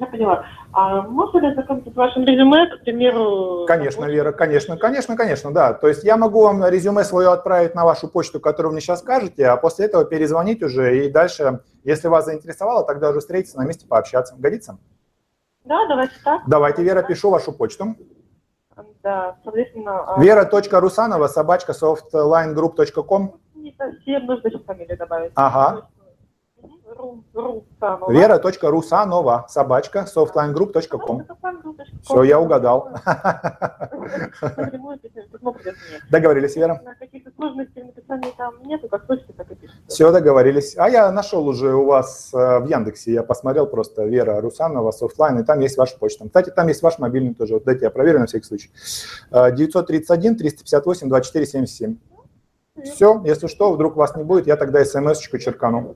Я 0.00 0.06
поняла. 0.06 0.46
А 0.72 1.02
можно 1.02 1.38
ли 1.38 1.48
ознакомиться 1.48 1.90
с 1.90 1.94
вашим 1.94 2.24
резюме, 2.24 2.66
к 2.66 2.80
примеру? 2.82 3.64
Конечно, 3.66 4.04
Вера, 4.06 4.32
конечно, 4.32 4.76
конечно, 4.76 5.16
конечно, 5.16 5.52
да. 5.52 5.72
То 5.72 5.88
есть 5.88 6.04
я 6.04 6.16
могу 6.16 6.42
вам 6.42 6.64
резюме 6.66 7.04
свое 7.04 7.32
отправить 7.32 7.74
на 7.74 7.84
вашу 7.84 8.08
почту, 8.08 8.40
которую 8.40 8.70
вы 8.70 8.74
мне 8.74 8.80
сейчас 8.80 9.00
скажете, 9.00 9.46
а 9.46 9.56
после 9.56 9.86
этого 9.86 10.04
перезвонить 10.04 10.62
уже 10.62 11.06
и 11.06 11.10
дальше, 11.10 11.60
если 11.84 12.08
вас 12.08 12.24
заинтересовало, 12.24 12.84
тогда 12.84 13.10
уже 13.10 13.20
встретиться 13.20 13.58
на 13.58 13.64
месте, 13.64 13.86
пообщаться. 13.86 14.34
Годится? 14.38 14.78
Да, 15.64 15.86
давайте 15.88 16.14
так. 16.24 16.42
Давайте, 16.46 16.82
Вера, 16.82 17.02
пишу 17.02 17.30
вашу 17.30 17.52
почту. 17.52 17.94
Да, 19.02 19.36
соответственно... 19.44 20.16
vera.rusanova, 20.18 21.28
собачка 21.28 21.72
softlinegroup.com. 21.72 23.34
Не 23.54 23.74
совсем, 23.78 24.26
нужно 24.26 24.48
еще 24.48 24.58
фамилию 24.58 24.98
добавить. 24.98 25.32
Ага. 25.36 25.88
vera.rusanova, 28.08 29.46
собачка, 29.48 30.06
softlinegroup.com. 30.14 31.22
Все, 32.02 32.22
я 32.22 32.40
угадал. 32.40 32.90
Договорились, 36.10 36.56
Вера. 36.56 36.80
Каких-то 36.98 37.30
сложностей 37.36 37.82
в 37.82 37.86
написании 37.86 38.32
там 38.36 38.54
нету, 38.64 38.88
как 38.88 39.04
слышите, 39.06 39.32
так 39.36 39.50
и 39.50 39.54
пишите. 39.54 39.82
Все, 39.88 40.12
договорились. 40.12 40.76
А 40.76 40.88
я 40.88 41.10
нашел 41.12 41.46
уже 41.46 41.74
у 41.74 41.86
вас 41.86 42.30
э, 42.32 42.58
в 42.60 42.66
Яндексе, 42.66 43.12
я 43.12 43.22
посмотрел 43.22 43.66
просто 43.66 44.04
Вера 44.04 44.40
Русанова, 44.40 44.90
Софтлайн, 44.90 45.38
и 45.38 45.44
там 45.44 45.60
есть 45.60 45.76
ваша 45.76 45.98
почта. 45.98 46.26
Кстати, 46.26 46.50
там 46.50 46.68
есть 46.68 46.82
ваш 46.82 46.98
мобильный 46.98 47.34
тоже. 47.34 47.54
Вот 47.54 47.64
дайте 47.64 47.84
я 47.84 47.90
проверю 47.90 48.20
на 48.20 48.26
всякий 48.26 48.46
случай. 48.46 48.70
931 49.30 50.36
358 50.36 51.08
24 51.08 51.46
77. 51.46 51.96
Все, 52.82 53.22
если 53.24 53.46
что, 53.46 53.72
вдруг 53.72 53.96
вас 53.96 54.16
не 54.16 54.24
будет, 54.24 54.48
я 54.48 54.56
тогда 54.56 54.84
смс-очку 54.84 55.38
черкану. 55.38 55.94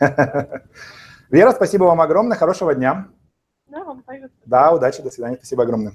Вера, 1.30 1.52
спасибо 1.52 1.84
вам 1.84 2.00
огромное, 2.00 2.36
хорошего 2.36 2.74
дня. 2.74 3.08
Да, 3.66 3.84
вам 3.84 4.02
также. 4.02 4.30
Да, 4.44 4.72
удачи, 4.72 5.02
до 5.02 5.10
свидания, 5.10 5.36
спасибо 5.36 5.62
огромное. 5.64 5.94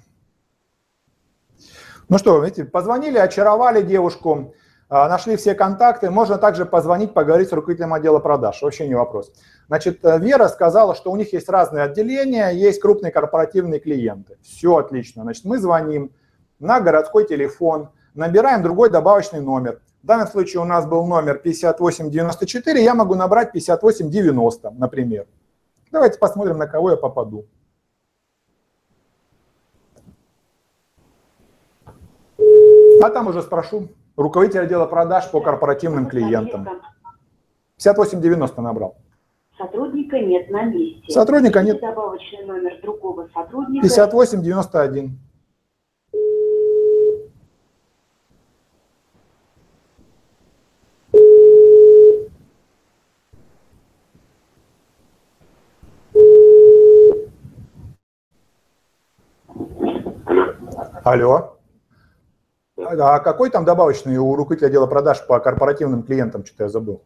Ну 2.10 2.18
что, 2.18 2.43
видите, 2.43 2.66
позвонили, 2.66 3.18
очаровали 3.18 3.84
девушку, 3.84 4.56
а, 4.89 5.08
нашли 5.08 5.36
все 5.36 5.54
контакты. 5.54 6.10
Можно 6.10 6.39
также 6.39 6.66
позвонить, 6.66 7.14
поговорить 7.14 7.50
с 7.50 7.54
руководителем 7.54 7.93
отдела 7.93 8.18
продаж, 8.20 8.62
вообще 8.62 8.88
не 8.88 8.95
вопрос. 8.95 9.32
Значит, 9.68 10.04
э, 10.04 10.18
Вера 10.18 10.47
сказала, 10.47 10.95
что 10.95 11.12
у 11.12 11.16
них 11.16 11.32
есть 11.32 11.47
разные 11.47 11.84
отделения, 11.84 12.50
есть 12.50 12.82
крупные 12.82 13.12
корпоративные 13.12 13.80
клиенты. 13.80 14.39
Все 14.41 14.78
отлично. 14.78 15.22
Значит, 15.22 15.45
мы 15.45 15.60
звоним 15.60 16.12
на 16.58 16.82
городской 16.82 17.28
телефон, 17.28 17.89
набираем 18.16 18.64
другой 18.64 18.89
добавочный 18.89 19.41
номер. 19.41 19.80
В 20.02 20.06
данном 20.06 20.28
случае 20.28 20.62
у 20.62 20.66
нас 20.66 20.86
был 20.86 21.06
номер 21.06 21.39
5894, 21.39 22.84
я 22.84 22.95
могу 22.95 23.16
набрать 23.16 23.52
5890, 23.52 24.72
например. 24.72 25.28
Давайте 25.91 26.18
посмотрим, 26.18 26.58
на 26.58 26.68
кого 26.68 26.91
я 26.91 26.97
попаду. 26.97 27.45
А 33.02 33.10
там 33.10 33.28
уже 33.28 33.41
спрошу. 33.41 33.89
Руководитель 34.16 34.62
отдела 34.62 34.86
продаж 34.86 35.30
по 35.32 35.41
корпоративным 35.41 36.08
клиентам. 36.08 36.68
5890 37.78 38.62
набрал. 38.62 38.97
Сотрудника 39.58 40.20
нет 40.20 40.50
на 40.50 40.64
месте. 40.64 41.12
Сотрудника 41.12 41.62
нет. 41.62 41.82
Добавочный 41.82 42.45
номер 42.45 42.80
другого 42.82 43.28
сотрудника. 43.34 43.82
5891. 43.84 45.18
Алло. 61.10 61.57
А 62.78 63.20
какой 63.20 63.49
там 63.49 63.66
добавочный 63.66 64.18
у 64.18 64.36
руководителя 64.36 64.68
отдела 64.68 64.86
продаж 64.86 65.26
по 65.26 65.39
корпоративным 65.39 66.03
клиентам? 66.03 66.45
Что-то 66.45 66.66
я 66.66 66.70
забыл. 66.70 67.03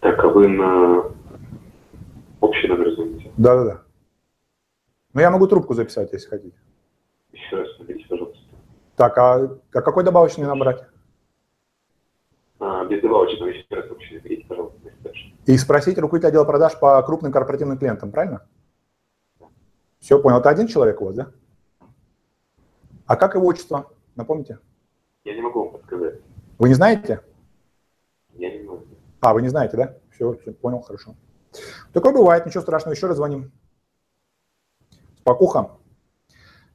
Так, 0.00 0.24
а 0.24 0.26
вы 0.26 0.48
на 0.48 1.04
общий 2.40 2.66
номер 2.66 2.90
звоните? 2.94 3.30
Да-да-да. 3.36 3.82
Ну, 5.14 5.20
я 5.20 5.30
могу 5.30 5.46
трубку 5.46 5.74
записать, 5.74 6.12
если 6.12 6.28
хотите. 6.28 6.56
Еще 7.30 7.56
раз 7.56 7.78
наберите, 7.78 8.08
пожалуйста. 8.08 8.42
Так, 8.96 9.16
а, 9.18 9.56
а 9.72 9.82
какой 9.82 10.02
добавочный 10.02 10.46
набрать? 10.46 10.84
А, 12.58 12.84
без 12.86 13.00
добавочного 13.02 13.50
еще 13.50 13.64
раз 13.70 13.88
общий 13.88 14.16
наберите, 14.16 14.46
пожалуйста, 14.48 14.80
если 14.82 15.02
дальше. 15.04 15.35
И 15.46 15.56
спросить 15.58 15.96
руководителя 15.98 16.30
отдела 16.30 16.44
продаж 16.44 16.78
по 16.78 17.00
крупным 17.02 17.30
корпоративным 17.30 17.78
клиентам, 17.78 18.10
правильно? 18.10 18.46
Все, 20.00 20.20
понял. 20.20 20.38
Это 20.38 20.50
один 20.50 20.66
человек 20.66 21.00
у 21.00 21.06
вас, 21.06 21.14
да? 21.14 21.30
А 23.06 23.16
как 23.16 23.36
его 23.36 23.46
отчество? 23.46 23.92
Напомните. 24.16 24.58
Я 25.24 25.34
не 25.34 25.40
могу 25.40 25.60
вам 25.60 25.72
подсказать. 25.72 26.20
Вы 26.58 26.68
не 26.68 26.74
знаете? 26.74 27.20
Я 28.34 28.58
не 28.58 28.64
могу. 28.64 28.84
А, 29.20 29.34
вы 29.34 29.42
не 29.42 29.48
знаете, 29.48 29.76
да? 29.76 29.94
Все, 30.10 30.34
все 30.34 30.52
понял, 30.52 30.80
хорошо. 30.80 31.14
Такое 31.92 32.12
бывает, 32.12 32.44
ничего 32.44 32.62
страшного. 32.62 32.94
Еще 32.94 33.06
раз 33.06 33.16
звоним. 33.16 33.52
Спокуха. 35.18 35.70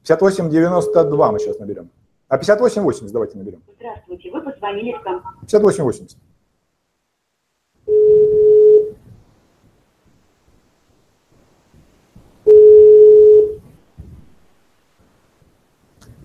5892 0.06 1.32
мы 1.32 1.38
сейчас 1.38 1.58
наберем. 1.58 1.90
А 2.28 2.38
5880 2.38 3.12
давайте 3.12 3.36
наберем. 3.36 3.62
Здравствуйте, 3.76 4.30
вы 4.30 4.42
позвонили 4.42 4.92
в 4.92 5.02
компанию. 5.02 5.40
5880. 5.42 6.18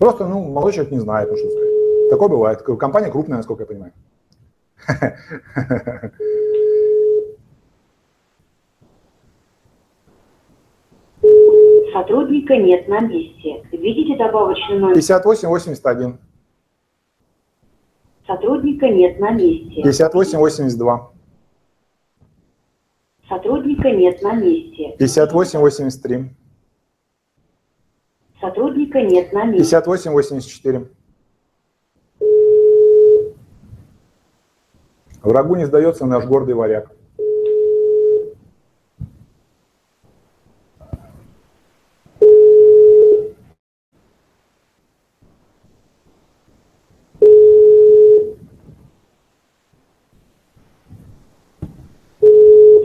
Просто, 0.08 0.26
ну, 0.26 0.42
молодой 0.42 0.72
человек 0.72 0.92
не 0.92 1.00
знает, 1.00 1.28
ну 1.30 1.36
что 1.36 1.50
сказать. 1.50 2.08
Такое 2.08 2.28
бывает. 2.28 2.62
Компания 2.62 3.10
крупная, 3.10 3.36
насколько 3.36 3.64
я 3.64 3.66
понимаю. 3.66 3.92
Сотрудника 11.92 12.56
нет 12.56 12.88
на 12.88 13.00
месте. 13.00 13.62
Видите 13.70 14.16
добавочный 14.16 14.78
номер? 14.78 14.94
5881. 14.94 16.18
Сотрудника 18.26 18.88
нет 18.88 19.20
на 19.20 19.32
месте. 19.32 19.82
5882. 19.82 21.10
Сотрудника 23.28 23.90
нет 23.90 24.22
на 24.22 24.32
месте. 24.32 24.96
5883. 24.98 26.30
Сотрудника 28.40 29.00
нет 29.02 29.32
на 29.32 29.44
месте. 29.44 29.76
5884. 29.76 30.88
Врагу 35.22 35.56
не 35.56 35.64
сдается 35.66 36.06
наш 36.06 36.24
гордый 36.24 36.54
варяг. 36.54 36.90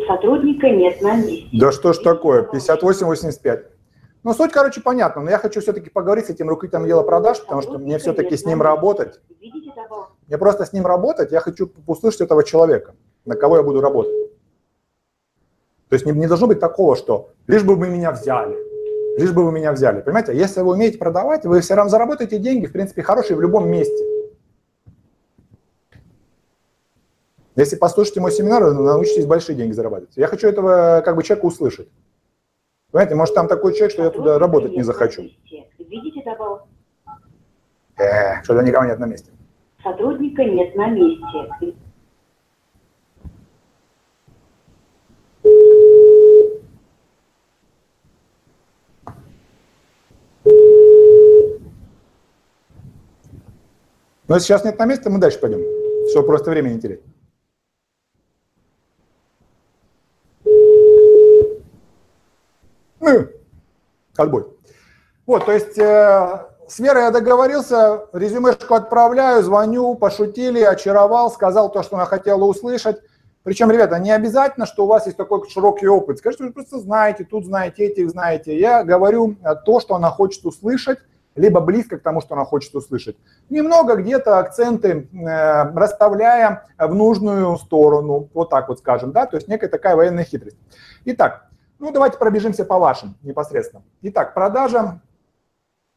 Сотрудника 0.07 0.69
нет 0.69 1.01
на 1.01 1.15
месте. 1.17 1.47
Да 1.53 1.71
что 1.71 1.93
ж 1.93 1.99
такое, 1.99 2.43
58-85. 2.43 3.72
Ну, 4.24 4.34
суть, 4.34 4.53
короче, 4.53 4.80
понятна, 4.80 5.21
но 5.21 5.30
я 5.30 5.38
хочу 5.38 5.59
все-таки 5.59 5.89
поговорить 5.89 6.28
с 6.28 6.30
этим 6.30 6.47
руководителем 6.47 6.86
отдела 6.86 7.03
продаж, 7.03 7.41
потому 7.41 7.61
что 7.61 7.78
мне 7.78 7.97
все-таки 7.99 8.38
с 8.38 8.45
ним 8.45 8.61
работать. 8.61 9.19
Мне 10.28 10.38
просто 10.38 10.65
с 10.65 10.71
ним 10.71 10.86
работать, 10.86 11.32
я 11.32 11.41
хочу 11.41 11.69
услышать 11.88 12.21
этого 12.21 12.43
человека, 12.43 12.95
на 13.26 13.36
кого 13.36 13.57
я 13.57 13.63
буду 13.63 13.82
работать. 13.82 14.13
То 15.89 15.95
есть 15.95 16.05
не, 16.05 16.13
не 16.13 16.28
должно 16.28 16.47
быть 16.47 16.61
такого, 16.61 16.95
что 16.95 17.32
лишь 17.47 17.63
бы 17.63 17.76
вы 17.76 17.89
меня 17.89 18.11
взяли, 18.13 18.57
лишь 19.17 19.34
бы 19.34 19.43
вы 19.43 19.51
меня 19.51 19.74
взяли. 19.74 20.01
Понимаете, 20.01 20.36
если 20.36 20.61
вы 20.61 20.71
умеете 20.74 20.97
продавать, 20.97 21.45
вы 21.45 21.59
все 21.59 21.76
равно 21.76 21.89
заработаете 21.89 22.39
деньги, 22.39 22.65
в 22.65 22.71
принципе, 22.71 23.03
хорошие 23.03 23.36
в 23.36 23.41
любом 23.41 23.67
месте. 23.67 24.03
Если 27.55 27.76
послушаете 27.76 28.21
мой 28.21 28.32
семинар, 28.32 28.63
вы 28.63 28.74
научитесь 28.74 29.26
большие 29.26 29.55
деньги 29.55 29.74
зарабатывать. 29.74 30.15
Я 30.15 30.28
хочу 30.28 30.47
этого 30.47 31.01
как 31.05 31.15
бы 31.15 31.24
человека 31.24 31.45
услышать. 31.45 31.89
Понимаете, 32.93 33.15
может 33.15 33.33
там 33.33 33.47
такой 33.47 33.73
человек, 33.73 33.91
что 33.91 34.03
я 34.03 34.11
туда 34.11 34.37
работать 34.37 34.73
не 34.73 34.83
захочу. 34.83 35.23
Видите 35.79 36.21
добавочный 36.23 36.69
Э, 37.97 38.43
что-то 38.43 38.61
никого 38.61 38.85
нет 38.85 38.99
на 38.99 39.05
месте. 39.05 39.31
Сотрудника 39.81 40.43
нет 40.43 40.75
на 40.75 40.89
месте. 40.89 41.75
Но 54.27 54.35
если 54.35 54.45
сейчас 54.45 54.63
нет 54.63 54.77
на 54.77 54.85
месте, 54.85 55.09
мы 55.09 55.17
дальше 55.17 55.39
пойдем. 55.39 55.61
чтобы 56.11 56.27
просто 56.27 56.51
время 56.51 56.69
не 56.69 56.79
терять. 56.79 57.01
Ну, 63.03 63.27
отбой. 64.15 64.45
Вот, 65.25 65.45
то 65.45 65.51
есть 65.51 65.77
э, 65.77 66.39
с 66.69 66.79
Верой 66.79 67.03
я 67.03 67.11
договорился, 67.11 68.05
резюмешку 68.13 68.75
отправляю, 68.75 69.43
звоню, 69.43 69.95
пошутили, 69.95 70.61
очаровал, 70.61 71.29
сказал 71.29 71.69
то, 71.69 71.83
что 71.83 71.97
она 71.97 72.05
хотела 72.05 72.45
услышать. 72.45 73.01
Причем, 73.43 73.69
ребята, 73.71 73.99
не 73.99 74.11
обязательно, 74.11 74.65
что 74.65 74.85
у 74.85 74.87
вас 74.87 75.05
есть 75.05 75.17
такой 75.17 75.49
широкий 75.49 75.85
опыт. 75.85 76.19
Скажите, 76.19 76.45
вы 76.45 76.53
просто 76.53 76.79
знаете, 76.79 77.25
тут 77.25 77.45
знаете, 77.45 77.83
этих 77.83 78.09
знаете. 78.09 78.57
Я 78.57 78.85
говорю 78.85 79.35
э, 79.43 79.55
то, 79.65 79.81
что 79.81 79.95
она 79.95 80.09
хочет 80.09 80.45
услышать, 80.45 80.99
либо 81.35 81.59
близко 81.59 81.97
к 81.97 82.03
тому, 82.03 82.21
что 82.21 82.35
она 82.35 82.45
хочет 82.45 82.73
услышать. 82.73 83.17
Немного 83.49 83.95
где-то 83.95 84.39
акценты 84.39 85.09
э, 85.11 85.73
расставляя 85.77 86.67
в 86.77 86.95
нужную 86.95 87.57
сторону, 87.57 88.29
вот 88.33 88.49
так 88.49 88.69
вот 88.69 88.79
скажем, 88.79 89.11
да, 89.11 89.25
то 89.25 89.35
есть 89.35 89.49
некая 89.49 89.67
такая 89.67 89.97
военная 89.97 90.23
хитрость. 90.23 90.57
Итак, 91.03 91.49
ну 91.84 91.91
давайте 91.91 92.17
пробежимся 92.17 92.63
по 92.63 92.79
вашим 92.79 93.17
непосредственно. 93.23 93.84
Итак, 94.03 94.34
продажа, 94.34 95.01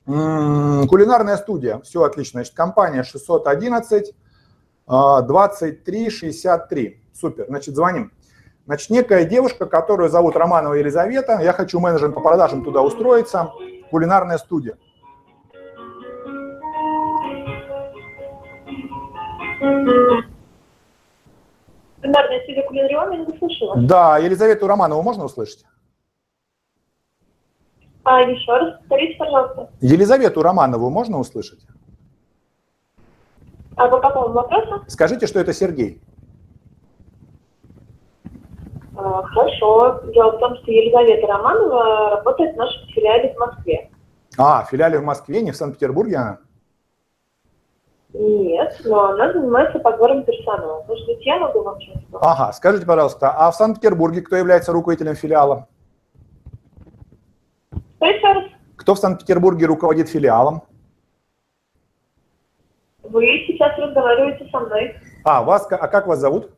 кулинарная 0.05 1.37
студия, 1.37 1.79
все 1.81 2.03
отлично, 2.03 2.41
значит, 2.41 2.55
компания 2.55 3.05
611 3.05 4.13
2363, 4.87 7.03
супер, 7.13 7.47
значит, 7.49 7.77
звоним. 7.77 8.11
Значит, 8.67 8.91
некая 8.91 9.25
девушка, 9.25 9.67
которую 9.67 10.11
зовут 10.11 10.35
Романова 10.35 10.75
Елизавета, 10.75 11.39
я 11.41 11.53
хочу 11.53 11.79
менеджером 11.79 12.13
по 12.13 12.21
продажам 12.21 12.65
туда 12.65 12.83
устроиться, 12.83 13.53
кулинарная 13.91 14.39
студия. 14.39 14.77
Бинарная 19.61 20.23
студия 20.23 20.36
Кулинарион, 22.67 23.13
я 23.13 23.19
не 23.19 23.27
услышала. 23.27 23.77
Да, 23.77 24.19
Елизавету 24.19 24.67
Романову 24.67 25.03
можно 25.03 25.25
услышать? 25.25 25.65
А, 28.05 28.21
еще 28.21 28.53
раз 28.53 28.79
повторите, 28.81 29.17
пожалуйста. 29.19 29.71
Елизавету 29.81 30.43
Романову 30.43 30.91
можно 30.91 31.19
услышать? 31.19 31.67
А 33.77 33.89
по 33.89 34.01
какому 34.01 34.29
вопросу? 34.29 34.85
Скажите, 34.87 35.27
что 35.27 35.41
это 35.41 35.53
Сергей. 35.53 36.01
А, 38.97 39.23
хорошо. 39.23 40.03
Дело 40.15 40.33
в 40.33 40.39
том, 40.39 40.57
что 40.57 40.71
Елизавета 40.71 41.27
Романова 41.27 42.11
работает 42.11 42.55
в 42.55 42.59
нашем 42.59 42.89
филиале 42.89 43.35
в 43.35 43.39
Москве. 43.39 43.91
А, 44.39 44.65
филиале 44.65 44.99
в 44.99 45.05
Москве, 45.05 45.43
не 45.43 45.51
в 45.51 45.57
Санкт-Петербурге 45.57 46.17
она? 46.17 46.39
Нет, 48.19 48.81
но 48.85 49.11
она 49.11 49.31
занимается 49.31 49.79
подбором 49.79 50.25
персонала. 50.25 50.83
Может 50.89 51.07
быть, 51.07 51.27
я 51.27 51.39
могу 51.39 51.63
вам 51.63 51.79
сказать? 51.83 52.03
Ага, 52.13 52.53
скажите, 52.53 52.87
пожалуйста, 52.87 53.31
а 53.31 53.51
в 53.51 53.57
Санкт-Петербурге 53.57 54.23
кто 54.23 54.37
является 54.37 54.73
руководителем 54.73 55.15
филиала? 55.17 55.69
Раз? 58.01 58.45
Кто 58.77 58.95
в 58.95 58.99
Санкт-Петербурге 58.99 59.67
руководит 59.67 60.09
филиалом? 60.09 60.63
Вы 63.03 63.45
сейчас 63.47 63.79
разговариваете 63.79 64.49
со 64.51 64.61
мной. 64.61 64.97
А, 65.23 65.43
вас, 65.43 65.67
а 65.71 65.87
как 65.89 66.07
вас 66.07 66.19
зовут? 66.19 66.51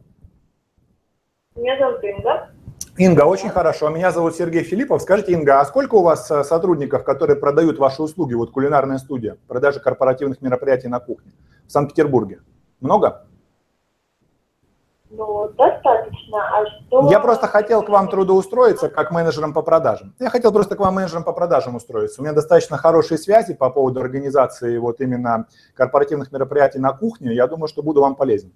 Меня 1.56 1.76
зовут 1.78 2.04
Инга. 2.04 2.50
Инга, 2.98 3.22
очень 3.26 3.48
хорошо. 3.48 3.90
Меня 3.90 4.10
зовут 4.10 4.34
Сергей 4.34 4.64
Филиппов. 4.64 5.02
Скажите, 5.02 5.30
Инга, 5.30 5.60
а 5.60 5.64
сколько 5.64 5.94
у 5.94 6.02
вас 6.02 6.28
э, 6.32 6.42
сотрудников, 6.42 7.04
которые 7.04 7.36
продают 7.36 7.78
ваши 7.78 8.02
услуги, 8.02 8.34
вот 8.34 8.50
кулинарная 8.50 8.98
студия, 8.98 9.36
продажа 9.46 9.78
корпоративных 9.78 10.42
мероприятий 10.42 10.88
на 10.88 10.98
кухне 10.98 11.30
в 11.68 11.70
Санкт-Петербурге? 11.70 12.40
Много? 12.80 13.24
Ну, 15.10 15.48
достаточно. 15.56 16.38
А 16.38 16.66
что... 16.66 17.08
Я 17.08 17.20
просто 17.20 17.46
хотел 17.46 17.84
к 17.84 17.88
вам 17.88 18.08
трудоустроиться 18.08 18.88
как 18.88 19.12
менеджером 19.12 19.54
по 19.54 19.62
продажам. 19.62 20.12
Я 20.18 20.28
хотел 20.28 20.52
просто 20.52 20.74
к 20.74 20.80
вам 20.80 20.94
менеджером 20.94 21.22
по 21.22 21.32
продажам 21.32 21.76
устроиться. 21.76 22.20
У 22.20 22.24
меня 22.24 22.34
достаточно 22.34 22.78
хорошие 22.78 23.18
связи 23.18 23.54
по 23.54 23.70
поводу 23.70 24.00
организации 24.00 24.76
вот 24.76 25.00
именно 25.00 25.46
корпоративных 25.74 26.32
мероприятий 26.32 26.80
на 26.80 26.92
кухне. 26.92 27.32
Я 27.32 27.46
думаю, 27.46 27.68
что 27.68 27.84
буду 27.84 28.00
вам 28.00 28.16
полезен. 28.16 28.52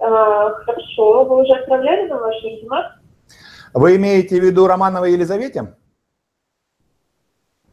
А, 0.00 0.50
хорошо. 0.64 1.24
Вы 1.24 1.42
уже 1.42 1.52
отправляли 1.52 2.08
на 2.08 2.18
ваш 2.18 2.34
резюме? 2.42 2.92
Вы 3.74 3.96
имеете 3.96 4.40
в 4.40 4.44
виду 4.44 4.66
Романова 4.66 5.04
Елизавете? 5.04 5.74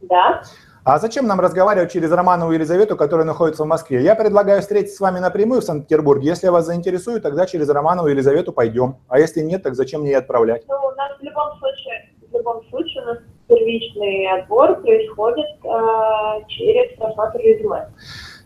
Да. 0.02 0.44
А 0.84 1.00
зачем 1.00 1.28
нам 1.28 1.42
разговаривать 1.42 1.92
через 1.92 2.12
Романову 2.12 2.54
Елизавету, 2.54 2.96
которая 2.96 3.26
находится 3.26 3.64
в 3.64 3.68
Москве? 3.68 4.02
Я 4.04 4.16
предлагаю 4.16 4.62
встретиться 4.62 4.96
с 4.96 5.00
вами 5.02 5.20
напрямую 5.20 5.60
в 5.60 5.66
Санкт-Петербурге. 5.66 6.30
Если 6.30 6.48
вас 6.48 6.66
заинтересует, 6.66 7.24
тогда 7.24 7.46
через 7.46 7.68
Романову 7.68 8.08
Елизавету 8.08 8.54
пойдем. 8.54 8.96
А 9.10 9.20
если 9.20 9.42
нет, 9.42 9.64
так 9.64 9.76
зачем 9.76 10.02
мне 10.02 10.16
отправлять? 10.16 10.64
Ну, 10.68 10.76
у 10.76 10.96
нас 10.96 11.12
в 11.20 11.24
любом 11.24 11.58
случае, 11.60 12.10
в 12.32 12.34
любом 12.34 12.64
случае 12.70 13.04
у 13.04 13.06
нас 13.06 13.18
первичный 13.50 14.28
отбор 14.40 14.82
происходит 14.82 15.46
э, 15.66 16.46
через 16.48 16.98
просмотр 16.98 17.40
резюме. 17.40 17.90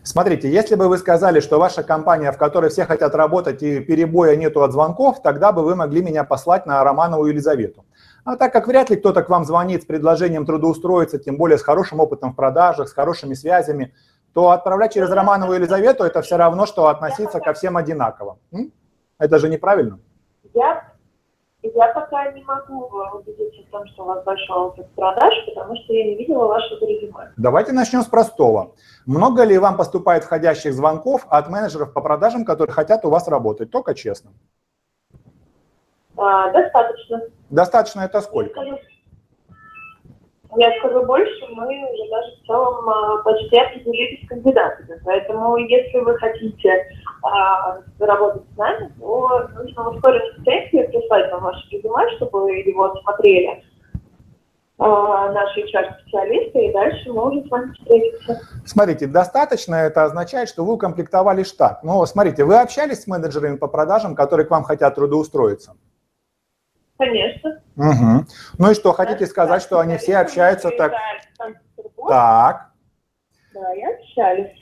Смотрите, 0.04 0.50
если 0.50 0.74
бы 0.74 0.88
вы 0.88 0.98
сказали, 0.98 1.38
что 1.38 1.60
ваша 1.60 1.84
компания, 1.84 2.32
в 2.32 2.36
которой 2.36 2.70
все 2.70 2.84
хотят 2.84 3.14
работать 3.14 3.62
и 3.62 3.78
перебоя 3.78 4.34
нету 4.34 4.62
от 4.62 4.72
звонков, 4.72 5.22
тогда 5.22 5.52
бы 5.52 5.62
вы 5.62 5.76
могли 5.76 6.02
меня 6.02 6.24
послать 6.24 6.66
на 6.66 6.82
Романову 6.82 7.26
Елизавету. 7.26 7.84
А 8.24 8.36
так 8.36 8.52
как 8.52 8.66
вряд 8.66 8.90
ли 8.90 8.96
кто-то 8.96 9.22
к 9.22 9.28
вам 9.28 9.44
звонит 9.44 9.82
с 9.82 9.86
предложением 9.86 10.44
трудоустроиться, 10.44 11.18
тем 11.18 11.36
более 11.36 11.56
с 11.56 11.62
хорошим 11.62 12.00
опытом 12.00 12.32
в 12.32 12.36
продажах, 12.36 12.88
с 12.88 12.92
хорошими 12.92 13.34
связями, 13.34 13.94
то 14.34 14.50
отправлять 14.50 14.94
через 14.94 15.10
Романову 15.10 15.52
Елизавету 15.52 16.04
это 16.04 16.20
все 16.22 16.36
равно, 16.36 16.66
что 16.66 16.88
относиться 16.88 17.38
ко 17.38 17.52
всем 17.52 17.76
одинаково. 17.76 18.38
Это 19.18 19.38
же 19.38 19.48
неправильно. 19.48 20.00
Я, 20.52 20.91
я 21.62 21.88
пока 21.92 22.30
не 22.32 22.42
могу 22.42 22.90
убедиться 23.14 23.62
в 23.62 23.70
том, 23.70 23.86
что 23.88 24.02
у 24.02 24.06
вас 24.06 24.24
большой 24.24 24.56
опыт 24.56 24.88
продаж, 24.94 25.32
потому 25.46 25.76
что 25.76 25.92
я 25.92 26.04
не 26.04 26.16
видела 26.16 26.46
вашего 26.46 26.84
резюме. 26.84 27.32
Давайте 27.36 27.72
начнем 27.72 28.02
с 28.02 28.06
простого. 28.06 28.74
Много 29.06 29.44
ли 29.44 29.56
вам 29.58 29.76
поступает 29.76 30.24
входящих 30.24 30.72
звонков 30.72 31.24
от 31.28 31.48
менеджеров 31.48 31.92
по 31.92 32.00
продажам, 32.00 32.44
которые 32.44 32.74
хотят 32.74 33.04
у 33.04 33.10
вас 33.10 33.28
работать? 33.28 33.70
Только 33.70 33.94
честно. 33.94 34.32
А, 36.16 36.50
достаточно. 36.50 37.22
Достаточно 37.50 38.00
это 38.02 38.20
сколько? 38.20 38.60
Я 40.56 40.78
скажу 40.80 41.06
больше, 41.06 41.46
мы 41.52 41.66
уже 41.66 42.10
даже 42.10 42.42
в 42.42 42.46
целом 42.46 42.88
а, 42.88 43.22
почти 43.22 43.58
определились 43.58 44.24
с 44.24 44.28
кандидатами. 44.28 45.00
Поэтому 45.02 45.56
если 45.56 46.00
вы 46.00 46.18
хотите 46.18 46.86
а, 47.22 47.78
работать 47.98 48.42
с 48.54 48.56
нами, 48.56 48.92
то 48.98 49.48
нужно 49.54 49.82
в 49.84 49.96
ускоренном 49.96 50.44
темпе 50.44 50.84
прислать 50.88 51.30
нам 51.30 51.42
ваше 51.42 51.68
резюме, 51.70 52.10
чтобы 52.16 52.52
его 52.52 52.94
смотрели 53.02 53.62
а, 54.78 55.30
наши 55.32 55.60
HR-специалисты, 55.60 56.66
и 56.66 56.72
дальше 56.72 57.12
мы 57.12 57.30
уже 57.30 57.46
с 57.46 57.50
вами 57.50 57.72
встретимся. 57.72 58.40
Смотрите, 58.66 59.06
достаточно 59.06 59.76
это 59.76 60.04
означает, 60.04 60.48
что 60.48 60.64
вы 60.64 60.74
укомплектовали 60.74 61.44
штат. 61.44 61.84
Но 61.84 62.04
смотрите, 62.06 62.44
вы 62.44 62.58
общались 62.58 63.02
с 63.02 63.06
менеджерами 63.06 63.56
по 63.56 63.68
продажам, 63.68 64.16
которые 64.16 64.46
к 64.46 64.50
вам 64.50 64.64
хотят 64.64 64.94
трудоустроиться? 64.96 65.76
Конечно. 66.98 67.60
Угу. 67.76 68.26
Ну 68.58 68.70
и 68.70 68.74
что, 68.74 68.92
хотите 68.92 69.26
сказать, 69.26 69.62
что 69.62 69.78
они 69.78 69.96
все 69.96 70.18
общаются 70.18 70.70
так? 70.70 70.92
Так. 72.08 72.72
Да, 73.54 73.74
и 73.74 73.82
общались. 73.82 74.61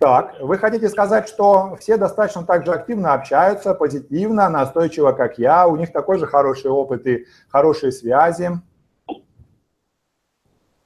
Так, 0.00 0.40
вы 0.40 0.56
хотите 0.56 0.88
сказать, 0.88 1.28
что 1.28 1.76
все 1.78 1.98
достаточно 1.98 2.42
так 2.42 2.64
же 2.64 2.72
активно 2.72 3.12
общаются, 3.12 3.74
позитивно, 3.74 4.48
настойчиво, 4.48 5.12
как 5.12 5.38
я, 5.38 5.66
у 5.66 5.76
них 5.76 5.92
такой 5.92 6.18
же 6.18 6.26
хороший 6.26 6.70
опыт 6.70 7.06
и 7.06 7.26
хорошие 7.50 7.92
связи? 7.92 8.48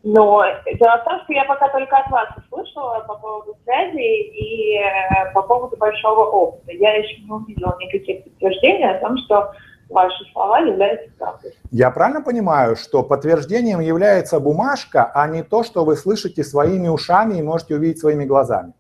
Но 0.02 0.44
дело 0.66 0.98
в 0.98 1.04
том, 1.04 1.20
что 1.22 1.32
я 1.32 1.44
пока 1.44 1.68
только 1.68 1.96
от 1.96 2.10
вас 2.10 2.28
услышала 2.36 3.04
по 3.06 3.14
поводу 3.14 3.56
связи 3.62 4.02
и 4.02 4.78
э, 4.80 5.32
по 5.32 5.42
поводу 5.42 5.76
большого 5.76 6.24
опыта. 6.24 6.72
Я 6.72 6.94
еще 6.96 7.22
не 7.22 7.30
увидела 7.30 7.76
никаких 7.78 8.24
подтверждений 8.24 8.96
о 8.96 8.98
том, 8.98 9.16
что 9.18 9.52
ваши 9.90 10.24
слова 10.32 10.58
являются 10.58 11.08
правдой. 11.16 11.54
Я 11.70 11.92
правильно 11.92 12.20
понимаю, 12.20 12.74
что 12.74 13.04
подтверждением 13.04 13.78
является 13.78 14.40
бумажка, 14.40 15.08
а 15.14 15.28
не 15.28 15.44
то, 15.44 15.62
что 15.62 15.84
вы 15.84 15.94
слышите 15.94 16.42
своими 16.42 16.88
ушами 16.88 17.38
и 17.38 17.42
можете 17.42 17.76
увидеть 17.76 18.00
своими 18.00 18.24
глазами? 18.24 18.72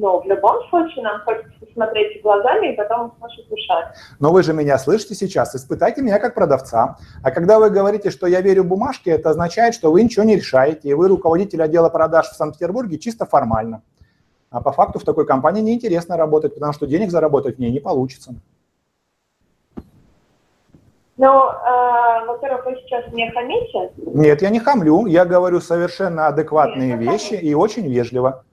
Но 0.00 0.18
в 0.22 0.24
любом 0.24 0.66
случае 0.70 1.04
нам 1.04 1.20
хочется 1.20 1.50
посмотреть 1.60 2.22
глазами 2.22 2.72
и 2.72 2.76
потом 2.76 3.12
услышать 3.20 3.52
ушами. 3.52 3.88
Но 4.18 4.32
вы 4.32 4.42
же 4.42 4.54
меня 4.54 4.78
слышите 4.78 5.14
сейчас, 5.14 5.54
испытайте 5.54 6.00
меня 6.00 6.18
как 6.18 6.34
продавца. 6.34 6.96
А 7.22 7.30
когда 7.30 7.58
вы 7.58 7.68
говорите, 7.68 8.10
что 8.10 8.26
я 8.26 8.40
верю 8.40 8.64
бумажке, 8.64 9.10
это 9.10 9.28
означает, 9.28 9.74
что 9.74 9.92
вы 9.92 10.02
ничего 10.02 10.24
не 10.24 10.36
решаете, 10.36 10.88
и 10.88 10.94
вы 10.94 11.08
руководитель 11.08 11.62
отдела 11.62 11.90
продаж 11.90 12.28
в 12.28 12.34
Санкт-Петербурге 12.34 12.98
чисто 12.98 13.26
формально. 13.26 13.82
А 14.48 14.62
по 14.62 14.72
факту 14.72 14.98
в 14.98 15.04
такой 15.04 15.26
компании 15.26 15.60
неинтересно 15.60 16.16
работать, 16.16 16.54
потому 16.54 16.72
что 16.72 16.86
денег 16.86 17.10
заработать 17.10 17.56
в 17.56 17.58
ней 17.58 17.70
не 17.70 17.80
получится. 17.80 18.34
Ну, 21.18 21.26
э, 21.26 22.26
во-первых, 22.26 22.64
вы 22.64 22.76
сейчас 22.76 23.12
мне 23.12 23.30
хамите? 23.32 23.92
Нет, 23.98 24.40
я 24.40 24.48
не 24.48 24.60
хамлю. 24.60 25.04
Я 25.04 25.26
говорю 25.26 25.60
совершенно 25.60 26.28
адекватные 26.28 26.96
Нет, 26.96 27.00
вещи 27.00 27.34
и 27.34 27.52
очень 27.52 27.86
вежливо. 27.86 28.44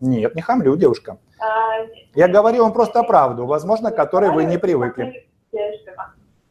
Нет, 0.00 0.34
не 0.34 0.42
хамлю, 0.42 0.76
девушка. 0.76 1.18
А, 1.38 1.86
Я 2.14 2.28
говорю 2.28 2.62
вам 2.62 2.72
просто 2.72 3.02
правду, 3.02 3.46
возможно, 3.46 3.90
к 3.90 3.96
которой 3.96 4.30
вы 4.30 4.44
не 4.44 4.58
привыкли. 4.58 5.28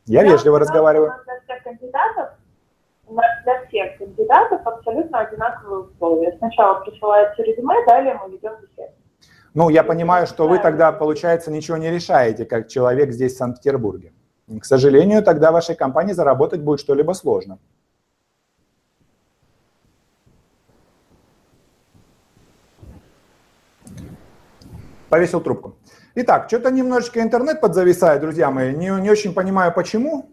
Я 0.06 0.24
вежливо 0.24 0.60
разговариваю. 0.60 1.14
Всех 1.46 1.64
кандидатов, 1.64 2.30
для 3.08 3.66
всех 3.68 3.98
кандидатов 3.98 4.62
абсолютно 4.66 5.20
одинаковые 5.20 5.80
условия. 5.86 6.36
Сначала 6.38 6.80
присылается 6.82 7.42
резюме, 7.44 7.86
далее 7.86 8.20
мы 8.24 8.32
ведем 8.32 8.54
беседу. 8.62 8.94
Ну, 9.56 9.70
я 9.70 9.84
понимаю, 9.84 10.28
что 10.28 10.48
вы 10.48 10.60
тогда, 10.60 10.92
получается, 10.92 11.52
ничего 11.52 11.78
не 11.78 11.90
решаете, 11.90 12.46
как 12.46 12.68
человек 12.68 13.12
здесь, 13.12 13.34
в 13.34 13.38
Санкт-Петербурге. 13.38 14.14
К 14.60 14.66
сожалению, 14.66 15.24
тогда 15.24 15.52
вашей 15.52 15.76
компании 15.76 16.14
заработать 16.14 16.62
будет 16.62 16.80
что-либо 16.80 17.14
сложно. 17.14 17.58
Повесил 25.10 25.42
трубку. 25.42 25.76
Итак, 26.16 26.48
что-то 26.48 26.70
немножечко 26.72 27.22
интернет 27.22 27.62
подзависает, 27.62 28.22
друзья 28.22 28.52
мои. 28.52 28.76
Не, 28.76 29.02
не 29.02 29.10
очень 29.10 29.34
понимаю, 29.34 29.74
почему. 29.74 30.30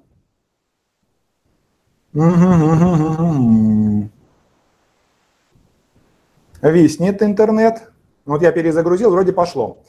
Виснет 6.62 7.22
интернет. 7.22 7.90
Вот 8.24 8.42
я 8.42 8.52
перезагрузил, 8.52 9.10
вроде 9.10 9.32
пошло. 9.32 9.82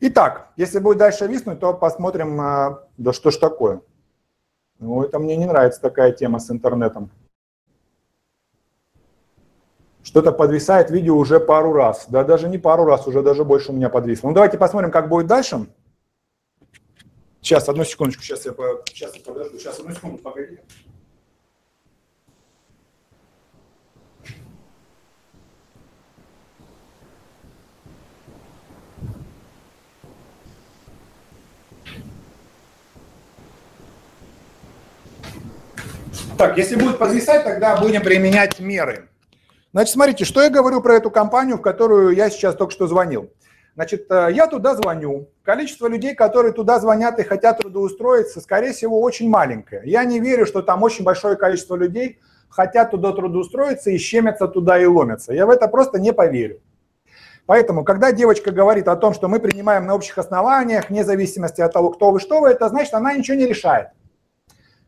Итак, 0.00 0.52
если 0.56 0.80
будет 0.80 0.98
дальше 0.98 1.26
виснуть, 1.26 1.60
то 1.60 1.74
посмотрим, 1.74 2.40
э, 2.40 2.76
да 2.96 3.12
что 3.12 3.30
ж 3.30 3.36
такое. 3.36 3.82
Ну, 4.80 5.02
это 5.02 5.18
мне 5.20 5.36
не 5.36 5.46
нравится 5.46 5.80
такая 5.80 6.12
тема 6.12 6.40
с 6.40 6.50
интернетом. 6.50 7.10
Что-то 10.02 10.32
подвисает 10.32 10.90
видео 10.90 11.16
уже 11.16 11.38
пару 11.38 11.72
раз. 11.72 12.06
Да 12.08 12.24
даже 12.24 12.48
не 12.48 12.58
пару 12.58 12.84
раз, 12.84 13.06
уже 13.06 13.22
даже 13.22 13.44
больше 13.44 13.70
у 13.70 13.74
меня 13.74 13.88
подвисло. 13.88 14.28
Ну 14.28 14.34
давайте 14.34 14.58
посмотрим, 14.58 14.90
как 14.90 15.08
будет 15.08 15.26
дальше. 15.26 15.66
Сейчас, 17.40 17.68
одну 17.68 17.84
секундочку, 17.84 18.22
сейчас 18.22 18.44
я, 18.46 18.52
по... 18.52 18.82
сейчас 18.86 19.14
я 19.14 19.22
подожду. 19.22 19.58
Сейчас, 19.58 19.78
одну 19.78 19.94
секунду, 19.94 20.18
погодите. 20.18 20.62
Так, 36.38 36.58
если 36.58 36.74
будет 36.74 36.98
подвисать, 36.98 37.44
тогда 37.44 37.76
будем 37.80 38.02
применять 38.02 38.58
меры. 38.58 39.08
Значит, 39.72 39.94
смотрите, 39.94 40.24
что 40.26 40.42
я 40.42 40.50
говорю 40.50 40.82
про 40.82 40.96
эту 40.96 41.10
компанию, 41.10 41.56
в 41.56 41.62
которую 41.62 42.14
я 42.14 42.28
сейчас 42.28 42.54
только 42.54 42.72
что 42.72 42.86
звонил. 42.86 43.32
Значит, 43.74 44.04
э, 44.10 44.28
я 44.32 44.46
туда 44.46 44.74
звоню. 44.74 45.30
Количество 45.42 45.86
людей, 45.86 46.14
которые 46.14 46.52
туда 46.52 46.78
звонят 46.78 47.18
и 47.18 47.22
хотят 47.22 47.58
трудоустроиться, 47.58 48.42
скорее 48.42 48.72
всего, 48.72 49.00
очень 49.00 49.30
маленькое. 49.30 49.80
Я 49.86 50.04
не 50.04 50.20
верю, 50.20 50.44
что 50.44 50.60
там 50.60 50.82
очень 50.82 51.04
большое 51.04 51.36
количество 51.36 51.74
людей 51.74 52.20
хотят 52.50 52.90
туда 52.90 53.12
трудоустроиться 53.12 53.90
и 53.90 53.96
щемятся 53.96 54.46
туда 54.46 54.78
и 54.78 54.84
ломятся. 54.84 55.32
Я 55.32 55.46
в 55.46 55.50
это 55.50 55.68
просто 55.68 55.98
не 55.98 56.12
поверю. 56.12 56.60
Поэтому, 57.46 57.82
когда 57.82 58.12
девочка 58.12 58.52
говорит 58.52 58.88
о 58.88 58.96
том, 58.96 59.14
что 59.14 59.26
мы 59.26 59.40
принимаем 59.40 59.86
на 59.86 59.94
общих 59.94 60.18
основаниях, 60.18 60.90
вне 60.90 61.02
зависимости 61.02 61.62
от 61.62 61.72
того, 61.72 61.90
кто 61.90 62.10
вы, 62.10 62.20
что 62.20 62.40
вы, 62.40 62.50
это 62.50 62.68
значит, 62.68 62.92
она 62.92 63.14
ничего 63.14 63.38
не 63.38 63.46
решает. 63.46 63.88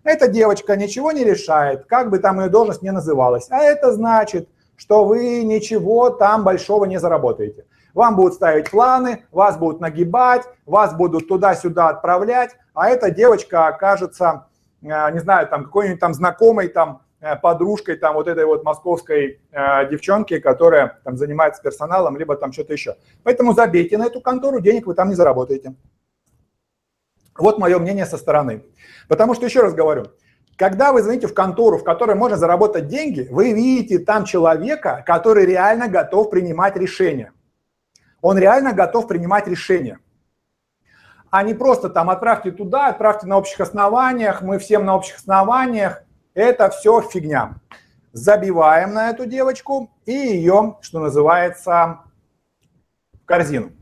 Эта 0.05 0.28
девочка 0.28 0.76
ничего 0.76 1.11
не 1.11 1.24
решает, 1.24 1.87
как 1.87 2.11
бы 2.11 2.18
там 2.18 2.39
ее 2.41 2.51
должность 2.51 2.82
не 2.82 2.93
называлась. 2.93 3.47
А 3.49 3.62
это 3.62 3.91
значит, 3.95 4.51
что 4.76 5.04
вы 5.04 5.42
ничего 5.44 6.10
там 6.10 6.44
большого 6.44 6.84
не 6.84 6.98
заработаете. 6.98 7.66
Вам 7.94 8.16
будут 8.16 8.34
ставить 8.34 8.70
планы, 8.70 9.24
вас 9.30 9.56
будут 9.56 9.80
нагибать, 9.80 10.42
вас 10.66 10.94
будут 10.94 11.28
туда-сюда 11.28 11.90
отправлять, 11.90 12.56
а 12.74 12.88
эта 12.88 13.10
девочка 13.10 13.68
окажется, 13.68 14.48
э, 14.82 14.86
не 15.12 15.20
знаю, 15.20 15.46
там 15.46 15.64
какой-нибудь 15.64 16.00
там 16.00 16.12
знакомой, 16.12 16.68
там 16.68 17.02
э, 17.20 17.36
подружкой 17.36 17.96
там 17.96 18.14
вот 18.14 18.26
этой 18.26 18.46
вот 18.46 18.64
московской 18.64 19.40
э, 19.52 19.88
девчонки, 19.90 20.40
которая 20.40 20.98
там 21.04 21.16
занимается 21.16 21.62
персоналом, 21.62 22.16
либо 22.16 22.34
там 22.36 22.52
что-то 22.52 22.72
еще. 22.72 22.96
Поэтому 23.22 23.54
забейте 23.54 23.96
на 23.96 24.06
эту 24.06 24.20
контору, 24.20 24.60
денег 24.60 24.86
вы 24.86 24.94
там 24.94 25.08
не 25.08 25.14
заработаете. 25.14 25.74
Вот 27.36 27.58
мое 27.58 27.78
мнение 27.78 28.06
со 28.06 28.16
стороны. 28.16 28.64
Потому 29.08 29.34
что, 29.34 29.44
еще 29.46 29.60
раз 29.60 29.74
говорю, 29.74 30.06
когда 30.57 30.92
вы 30.92 31.02
звоните 31.02 31.26
в 31.26 31.34
контору, 31.34 31.78
в 31.78 31.84
которой 31.84 32.14
можно 32.16 32.36
заработать 32.36 32.86
деньги, 32.86 33.26
вы 33.30 33.52
видите 33.52 33.98
там 33.98 34.24
человека, 34.24 35.02
который 35.07 35.46
реально 35.46 35.88
готов 35.88 36.30
принимать 36.30 36.76
решения. 36.76 37.32
Он 38.20 38.38
реально 38.38 38.72
готов 38.72 39.09
принимать 39.09 39.46
решения. 39.46 39.98
А 41.30 41.42
не 41.42 41.52
просто 41.52 41.90
там 41.90 42.11
отправьте 42.11 42.52
туда, 42.52 42.86
отправьте 42.86 43.26
на 43.26 43.36
общих 43.36 43.61
основаниях, 43.61 44.40
мы 44.40 44.59
всем 44.59 44.84
на 44.84 44.94
общих 44.94 45.16
основаниях. 45.16 46.02
Это 46.32 46.70
все 46.70 47.00
фигня. 47.00 47.57
Забиваем 48.12 48.94
на 48.94 49.11
эту 49.11 49.26
девочку 49.26 49.90
и 50.07 50.12
ее, 50.12 50.78
что 50.80 51.00
называется, 51.00 52.00
в 53.12 53.24
корзину. 53.24 53.72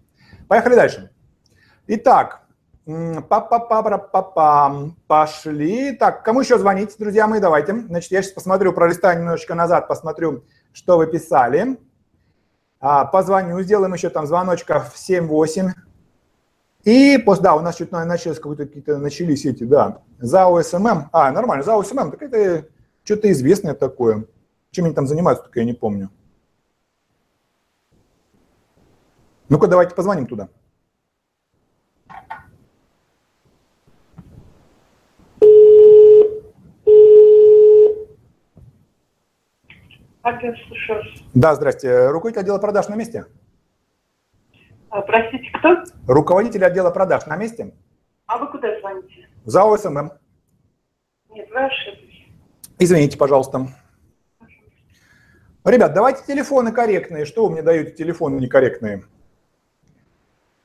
Поехали 0.49 0.75
дальше. 0.75 1.11
Итак, 1.89 2.42
Па-па-па-па-па-пам. 2.85 4.97
Пошли. 5.07 5.93
Так, 5.93 6.25
кому 6.25 6.41
еще 6.41 6.59
звонить, 6.59 6.97
друзья 6.99 7.29
мои? 7.29 7.39
Давайте. 7.39 7.75
Значит, 7.75 8.11
я 8.11 8.23
сейчас 8.23 8.33
посмотрю, 8.33 8.73
пролистаю 8.73 9.21
немножечко 9.21 9.55
назад, 9.55 9.87
посмотрю, 9.87 10.43
что 10.73 10.97
вы 10.97 11.07
писали. 11.07 11.79
А, 12.81 13.05
позвоню, 13.05 13.63
сделаем 13.63 13.95
еще 13.95 14.11
там 14.11 14.27
звоночков 14.27 14.97
7-8. 14.97 15.71
И 16.83 17.19
после, 17.19 17.45
да, 17.45 17.55
у 17.55 17.61
нас 17.61 17.77
чуть 17.77 17.93
начались 17.93 18.41
какие-то 18.41 18.99
начались 18.99 19.47
эти, 19.47 19.63
да, 19.63 20.03
ЗАО 20.19 20.61
СММ. 20.63 21.11
А, 21.13 21.31
нормально, 21.31 21.63
ЗАО 21.63 21.85
СММ, 21.85 22.11
так 22.11 22.23
это 22.23 22.67
что-то 23.05 23.31
известное 23.31 23.75
такое. 23.75 24.27
Чем 24.73 24.87
они 24.87 24.95
там 24.95 25.07
занимаются, 25.07 25.45
только 25.45 25.61
я 25.61 25.67
не 25.67 25.75
помню. 25.75 26.11
Ну-ка, 29.49 29.69
давайте 29.69 29.95
позвоним 29.95 30.27
туда. 30.27 30.49
Слушаю. 40.23 41.03
Да, 41.35 41.55
здрасте. 41.55 42.09
Руководитель 42.11 42.43
отдела 42.43 42.59
продаж 42.59 42.89
на 42.89 42.95
месте? 42.95 43.27
А, 44.89 45.01
простите, 45.03 45.51
кто? 45.59 45.83
Руководитель 46.07 46.65
отдела 46.65 46.91
продаж 46.91 47.27
на 47.27 47.37
месте? 47.37 47.75
А 48.27 48.39
вы 48.39 48.49
куда 48.51 48.79
звоните? 48.79 49.29
В 49.45 49.51
ЗАО 49.51 49.77
СММ. 49.77 50.13
Нет, 51.31 51.49
вы 51.51 51.65
ошиблись. 51.65 52.29
Извините, 52.79 53.19
пожалуйста. 53.19 53.67
Ребят, 55.65 55.93
давайте 55.93 56.25
телефоны 56.25 56.73
корректные. 56.73 57.25
Что 57.25 57.47
вы 57.47 57.53
мне 57.53 57.63
даете 57.63 57.93
телефоны 57.93 58.39
некорректные? 58.39 59.05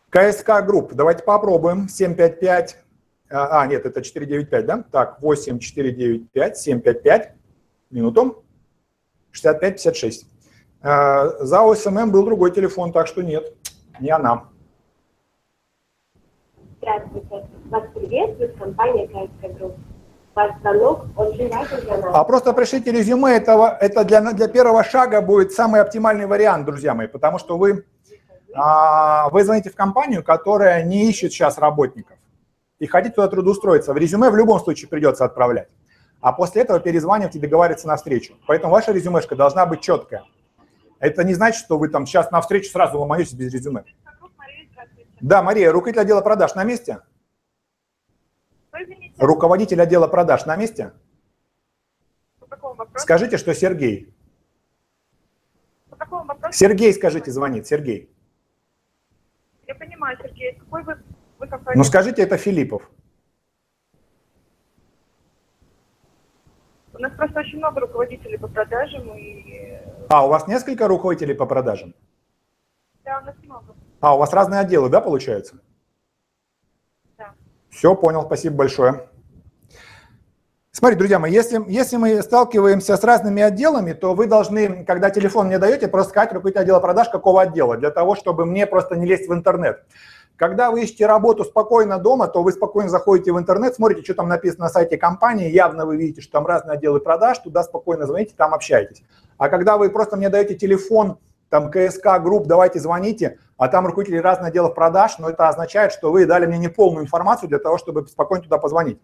КСК 0.10 0.64
Групп. 0.66 0.94
Давайте 0.94 1.24
попробуем. 1.24 1.90
755. 1.90 2.78
А, 3.30 3.62
а, 3.62 3.68
нет, 3.68 3.86
это 3.86 4.02
495, 4.02 4.66
да? 4.66 4.84
Так, 4.92 5.22
8495, 5.22 6.58
755. 6.58 7.34
Минуту. 7.90 8.44
65-56. 9.44 10.26
А, 10.82 11.30
ЗАО 11.40 11.62
СММ 11.62 12.12
был 12.12 12.26
другой 12.26 12.52
телефон, 12.52 12.92
так 12.92 13.08
что 13.08 13.22
нет, 13.22 13.54
не 14.00 14.10
она. 14.10 14.46
Здравствуйте. 16.80 17.48
Вас 17.66 17.84
приветствует 17.94 18.58
компания 18.58 19.08
«Кайская 19.08 19.54
группа». 19.58 19.80
Ваш 20.36 20.52
звонок 20.62 21.06
очень 21.16 21.50
важен 21.50 21.82
для 21.82 21.98
нас. 21.98 22.12
А 22.14 22.24
просто 22.24 22.54
пришлите 22.54 22.92
резюме, 22.92 23.36
этого, 23.36 23.76
это 23.82 24.04
для, 24.04 24.22
для 24.34 24.48
первого 24.48 24.84
шага 24.84 25.20
будет 25.22 25.52
самый 25.52 25.82
оптимальный 25.82 26.28
вариант, 26.28 26.68
друзья 26.68 26.94
мои, 26.94 27.08
потому 27.08 27.40
что 27.40 27.58
вы, 27.58 27.86
а, 28.54 29.30
вы 29.32 29.44
звоните 29.44 29.72
в 29.72 29.76
компанию, 29.76 30.24
которая 30.24 30.84
не 30.84 31.10
ищет 31.10 31.32
сейчас 31.32 31.58
работников, 31.58 32.18
и 32.78 32.86
хотите 32.86 33.16
туда 33.16 33.28
трудоустроиться. 33.30 33.94
В 33.94 33.98
резюме 33.98 34.30
в 34.30 34.36
любом 34.36 34.60
случае 34.60 34.90
придется 34.90 35.26
отправлять 35.26 35.70
а 36.28 36.34
после 36.34 36.64
этого 36.64 36.82
перезванивать 36.82 37.38
и 37.38 37.40
договариваться 37.40 37.88
на 37.88 37.96
встречу. 37.96 38.36
Поэтому 38.48 38.74
ваша 38.74 38.92
резюмешка 38.92 39.34
должна 39.34 39.66
быть 39.66 39.80
четкая. 39.80 40.26
Это 41.00 41.24
не 41.24 41.34
значит, 41.34 41.64
что 41.64 41.78
вы 41.78 41.88
там 41.88 42.06
сейчас 42.06 42.32
на 42.32 42.42
встречу 42.42 42.70
сразу 42.70 43.00
ломаетесь 43.00 43.32
без 43.32 43.54
резюме. 43.54 43.86
Да, 45.22 45.42
Мария, 45.42 45.72
руководитель 45.72 46.02
отдела 46.02 46.20
продаж 46.20 46.54
на 46.56 46.66
месте? 46.66 47.02
Руководитель 49.18 49.82
отдела 49.82 50.10
продаж 50.10 50.46
на 50.46 50.58
месте? 50.58 50.92
Скажите, 52.98 53.38
что 53.38 53.54
Сергей. 53.54 54.14
Сергей, 56.52 56.94
скажите, 56.94 57.32
звонит, 57.32 57.68
Сергей. 57.68 58.12
Я 59.66 59.76
понимаю, 59.76 60.18
Сергей, 60.22 60.56
какой 60.56 60.84
вы, 60.84 60.98
вы 61.40 61.48
Ну 61.74 61.86
скажите, 61.86 62.22
это 62.22 62.36
Филиппов. 62.36 62.92
У 66.98 67.02
нас 67.02 67.14
просто 67.16 67.40
очень 67.42 67.60
много 67.60 67.82
руководителей 67.82 68.38
по 68.38 68.48
продажам 68.48 69.16
и... 69.16 69.78
А, 70.10 70.26
у 70.26 70.30
вас 70.30 70.48
несколько 70.48 70.88
руководителей 70.88 71.36
по 71.36 71.46
продажам? 71.46 71.94
Да, 73.06 73.22
нас 73.22 73.36
много. 73.44 73.76
А, 74.00 74.16
у 74.16 74.18
вас 74.18 74.34
разные 74.34 74.62
отделы, 74.62 74.90
да, 74.90 75.00
получается? 75.00 75.60
Да. 77.18 77.36
Все, 77.70 77.94
понял, 77.96 78.24
спасибо 78.24 78.56
большое. 78.56 79.10
Смотрите, 80.72 81.00
друзья 81.00 81.20
мои, 81.20 81.32
если, 81.32 81.60
если 81.72 81.98
мы 81.98 82.22
сталкиваемся 82.22 82.98
с 82.98 83.04
разными 83.04 83.44
отделами, 83.44 83.94
то 83.94 84.16
вы 84.16 84.26
должны, 84.26 84.84
когда 84.84 85.12
телефон 85.12 85.48
мне 85.48 85.60
даете, 85.60 85.88
просто 85.88 86.12
сказать 86.12 86.34
руководитель 86.34 86.62
отдела 86.62 86.80
продаж 86.80 87.10
какого 87.10 87.44
отдела, 87.44 87.78
для 87.78 87.92
того, 87.92 88.16
чтобы 88.16 88.46
мне 88.46 88.66
просто 88.66 88.96
не 88.96 89.06
лезть 89.06 89.30
в 89.30 89.34
интернет. 89.34 89.86
Когда 90.38 90.70
вы 90.70 90.84
ищете 90.84 91.08
работу 91.08 91.44
спокойно 91.44 91.98
дома, 91.98 92.28
то 92.28 92.44
вы 92.44 92.52
спокойно 92.52 92.90
заходите 92.90 93.34
в 93.34 93.40
интернет, 93.40 93.74
смотрите, 93.74 94.04
что 94.04 94.14
там 94.14 94.30
написано 94.30 94.66
на 94.66 94.70
сайте 94.70 94.96
компании, 94.96 95.50
явно 95.50 95.88
вы 95.88 95.98
видите, 95.98 96.22
что 96.22 96.34
там 96.34 96.46
разные 96.46 96.76
отделы 96.76 97.00
продаж, 97.00 97.40
туда 97.40 97.64
спокойно 97.64 98.06
звоните, 98.06 98.36
там 98.38 98.54
общаетесь. 98.54 99.04
А 99.40 99.50
когда 99.50 99.78
вы 99.78 99.90
просто 99.90 100.16
мне 100.16 100.30
даете 100.30 100.54
телефон, 100.54 101.18
там 101.50 101.72
КСК 101.72 102.22
групп, 102.22 102.46
давайте 102.46 102.80
звоните, 102.80 103.40
а 103.58 103.68
там 103.68 103.88
руководители 103.88 104.18
разных 104.18 104.50
отделов 104.50 104.76
продаж, 104.76 105.18
но 105.18 105.30
это 105.30 105.50
означает, 105.50 105.92
что 105.92 106.12
вы 106.12 106.28
дали 106.28 106.46
мне 106.46 106.60
неполную 106.60 107.04
информацию 107.04 107.50
для 107.50 107.60
того, 107.60 107.80
чтобы 107.80 108.06
спокойно 108.08 108.44
туда 108.44 108.60
позвонить. 108.60 109.02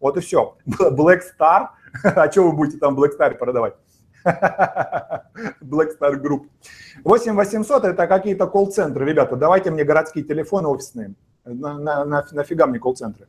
Вот 0.00 0.16
и 0.16 0.20
все. 0.20 0.56
Black 0.66 1.20
Star. 1.38 1.68
А 2.02 2.30
что 2.30 2.44
вы 2.44 2.52
будете 2.52 2.78
там 2.78 2.98
Black 2.98 3.10
Star 3.18 3.34
продавать? 3.34 3.74
Black 5.62 5.90
Star 5.98 6.20
Group. 6.20 6.48
8800 7.04 7.84
это 7.84 8.06
какие-то 8.06 8.46
колл-центры. 8.46 9.04
Ребята, 9.04 9.36
давайте 9.36 9.70
мне 9.70 9.84
городские 9.84 10.24
телефоны 10.24 10.68
офисные. 10.68 11.14
На, 11.44 11.78
на, 11.78 12.04
на, 12.04 12.26
нафига 12.32 12.66
мне 12.66 12.78
колл-центры? 12.78 13.26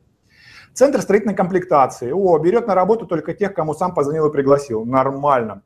Центр 0.74 1.02
строительной 1.02 1.34
комплектации. 1.34 2.12
О, 2.12 2.38
берет 2.38 2.66
на 2.66 2.74
работу 2.74 3.06
только 3.06 3.34
тех, 3.34 3.54
кому 3.54 3.74
сам 3.74 3.94
позвонил 3.94 4.28
и 4.28 4.32
пригласил. 4.32 4.84
Нормально. 4.84 5.62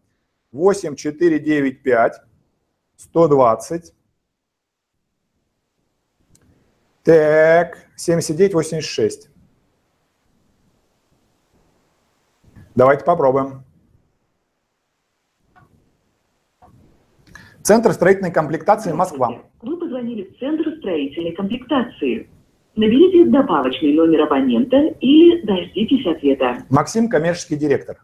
8495 0.53 2.23
120. 2.97 3.95
Так, 7.05 7.79
7986. 7.97 9.31
Давайте 12.75 13.05
попробуем. 13.05 13.66
Центр 17.67 17.93
строительной 17.93 18.31
комплектации 18.31 18.93
Москва. 18.93 19.43
Вы 19.61 19.77
позвонили 19.77 20.23
в 20.23 20.39
Центр 20.39 20.73
строительной 20.79 21.33
комплектации. 21.33 22.31
Наберите 22.77 23.25
добавочный 23.25 23.93
номер 23.93 24.23
абонента 24.23 24.77
или 25.01 25.43
дождитесь 25.45 26.07
ответа. 26.07 26.59
Максим, 26.71 27.09
коммерческий 27.09 27.57
директор. 27.57 27.97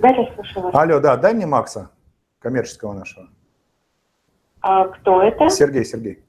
Далее 0.00 0.32
слушаю 0.36 0.62
вас. 0.62 0.74
Алло, 0.74 1.00
да, 1.00 1.16
дай 1.16 1.34
мне 1.34 1.46
Макса, 1.46 1.90
коммерческого 2.44 2.92
нашего. 2.92 3.28
А 4.60 4.86
кто 4.88 5.22
это? 5.22 5.48
Сергей, 5.48 5.84
Сергей. 5.84 6.22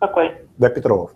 Какой? 0.00 0.48
Да, 0.58 0.68
Петровов. 0.68 1.12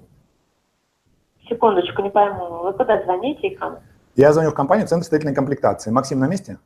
Секундочку, 1.48 2.02
не 2.02 2.10
пойму. 2.10 2.62
Вы 2.62 2.72
куда 2.72 3.02
звоните 3.02 3.48
и 3.48 3.56
кому? 3.56 3.82
Я 4.14 4.32
звоню 4.32 4.50
в 4.50 4.54
компанию 4.54 4.86
Центр 4.86 5.04
строительной 5.04 5.34
комплектации. 5.34 5.90
Максим 5.90 6.20
на 6.20 6.28
месте? 6.28 6.58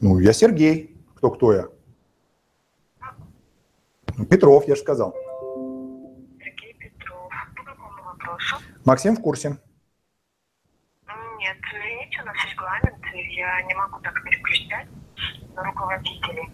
Ну, 0.00 0.18
я 0.18 0.32
Сергей. 0.32 0.96
Кто, 1.16 1.30
кто 1.30 1.52
я? 1.52 1.68
Ну, 4.16 4.24
Петров, 4.24 4.66
я 4.66 4.74
же 4.76 4.80
сказал. 4.80 5.14
Сергей 6.38 6.74
Петров. 6.78 7.30
По 7.54 7.62
какому 7.64 8.02
вопросу? 8.04 8.56
Максим 8.84 9.14
в 9.16 9.20
курсе. 9.20 9.58
Нет, 11.38 11.56
у 12.20 12.24
нас 12.24 12.36
регламент, 12.50 13.04
и 13.14 13.34
я 13.34 13.62
не 13.62 13.74
могу 13.74 13.98
так 14.00 14.14
переключать 14.22 14.86
на 15.54 15.64
руководителей. 15.64 16.50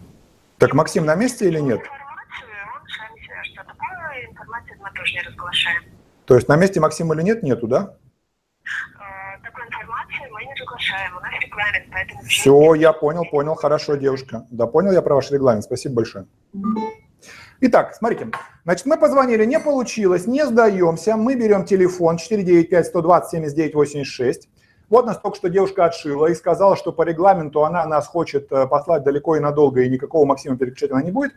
Так 0.57 0.73
Максим 0.73 1.05
на 1.05 1.15
месте 1.15 1.47
или 1.47 1.59
нет? 1.59 1.81
Информацию 1.81 2.49
он 2.75 2.87
сами 2.87 3.19
свяжется. 3.25 3.63
Такую 3.63 4.31
информацию 4.31 4.77
мы 4.81 4.91
тоже 4.91 5.13
не 5.13 5.21
разглашаем. 5.21 5.83
То 6.25 6.35
есть 6.35 6.47
на 6.47 6.55
месте 6.55 6.79
Максим 6.79 7.11
или 7.13 7.21
нет, 7.21 7.43
нету, 7.43 7.67
да? 7.67 7.97
Э, 8.63 9.43
Такую 9.43 9.67
информацию 9.67 10.31
мы 10.31 10.45
не 10.45 10.53
разглашаем. 10.53 11.17
У 11.17 11.19
нас 11.19 11.33
регламент, 11.41 11.85
поэтому... 11.91 12.21
Все, 12.23 12.73
я 12.75 12.93
понял, 12.93 13.25
понял, 13.29 13.55
хорошо, 13.55 13.95
девушка. 13.95 14.45
Да, 14.51 14.67
понял 14.67 14.93
я 14.93 15.01
про 15.01 15.15
ваш 15.15 15.31
регламент, 15.31 15.65
спасибо 15.65 15.95
большое. 15.95 16.27
Итак, 17.65 17.95
смотрите, 17.95 18.29
значит, 18.65 18.85
мы 18.85 18.97
позвонили, 18.97 19.45
не 19.45 19.57
получилось, 19.59 20.27
не 20.27 20.45
сдаемся, 20.45 21.15
мы 21.15 21.35
берем 21.35 21.63
телефон 21.63 22.17
495-120-79-86. 22.17 24.49
Вот 24.93 25.07
нас 25.07 25.17
только 25.17 25.37
что 25.37 25.49
девушка 25.49 25.85
отшила 25.85 26.27
и 26.27 26.35
сказала, 26.35 26.75
что 26.75 26.91
по 26.91 27.01
регламенту 27.01 27.65
она 27.65 27.83
нас 27.87 28.05
хочет 28.05 28.51
э, 28.51 28.67
послать 28.67 29.03
далеко 29.03 29.35
и 29.35 29.39
надолго, 29.39 29.81
и 29.81 29.89
никакого 29.89 30.23
Максима 30.23 30.55
переключать 30.55 30.91
не 31.03 31.09
будет. 31.09 31.33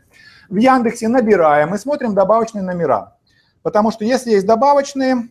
В 0.51 0.57
Яндексе 0.57 1.09
набираем 1.09 1.75
и 1.75 1.79
смотрим 1.79 2.15
добавочные 2.15 2.63
номера. 2.63 3.17
Потому 3.63 3.91
что 3.93 4.05
если 4.05 4.33
есть 4.33 4.45
добавочные, 4.45 5.31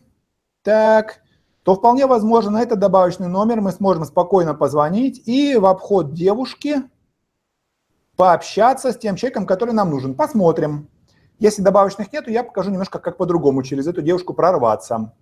так, 0.64 1.20
то 1.62 1.76
вполне 1.76 2.08
возможно 2.08 2.50
на 2.50 2.62
этот 2.62 2.80
добавочный 2.80 3.28
номер 3.28 3.60
мы 3.60 3.70
сможем 3.70 4.04
спокойно 4.04 4.54
позвонить 4.54 5.22
и 5.28 5.56
в 5.56 5.64
обход 5.64 6.12
девушки 6.12 6.82
пообщаться 8.16 8.90
с 8.90 8.98
тем 8.98 9.14
человеком, 9.14 9.46
который 9.46 9.72
нам 9.72 9.90
нужен. 9.90 10.16
Посмотрим. 10.16 10.88
Если 11.38 11.62
добавочных 11.62 12.12
нету, 12.12 12.32
я 12.32 12.42
покажу 12.42 12.72
немножко, 12.72 12.98
как 12.98 13.18
по-другому 13.18 13.62
через 13.62 13.86
эту 13.86 14.02
девушку 14.02 14.34
прорваться. 14.34 15.12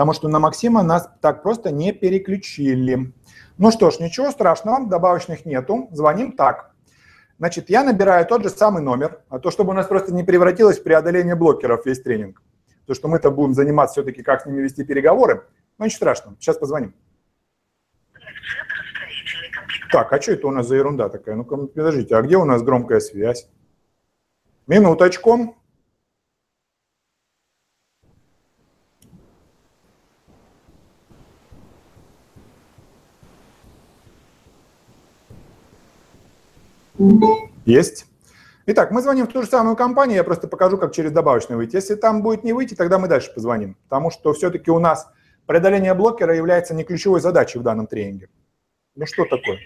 Потому 0.00 0.14
что 0.14 0.28
на 0.28 0.38
Максима 0.38 0.82
нас 0.82 1.10
так 1.20 1.42
просто 1.42 1.70
не 1.70 1.92
переключили. 1.92 3.12
Ну 3.58 3.70
что 3.70 3.90
ж, 3.90 3.98
ничего 4.00 4.30
страшного, 4.30 4.86
добавочных 4.86 5.44
нету. 5.44 5.90
Звоним 5.92 6.32
так. 6.32 6.70
Значит, 7.36 7.68
я 7.68 7.84
набираю 7.84 8.24
тот 8.24 8.42
же 8.42 8.48
самый 8.48 8.82
номер, 8.82 9.20
а 9.28 9.38
то, 9.38 9.50
чтобы 9.50 9.72
у 9.72 9.74
нас 9.74 9.86
просто 9.86 10.14
не 10.14 10.24
превратилось 10.24 10.78
в 10.78 10.84
преодоление 10.84 11.34
блокеров 11.34 11.84
весь 11.84 12.00
тренинг. 12.00 12.40
То, 12.86 12.94
что 12.94 13.08
мы-то 13.08 13.30
будем 13.30 13.52
заниматься 13.52 14.00
все-таки, 14.00 14.22
как 14.22 14.40
с 14.40 14.46
ними 14.46 14.62
вести 14.62 14.84
переговоры. 14.84 15.46
Ну, 15.76 15.84
ничего 15.84 15.96
страшного, 15.96 16.36
сейчас 16.40 16.56
позвоним. 16.56 16.94
Так, 19.92 20.10
а 20.14 20.22
что 20.22 20.32
это 20.32 20.46
у 20.46 20.50
нас 20.50 20.66
за 20.66 20.76
ерунда 20.76 21.10
такая? 21.10 21.36
Ну-ка, 21.36 21.58
подождите, 21.58 22.16
а 22.16 22.22
где 22.22 22.38
у 22.38 22.46
нас 22.46 22.62
громкая 22.62 23.00
связь? 23.00 23.50
Минуточку. 24.66 25.58
Есть. 37.70 38.06
Итак, 38.66 38.90
мы 38.90 39.00
звоним 39.00 39.28
в 39.28 39.32
ту 39.32 39.42
же 39.42 39.48
самую 39.48 39.76
компанию, 39.76 40.16
я 40.16 40.24
просто 40.24 40.48
покажу, 40.48 40.76
как 40.76 40.92
через 40.92 41.12
добавочный 41.12 41.54
выйти. 41.54 41.76
Если 41.76 41.94
там 41.94 42.20
будет 42.20 42.42
не 42.42 42.52
выйти, 42.52 42.74
тогда 42.74 42.98
мы 42.98 43.06
дальше 43.06 43.32
позвоним, 43.32 43.76
потому 43.88 44.10
что 44.10 44.32
все-таки 44.32 44.72
у 44.72 44.80
нас 44.80 45.08
преодоление 45.46 45.94
блокера 45.94 46.34
является 46.34 46.74
не 46.74 46.82
ключевой 46.82 47.20
задачей 47.20 47.60
в 47.60 47.62
данном 47.62 47.86
тренинге. 47.86 48.28
Ну 48.96 49.06
что 49.06 49.24
такое? 49.24 49.58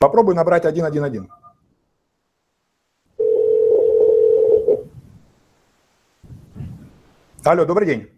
Попробуй 0.00 0.34
набрать 0.34 0.62
111. 0.62 1.30
Алло, 7.44 7.64
добрый 7.64 7.86
день. 7.86 8.10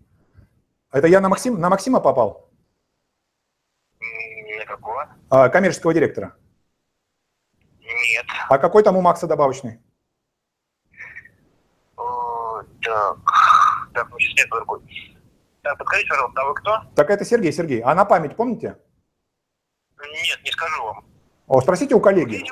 Это 0.91 1.07
я 1.07 1.21
на, 1.21 1.29
Максим, 1.29 1.61
на 1.61 1.69
Максима 1.69 2.01
попал? 2.01 2.52
А, 5.35 5.49
коммерческого 5.49 5.95
директора. 5.95 6.37
Нет. 7.81 8.27
А 8.51 8.59
какой 8.59 8.83
там 8.83 8.99
у 8.99 9.01
Макса 9.01 9.27
добавочный? 9.27 9.81
О, 11.97 12.63
так. 12.83 13.19
Так, 13.95 14.11
ну 14.11 14.19
сейчас 14.19 14.37
нет 14.37 14.51
другой. 14.51 14.83
Так, 15.63 15.79
подскажите, 15.79 16.11
пожалуйста, 16.11 16.43
а 16.43 16.45
вы 16.45 16.55
кто? 16.55 16.81
Так 16.95 17.09
это 17.09 17.25
Сергей, 17.25 17.51
Сергей. 17.51 17.81
А 17.81 17.95
на 17.95 18.05
память 18.05 18.37
помните? 18.37 18.77
Нет, 20.03 20.39
не 20.45 20.51
скажу 20.51 20.85
вам. 20.85 21.05
О, 21.47 21.63
спросите 21.63 21.95
у 21.95 22.01
коллеги. 22.01 22.45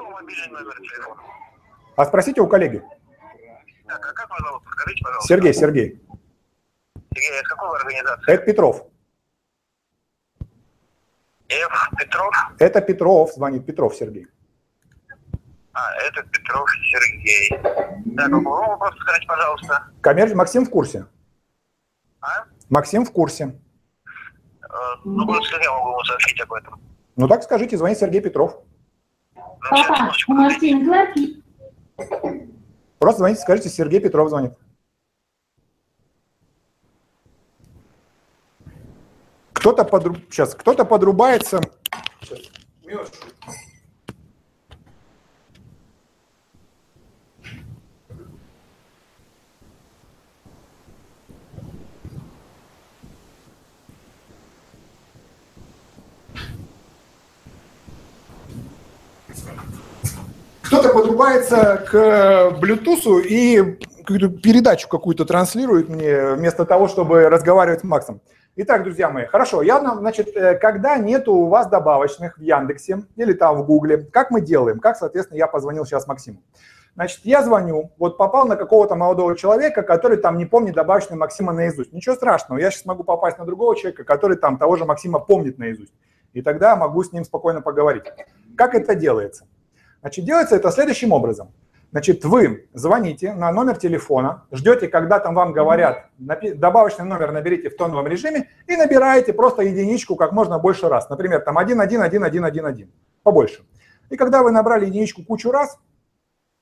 А 1.97 2.05
спросите 2.07 2.41
у 2.41 2.49
коллеги. 2.49 2.83
Так, 3.87 4.07
а 4.07 4.12
как 4.14 4.31
зовут? 4.39 4.62
Скажите, 4.70 5.05
пожалуйста. 5.05 5.28
Сергей, 5.28 5.53
Сергей. 5.53 6.03
Сергей, 7.12 7.39
а 7.39 7.43
из 7.43 7.49
какой 7.49 7.78
организации? 7.78 8.33
Это 8.33 8.43
Петров. 8.47 8.87
Ф. 11.51 11.90
Петров? 11.98 12.32
Это 12.59 12.80
Петров, 12.80 13.32
звонит 13.32 13.66
Петров 13.66 13.94
Сергей. 13.94 14.26
А, 15.72 15.94
это 16.07 16.22
Петров 16.22 16.68
Сергей. 16.90 17.48
Так, 18.16 18.30
какой 18.30 18.66
вопрос, 18.68 18.94
скажите, 19.01 19.26
пожалуйста. 19.26 19.84
Коммерч... 20.01 20.32
Максим 20.34 20.64
в 20.64 20.70
курсе? 20.70 21.07
А? 22.20 22.44
Максим 22.68 23.05
в 23.05 23.12
курсе. 23.12 23.59
ну, 25.05 25.26
просто 25.26 25.61
я 25.61 25.72
могу 25.72 25.90
ему 25.90 26.05
сообщить 26.05 26.40
об 26.40 26.53
этом? 26.53 26.80
Ну 27.16 27.28
так 27.28 27.42
скажите, 27.42 27.76
звонит 27.76 27.98
Сергей 27.98 28.20
Петров. 28.20 28.62
Ну, 29.34 29.42
Папа, 29.70 30.12
у. 30.28 30.32
Мартин 30.32 30.86
Кларки. 30.86 31.42
Просто 32.98 33.18
звоните, 33.18 33.40
скажите, 33.40 33.68
Сергей 33.68 34.01
Петров 34.01 34.28
звонит. 34.28 34.53
Кто-то 39.61 39.84
подру... 39.84 40.16
сейчас, 40.30 40.54
кто-то 40.54 40.86
подрубается. 40.86 41.61
Кто-то 60.62 60.88
подрубается 60.88 61.84
к 61.86 61.94
Bluetooth 62.62 63.22
и 63.26 63.78
какую-то 63.98 64.30
передачу 64.30 64.88
какую-то 64.88 65.26
транслирует 65.26 65.90
мне 65.90 66.30
вместо 66.30 66.64
того, 66.64 66.88
чтобы 66.88 67.28
разговаривать 67.28 67.80
с 67.80 67.84
Максом. 67.84 68.22
Итак, 68.57 68.82
друзья 68.82 69.09
мои, 69.11 69.26
хорошо, 69.26 69.62
я, 69.62 69.80
нам, 69.80 70.01
значит, 70.01 70.36
э, 70.36 70.57
когда 70.57 70.96
нету 70.96 71.32
у 71.32 71.46
вас 71.46 71.68
добавочных 71.68 72.36
в 72.36 72.40
Яндексе 72.40 73.05
или 73.14 73.32
там 73.32 73.62
в 73.62 73.64
Гугле, 73.64 73.98
как 73.98 74.32
мы 74.32 74.40
делаем? 74.40 74.80
Как, 74.80 74.96
соответственно, 74.96 75.38
я 75.38 75.46
позвонил 75.46 75.86
сейчас 75.86 76.09
Максиму. 76.09 76.42
Значит, 76.96 77.20
я 77.22 77.44
звоню, 77.44 77.92
вот 77.96 78.18
попал 78.18 78.48
на 78.48 78.57
какого-то 78.57 78.96
молодого 78.96 79.36
человека, 79.36 79.82
который 79.82 80.16
там 80.16 80.36
не 80.36 80.46
помнит 80.46 80.74
добавочный 80.74 81.16
Максима 81.16 81.53
наизусть. 81.53 81.92
Ничего 81.92 82.16
страшного, 82.16 82.59
я 82.59 82.72
сейчас 82.72 82.86
могу 82.86 83.05
попасть 83.05 83.38
на 83.38 83.44
другого 83.44 83.76
человека, 83.76 84.03
который 84.03 84.36
там 84.36 84.59
того 84.59 84.76
же 84.76 84.84
Максима 84.84 85.20
помнит 85.20 85.57
наизусть. 85.57 85.94
И 86.32 86.42
тогда 86.42 86.74
могу 86.74 87.05
с 87.05 87.12
ним 87.12 87.24
спокойно 87.24 87.62
поговорить. 87.62 88.05
Как 88.57 88.74
это 88.74 88.96
делается? 88.96 89.46
Значит, 90.01 90.24
делается 90.24 90.57
это 90.57 90.72
следующим 90.72 91.12
образом. 91.12 91.53
Значит, 91.93 92.24
вы 92.24 92.68
звоните 92.72 93.34
на 93.34 93.51
номер 93.51 93.76
телефона, 93.76 94.45
ждете, 94.53 94.86
когда 94.86 95.18
там 95.18 95.34
вам 95.34 95.53
говорят, 95.53 96.07
добавочный 96.18 97.05
номер 97.05 97.32
наберите 97.32 97.68
в 97.68 97.76
тоновом 97.76 98.07
режиме 98.07 98.49
и 98.68 98.76
набираете 98.76 99.32
просто 99.32 99.62
единичку 99.62 100.14
как 100.14 100.30
можно 100.30 100.59
больше 100.61 100.88
раз. 100.88 101.09
Например, 101.11 101.41
там 101.41 101.59
1111111, 101.59 102.88
побольше. 103.24 103.62
И 104.09 104.16
когда 104.16 104.45
вы 104.45 104.53
набрали 104.53 104.86
единичку 104.86 105.24
кучу 105.24 105.51
раз, 105.51 105.78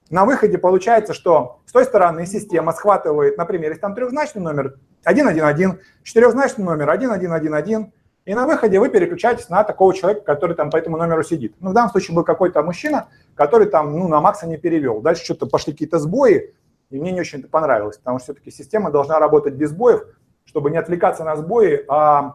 на 0.09 0.24
выходе 0.24 0.57
получается, 0.57 1.12
что 1.12 1.61
с 1.66 1.72
той 1.72 1.85
стороны 1.85 2.24
система 2.24 2.72
схватывает, 2.72 3.37
например, 3.37 3.70
если 3.70 3.83
там 3.83 3.95
трехзначный 3.95 4.41
номер 4.41 4.79
111, 5.03 5.79
четырехзначный 6.05 6.64
номер 6.64 6.89
1111, 6.89 7.93
и 8.29 8.35
на 8.35 8.47
выходе 8.47 8.79
вы 8.79 8.91
переключаетесь 8.91 9.49
на 9.49 9.64
такого 9.64 9.95
человека, 9.95 10.20
который 10.20 10.55
там 10.55 10.68
по 10.70 10.76
этому 10.76 10.99
номеру 10.99 11.22
сидит. 11.22 11.55
Ну, 11.61 11.70
в 11.70 11.72
данном 11.72 11.91
случае 11.91 12.14
был 12.14 12.24
какой-то 12.24 12.62
мужчина, 12.62 13.09
который 13.35 13.68
там, 13.68 13.99
ну, 13.99 14.07
на 14.07 14.20
Макса 14.20 14.47
не 14.47 14.59
перевел. 14.59 15.01
Дальше 15.01 15.24
что-то 15.24 15.47
пошли 15.47 15.72
какие-то 15.72 15.99
сбои, 15.99 16.55
и 16.91 17.01
мне 17.01 17.12
не 17.12 17.20
очень 17.22 17.39
это 17.39 17.49
понравилось, 17.49 17.97
потому 17.97 18.18
что 18.18 18.24
все-таки 18.24 18.51
система 18.51 18.91
должна 18.91 19.18
работать 19.18 19.55
без 19.55 19.70
сбоев, 19.70 20.03
чтобы 20.45 20.70
не 20.70 20.76
отвлекаться 20.76 21.24
на 21.24 21.37
сбои, 21.37 21.87
а... 21.89 22.35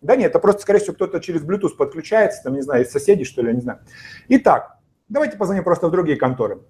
Да 0.00 0.16
нет, 0.16 0.30
это 0.30 0.38
просто, 0.38 0.62
скорее 0.62 0.78
всего, 0.78 0.94
кто-то 0.94 1.20
через 1.20 1.42
Bluetooth 1.42 1.76
подключается, 1.76 2.42
там, 2.42 2.54
не 2.54 2.62
знаю, 2.62 2.84
из 2.84 2.90
соседей, 2.90 3.24
что 3.24 3.42
ли, 3.42 3.48
я 3.48 3.54
не 3.54 3.60
знаю. 3.60 3.80
Итак, 4.28 4.78
давайте 5.10 5.36
позвоним 5.36 5.64
просто 5.64 5.88
в 5.88 5.90
другие 5.90 6.16
конторы. 6.16 6.60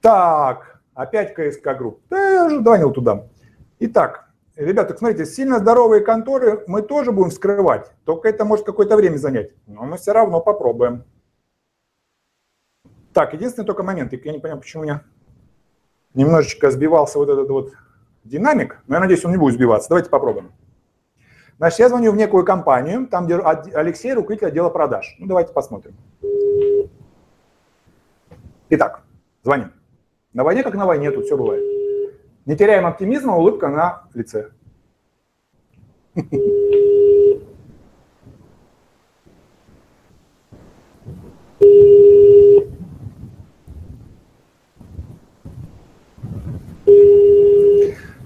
Так, 0.00 0.80
опять 0.94 1.34
КСК 1.34 1.76
Групп. 1.76 2.00
Да, 2.08 2.48
звонил 2.48 2.90
туда. 2.90 3.26
Итак, 3.80 4.30
ребята, 4.56 4.96
смотрите, 4.96 5.26
сильно 5.26 5.58
здоровые 5.58 6.02
конторы 6.02 6.64
мы 6.66 6.82
тоже 6.82 7.12
будем 7.12 7.30
вскрывать, 7.30 7.92
только 8.04 8.28
это 8.28 8.44
может 8.44 8.64
какое-то 8.64 8.96
время 8.96 9.16
занять, 9.16 9.52
но 9.66 9.84
мы 9.84 9.96
все 9.96 10.12
равно 10.12 10.40
попробуем. 10.40 11.04
Так, 13.12 13.32
единственный 13.32 13.64
только 13.64 13.82
момент, 13.82 14.12
я 14.12 14.32
не 14.32 14.38
понимаю, 14.38 14.60
почему 14.60 14.82
у 14.82 14.84
меня 14.84 15.04
немножечко 16.14 16.70
сбивался 16.70 17.18
вот 17.18 17.28
этот 17.28 17.48
вот 17.48 17.72
динамик, 18.24 18.82
но 18.86 18.96
я 18.96 19.00
надеюсь, 19.00 19.24
он 19.24 19.32
не 19.32 19.36
будет 19.36 19.54
сбиваться. 19.54 19.88
Давайте 19.88 20.10
попробуем. 20.10 20.52
Значит, 21.58 21.78
я 21.78 21.88
звоню 21.88 22.10
в 22.10 22.16
некую 22.16 22.44
компанию, 22.44 23.06
там, 23.06 23.26
где 23.26 23.36
Алексей 23.36 24.12
руководитель 24.12 24.48
отдела 24.48 24.70
продаж. 24.70 25.14
Ну, 25.20 25.26
давайте 25.26 25.52
посмотрим. 25.52 25.94
Итак, 28.70 29.02
звоним. 29.42 29.72
На 30.32 30.42
войне 30.42 30.64
как 30.64 30.74
на 30.74 30.86
войне, 30.86 31.12
тут 31.12 31.26
все 31.26 31.36
бывает. 31.36 31.73
Не 32.46 32.56
теряем 32.56 32.86
оптимизма, 32.86 33.36
улыбка 33.36 33.68
на 33.68 34.02
лице. 34.12 34.50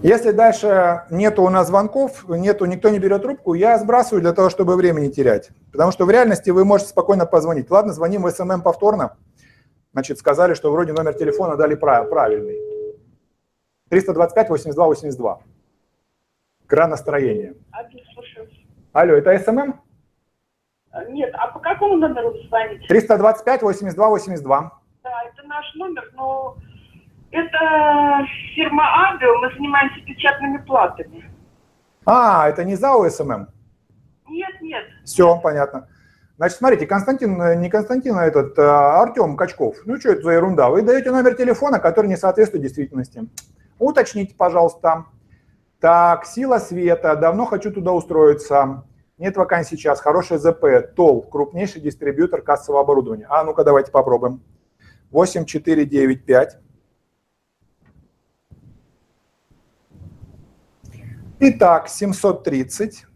Если 0.01 0.31
дальше 0.31 1.03
нету 1.11 1.43
у 1.43 1.49
нас 1.49 1.67
звонков, 1.67 2.25
нету, 2.29 2.65
никто 2.67 2.89
не 2.89 2.99
берет 2.99 3.23
трубку, 3.23 3.55
я 3.55 3.79
сбрасываю 3.79 4.23
для 4.23 4.33
того, 4.33 4.49
чтобы 4.49 4.77
время 4.77 5.01
не 5.01 5.11
терять. 5.11 5.51
Потому 5.73 5.93
что 5.93 6.07
в 6.07 6.11
реальности 6.11 6.51
вы 6.51 6.65
можете 6.65 6.91
спокойно 6.91 7.27
позвонить. 7.27 7.71
Ладно, 7.71 7.93
звоним 7.93 8.23
в 8.23 8.31
СММ 8.31 8.63
повторно. 8.63 9.17
Значит, 9.93 10.19
сказали, 10.19 10.55
что 10.55 10.71
вроде 10.71 10.93
номер 10.93 11.15
телефона 11.15 11.57
дали 11.57 11.75
прав- 11.75 12.09
правильный. 12.09 12.68
325 13.91 14.49
82 14.51 14.87
82. 14.87 15.41
Кран 16.67 16.91
настроения. 16.91 17.55
Один, 17.71 18.05
слушаю. 18.13 18.49
Алло, 18.93 19.15
это 19.15 19.39
СММ? 19.39 19.81
А, 20.91 21.05
Нет, 21.05 21.31
а 21.35 21.49
по 21.49 21.61
какому 21.61 21.97
номеру 21.97 22.33
вы 22.33 22.43
звоните? 22.49 22.87
325 22.89 23.63
82 23.63 24.09
82. 24.09 24.73
Да, 25.03 25.11
это 25.25 25.47
наш 25.47 25.75
номер, 25.77 26.11
но 26.15 26.57
это 27.31 27.59
фирма 28.55 28.85
Авио, 29.09 29.39
мы 29.41 29.53
занимаемся 29.55 30.01
печатными 30.05 30.59
платами. 30.59 31.31
А, 32.05 32.49
это 32.49 32.65
не 32.65 32.75
ЗАО 32.75 33.09
СММ? 33.09 33.49
Нет, 34.29 34.61
нет. 34.61 34.85
Все, 35.05 35.39
понятно. 35.41 35.89
Значит, 36.37 36.59
смотрите, 36.59 36.87
Константин, 36.87 37.41
э, 37.43 37.57
не 37.57 37.69
Константин, 37.69 38.17
а 38.17 38.25
этот, 38.25 38.59
а 38.59 39.03
Артем 39.03 39.37
Качков. 39.37 39.77
Ну, 39.87 39.99
что 39.99 40.13
это 40.13 40.23
за 40.23 40.33
ерунда? 40.33 40.71
Вы 40.71 40.83
даете 40.83 41.11
номер 41.11 41.35
телефона, 41.35 41.81
который 41.81 42.07
не 42.07 42.17
соответствует 42.17 42.63
действительности. 42.63 43.27
Уточните, 43.79 44.35
пожалуйста. 44.35 45.07
Так, 45.81 46.27
сила 46.27 46.59
света, 46.59 47.15
давно 47.17 47.47
хочу 47.47 47.73
туда 47.73 47.93
устроиться. 47.93 48.85
Нет 49.17 49.37
вакансий 49.37 49.77
сейчас, 49.77 50.01
хороший 50.01 50.39
ЗП, 50.39 50.95
ТОЛ, 50.95 51.23
крупнейший 51.23 51.81
дистрибьютор 51.81 52.43
кассового 52.43 52.83
оборудования. 52.83 53.27
А 53.29 53.45
ну-ка, 53.45 53.65
давайте 53.65 53.91
попробуем. 53.91 54.43
8495. 55.11 56.59
Итак, 61.41 61.89
730. 61.89 63.07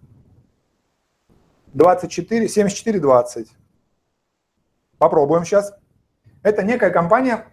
24, 1.75 2.49
74, 2.49 3.01
20. 3.01 3.49
Попробуем 4.99 5.45
сейчас. 5.45 5.75
Это 6.43 6.63
некая 6.63 6.91
компания. 6.91 7.47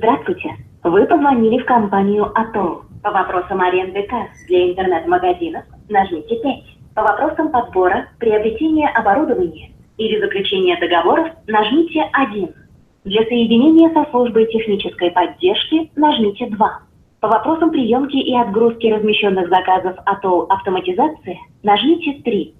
Здравствуйте. 0.00 0.56
Вы 0.82 1.04
позвонили 1.04 1.58
в 1.58 1.66
компанию 1.66 2.32
АТО. 2.34 2.84
По 3.02 3.10
вопросам 3.10 3.60
аренды 3.60 4.02
касс 4.04 4.30
для 4.46 4.70
интернет-магазинов 4.70 5.64
нажмите 5.90 6.36
5. 6.36 6.94
По 6.94 7.02
вопросам 7.02 7.50
подбора, 7.50 8.08
приобретения 8.18 8.88
оборудования 8.88 9.72
или 9.98 10.18
заключения 10.18 10.78
договоров 10.80 11.28
нажмите 11.46 12.08
1. 12.14 12.48
Для 13.04 13.24
соединения 13.24 13.92
со 13.92 14.10
службой 14.10 14.46
технической 14.46 15.10
поддержки 15.10 15.90
нажмите 15.96 16.46
2. 16.46 16.80
По 17.20 17.28
вопросам 17.28 17.70
приемки 17.70 18.16
и 18.16 18.34
отгрузки 18.34 18.86
размещенных 18.86 19.50
заказов 19.50 19.98
АТО 20.06 20.46
«Автоматизация» 20.48 21.36
нажмите 21.62 22.22
3. 22.24 22.54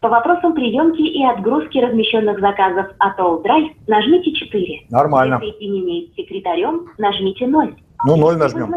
По 0.00 0.08
вопросам 0.08 0.54
приемки 0.54 1.00
и 1.00 1.24
отгрузки 1.24 1.78
размещенных 1.78 2.38
заказов 2.38 2.86
АТО 3.00 3.38
«Драйв» 3.38 3.72
нажмите 3.88 4.32
4. 4.32 4.86
Нормально. 4.90 5.38
Для 5.40 5.50
соединения 5.50 6.06
с 6.06 6.14
секретарем 6.14 6.86
нажмите 6.98 7.48
0. 7.48 7.74
Ну, 8.06 8.16
ноль 8.16 8.36
нажмем. 8.36 8.72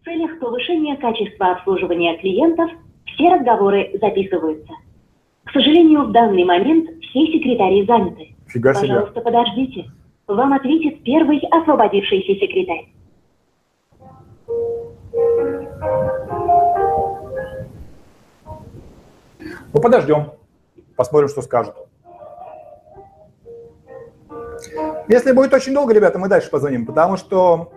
В 0.00 0.04
целях 0.04 0.36
повышения 0.40 0.96
качества 0.96 1.52
обслуживания 1.52 2.16
клиентов 2.18 2.70
все 3.06 3.34
разговоры 3.36 3.92
записываются. 4.00 4.72
К 5.44 5.52
сожалению, 5.52 6.06
в 6.06 6.10
данный 6.10 6.42
момент 6.42 6.90
все 7.02 7.26
секретари 7.26 7.86
заняты. 7.86 8.34
Фига 8.48 8.74
себе. 8.74 8.88
Пожалуйста, 8.88 9.20
подождите. 9.20 9.84
Вам 10.26 10.54
ответит 10.54 11.04
первый 11.04 11.38
освободившийся 11.52 12.34
секретарь. 12.34 12.88
Ну, 19.72 19.80
подождем. 19.80 20.32
Посмотрим, 20.96 21.28
что 21.28 21.42
скажут. 21.42 21.74
Если 25.08 25.32
будет 25.32 25.52
очень 25.52 25.74
долго, 25.74 25.92
ребята, 25.92 26.18
мы 26.18 26.28
дальше 26.28 26.50
позвоним, 26.50 26.86
потому 26.86 27.16
что 27.16 27.72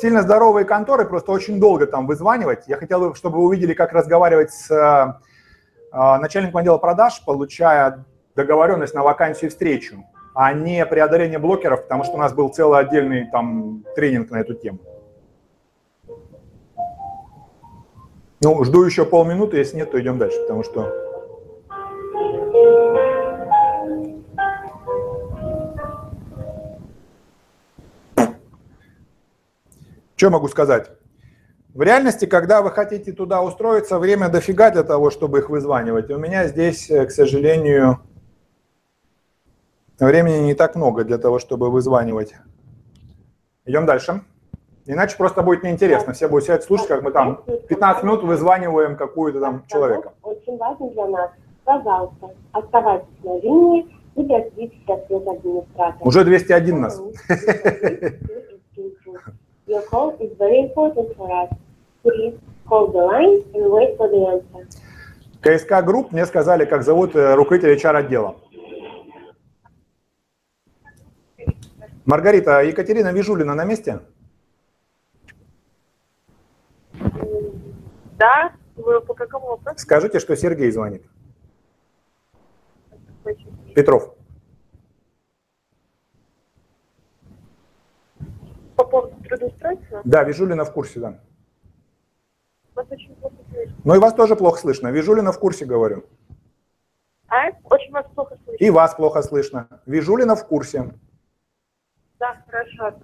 сильно 0.00 0.22
здоровые 0.22 0.64
конторы, 0.64 1.04
просто 1.04 1.32
очень 1.32 1.60
долго 1.60 1.86
там 1.86 2.06
вызванивать. 2.06 2.64
Я 2.66 2.76
хотел 2.76 3.00
бы, 3.00 3.14
чтобы 3.14 3.38
вы 3.38 3.44
увидели, 3.44 3.74
как 3.74 3.92
разговаривать 3.92 4.52
с 4.52 4.70
э, 4.70 6.18
начальником 6.18 6.58
отдела 6.58 6.78
продаж, 6.78 7.22
получая 7.24 8.04
договоренность 8.34 8.94
на 8.94 9.02
вакансию 9.02 9.50
встречу, 9.50 10.04
а 10.34 10.52
не 10.52 10.84
преодоление 10.86 11.38
блокеров, 11.38 11.82
потому 11.82 12.04
что 12.04 12.14
у 12.14 12.18
нас 12.18 12.32
был 12.32 12.48
целый 12.48 12.78
отдельный 12.78 13.28
там 13.30 13.84
тренинг 13.94 14.30
на 14.30 14.36
эту 14.36 14.54
тему. 14.54 14.78
Ну, 18.42 18.64
жду 18.64 18.82
еще 18.82 19.04
полминуты, 19.04 19.56
если 19.56 19.76
нет, 19.76 19.90
то 19.90 20.00
идем 20.00 20.18
дальше, 20.18 20.40
потому 20.42 20.62
что... 20.62 21.05
Что 30.16 30.30
могу 30.30 30.48
сказать? 30.48 30.90
В 31.74 31.82
реальности, 31.82 32.24
когда 32.24 32.62
вы 32.62 32.70
хотите 32.70 33.12
туда 33.12 33.42
устроиться, 33.42 33.98
время 33.98 34.30
дофига 34.30 34.70
для 34.70 34.82
того, 34.82 35.10
чтобы 35.10 35.40
их 35.40 35.50
вызванивать. 35.50 36.10
У 36.10 36.16
меня 36.16 36.46
здесь, 36.46 36.90
э, 36.90 37.04
к 37.04 37.10
сожалению, 37.10 38.00
времени 40.00 40.38
не 40.38 40.54
так 40.54 40.74
много 40.74 41.04
для 41.04 41.18
того, 41.18 41.38
чтобы 41.38 41.70
вызванивать. 41.70 42.34
Идем 43.66 43.84
дальше. 43.84 44.22
Иначе 44.86 45.18
просто 45.18 45.42
будет 45.42 45.64
неинтересно. 45.64 46.14
Все 46.14 46.28
будут 46.28 46.44
сидеть 46.44 46.62
слушать, 46.62 46.88
как 46.88 47.02
мы 47.02 47.10
там 47.10 47.44
15 47.68 48.02
минут 48.04 48.22
вызваниваем 48.22 48.96
какую-то 48.96 49.40
там 49.40 49.66
человека. 49.66 50.14
Очень 50.22 50.56
важно 50.56 50.90
для 50.90 51.06
нас. 51.08 51.30
Пожалуйста, 51.66 52.30
оставайтесь 52.52 53.24
на 53.24 53.40
линии 53.40 53.86
и 54.14 54.22
дождитесь 54.22 54.88
ответа 54.88 55.32
администратора. 55.32 56.08
Уже 56.08 56.24
201 56.24 56.80
нас. 56.80 57.02
Your 59.66 59.82
call 59.90 60.16
is 60.20 60.30
very 60.38 60.60
important 60.60 61.16
for 61.16 61.28
us. 61.28 61.50
Please 62.04 62.38
call 62.68 62.92
the 62.92 63.02
line 63.02 63.42
and 63.52 63.68
wait 63.72 63.96
for 63.98 64.08
the 64.08 64.26
answer. 64.26 64.64
КСК 65.42 65.84
Групп 65.84 66.12
мне 66.12 66.24
сказали, 66.24 66.64
как 66.66 66.84
зовут 66.84 67.16
э, 67.16 67.34
руководителя 67.34 67.74
HR-отдела. 67.74 68.36
Маргарита, 72.04 72.62
Екатерина 72.62 73.12
Вижулина 73.12 73.56
на 73.56 73.64
месте? 73.64 73.98
Да, 78.16 78.52
вы 78.76 79.00
по 79.00 79.14
какому 79.14 79.48
вопросу? 79.48 79.78
Скажите, 79.80 80.20
что 80.20 80.36
Сергей 80.36 80.70
звонит. 80.70 81.02
Петров. 83.74 84.14
По 88.76 88.84
поводу 88.84 89.16
трудоустройства? 89.22 90.02
Да, 90.04 90.24
Вижулина 90.24 90.64
в 90.64 90.72
курсе, 90.72 91.00
да. 91.00 91.18
Вас 92.74 92.86
очень 92.90 93.14
плохо 93.16 93.36
слышно. 93.50 93.74
Ну 93.84 93.94
и 93.94 93.98
вас 93.98 94.14
тоже 94.14 94.36
плохо 94.36 94.60
слышно. 94.60 94.88
Вижулина 94.88 95.32
в 95.32 95.38
курсе, 95.38 95.64
говорю. 95.64 96.04
А? 97.28 97.48
Очень 97.64 97.92
вас 97.92 98.06
плохо 98.14 98.36
слышно. 98.44 98.64
И 98.64 98.70
вас 98.70 98.94
плохо 98.94 99.22
слышно. 99.22 99.68
Вижулина 99.86 100.36
в 100.36 100.46
курсе. 100.46 100.92
Да, 102.18 102.36
хорошо. 102.48 102.94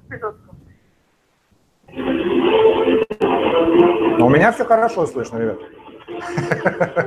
Но 4.19 4.27
у 4.27 4.31
меня 4.31 4.53
все 4.53 4.65
хорошо 4.65 5.07
слышно, 5.07 5.39
ребят. 5.39 5.59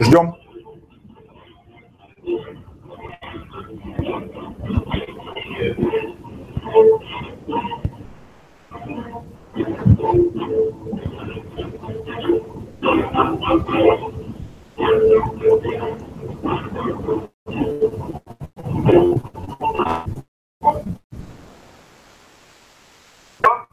Ждем. 0.00 0.34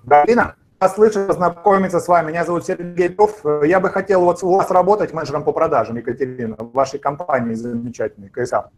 Галина, 0.06 0.56
слышно 0.96 1.26
познакомиться 1.26 2.00
с 2.00 2.08
вами. 2.08 2.30
Меня 2.30 2.46
зовут 2.46 2.66
Сергей 2.66 3.10
Петров. 3.10 3.44
Я 3.64 3.80
бы 3.80 3.90
хотел 3.90 4.22
вот 4.22 4.44
у 4.44 4.56
вас 4.56 4.72
работать 4.72 5.14
менеджером 5.14 5.44
по 5.44 5.52
продажам, 5.52 5.98
Екатерина, 5.98 6.56
в 6.58 6.72
вашей 6.72 7.00
компании 7.00 7.56
замечательной, 7.56 8.30
КСА. 8.30 8.70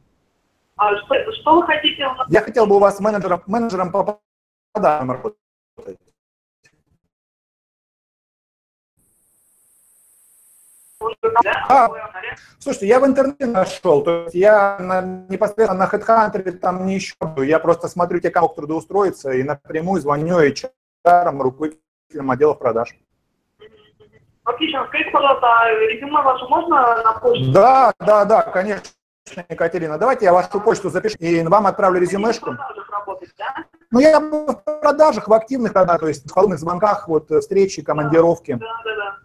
А 0.78 0.96
что, 0.98 1.32
что 1.34 1.56
вы 1.56 1.64
хотите? 1.64 2.08
Я 2.30 2.42
хотел 2.42 2.66
бы 2.66 2.78
у 2.78 2.80
вас 2.80 3.00
менеджером, 3.00 3.44
менеджером 3.46 3.92
по 3.92 4.20
продажам 4.74 5.12
работать. 5.12 5.38
А, 11.70 11.90
слушайте, 12.60 12.88
я 12.88 13.00
в 13.00 13.06
интернете 13.06 13.46
нашел, 13.46 14.04
то 14.04 14.24
есть 14.24 14.36
я 14.36 14.78
на, 14.80 15.02
непосредственно 15.30 15.86
на 15.86 15.90
HeadHunter 15.90 16.52
там 16.52 16.86
не 16.86 16.98
ищу, 16.98 17.16
я 17.38 17.60
просто 17.60 17.88
смотрю 17.88 18.20
те, 18.20 18.30
кому 18.30 18.50
трудоустроиться, 18.50 19.32
и 19.32 19.44
напрямую 19.44 20.02
звоню 20.02 20.40
HR, 20.40 21.38
руководителям 21.40 22.32
отделов 22.32 22.60
продаж. 22.60 22.96
Отлично. 24.48 24.86
Скажите, 24.88 25.12
пожалуйста, 25.12 25.46
а 25.46 25.70
резюме 25.72 26.22
ваше 26.22 26.46
можно 26.46 27.04
на 27.04 27.14
почту? 27.20 27.52
Да, 27.52 27.94
да, 28.00 28.24
да, 28.24 28.42
конечно, 28.44 28.94
Екатерина. 29.50 29.98
Давайте 29.98 30.26
я 30.26 30.34
вашу 30.34 30.62
почту 30.62 30.90
запишу 30.90 31.18
и 31.20 31.44
вам 31.44 31.68
отправлю 31.68 32.00
резюмешку. 32.00 32.56
Работать, 32.90 33.34
да? 33.38 33.66
Ну, 33.92 34.00
я 34.00 34.20
в 34.20 34.56
продажах, 34.82 35.28
в 35.28 35.34
активных 35.34 35.74
продажах, 35.74 36.02
то 36.02 36.08
есть 36.08 36.30
в 36.30 36.34
холодных 36.34 36.60
звонках, 36.60 37.10
вот 37.10 37.30
встречи, 37.30 37.82
командировки. 37.82 38.54
Да, 38.54 38.68
да, 38.86 38.96
да. 38.96 39.16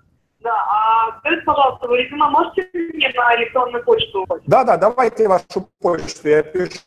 Да, 0.42 0.54
а 0.68 1.18
скажите, 1.20 1.42
пожалуйста, 1.44 1.86
вы 1.86 1.98
резюме 1.98 2.28
можете 2.28 2.68
мне 2.72 3.08
на 3.14 3.36
электронную 3.36 3.84
почту? 3.84 4.26
Да, 4.46 4.64
да, 4.64 4.76
давайте 4.76 5.28
вашу 5.28 5.68
почту, 5.78 6.28
я 6.28 6.42
пишу. 6.42 6.80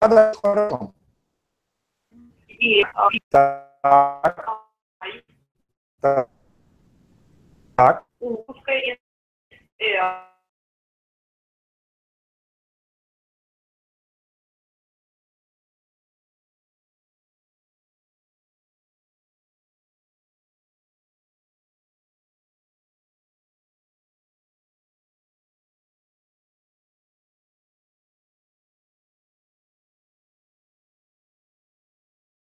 Да, 0.00 0.08
да, 0.08 0.32
хорошо. 0.42 0.94
И, 2.48 2.82
а, 2.94 3.08
Так, 3.30 4.48
так, 6.00 6.28
так. 7.76 8.04
русская, 8.20 8.98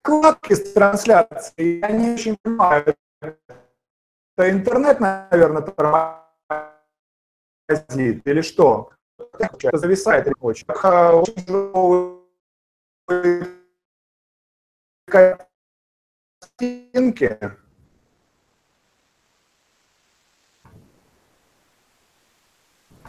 Вкладки 0.02 0.54
с 0.54 0.72
трансляцией, 0.72 1.80
я 1.80 1.90
не 1.90 2.14
очень 2.14 2.36
понимаю. 2.42 2.94
Это 3.20 4.50
интернет, 4.50 4.98
наверное, 5.00 5.62
тормозит 7.68 8.26
или 8.26 8.40
что? 8.40 8.92
Это 9.38 9.78
зависает 9.78 10.32
очень. 10.40 10.66
Картинки. 16.58 17.38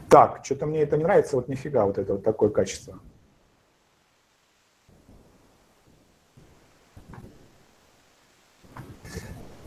Так, 0.09 0.43
что-то 0.43 0.65
мне 0.65 0.81
это 0.81 0.97
не 0.97 1.03
нравится, 1.03 1.37
вот 1.37 1.47
нифига 1.47 1.85
вот 1.85 1.97
это 1.97 2.13
вот 2.13 2.23
такое 2.25 2.49
качество. 2.49 2.99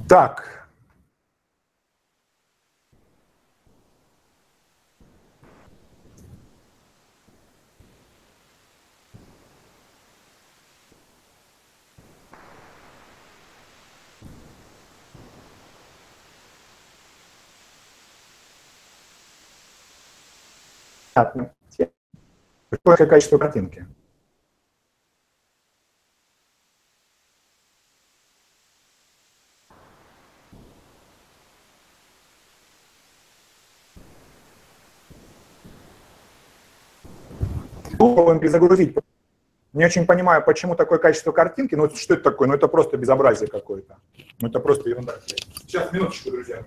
Так. 0.08 0.68
Понятно. 21.14 21.50
Какое 22.70 23.06
качество 23.06 23.38
картинки? 23.38 23.86
Попробуем 38.10 38.40
перезагрузить. 38.40 38.96
Не 39.72 39.86
очень 39.86 40.06
понимаю, 40.06 40.44
почему 40.44 40.76
такое 40.76 40.98
качество 40.98 41.32
картинки. 41.32 41.74
Ну, 41.74 41.90
что 41.90 42.14
это 42.14 42.22
такое? 42.22 42.46
Ну, 42.48 42.54
это 42.54 42.68
просто 42.68 42.96
безобразие 42.96 43.48
какое-то. 43.48 43.96
Ну, 44.40 44.48
это 44.48 44.60
просто 44.60 44.88
ерунда. 44.88 45.14
Сейчас, 45.62 45.92
минуточку, 45.92 46.30
друзья. 46.30 46.62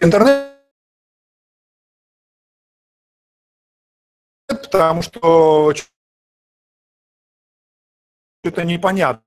Интернет, 0.00 0.56
потому 4.48 5.02
что 5.02 5.74
что-то 8.42 8.64
непонятно. 8.64 9.22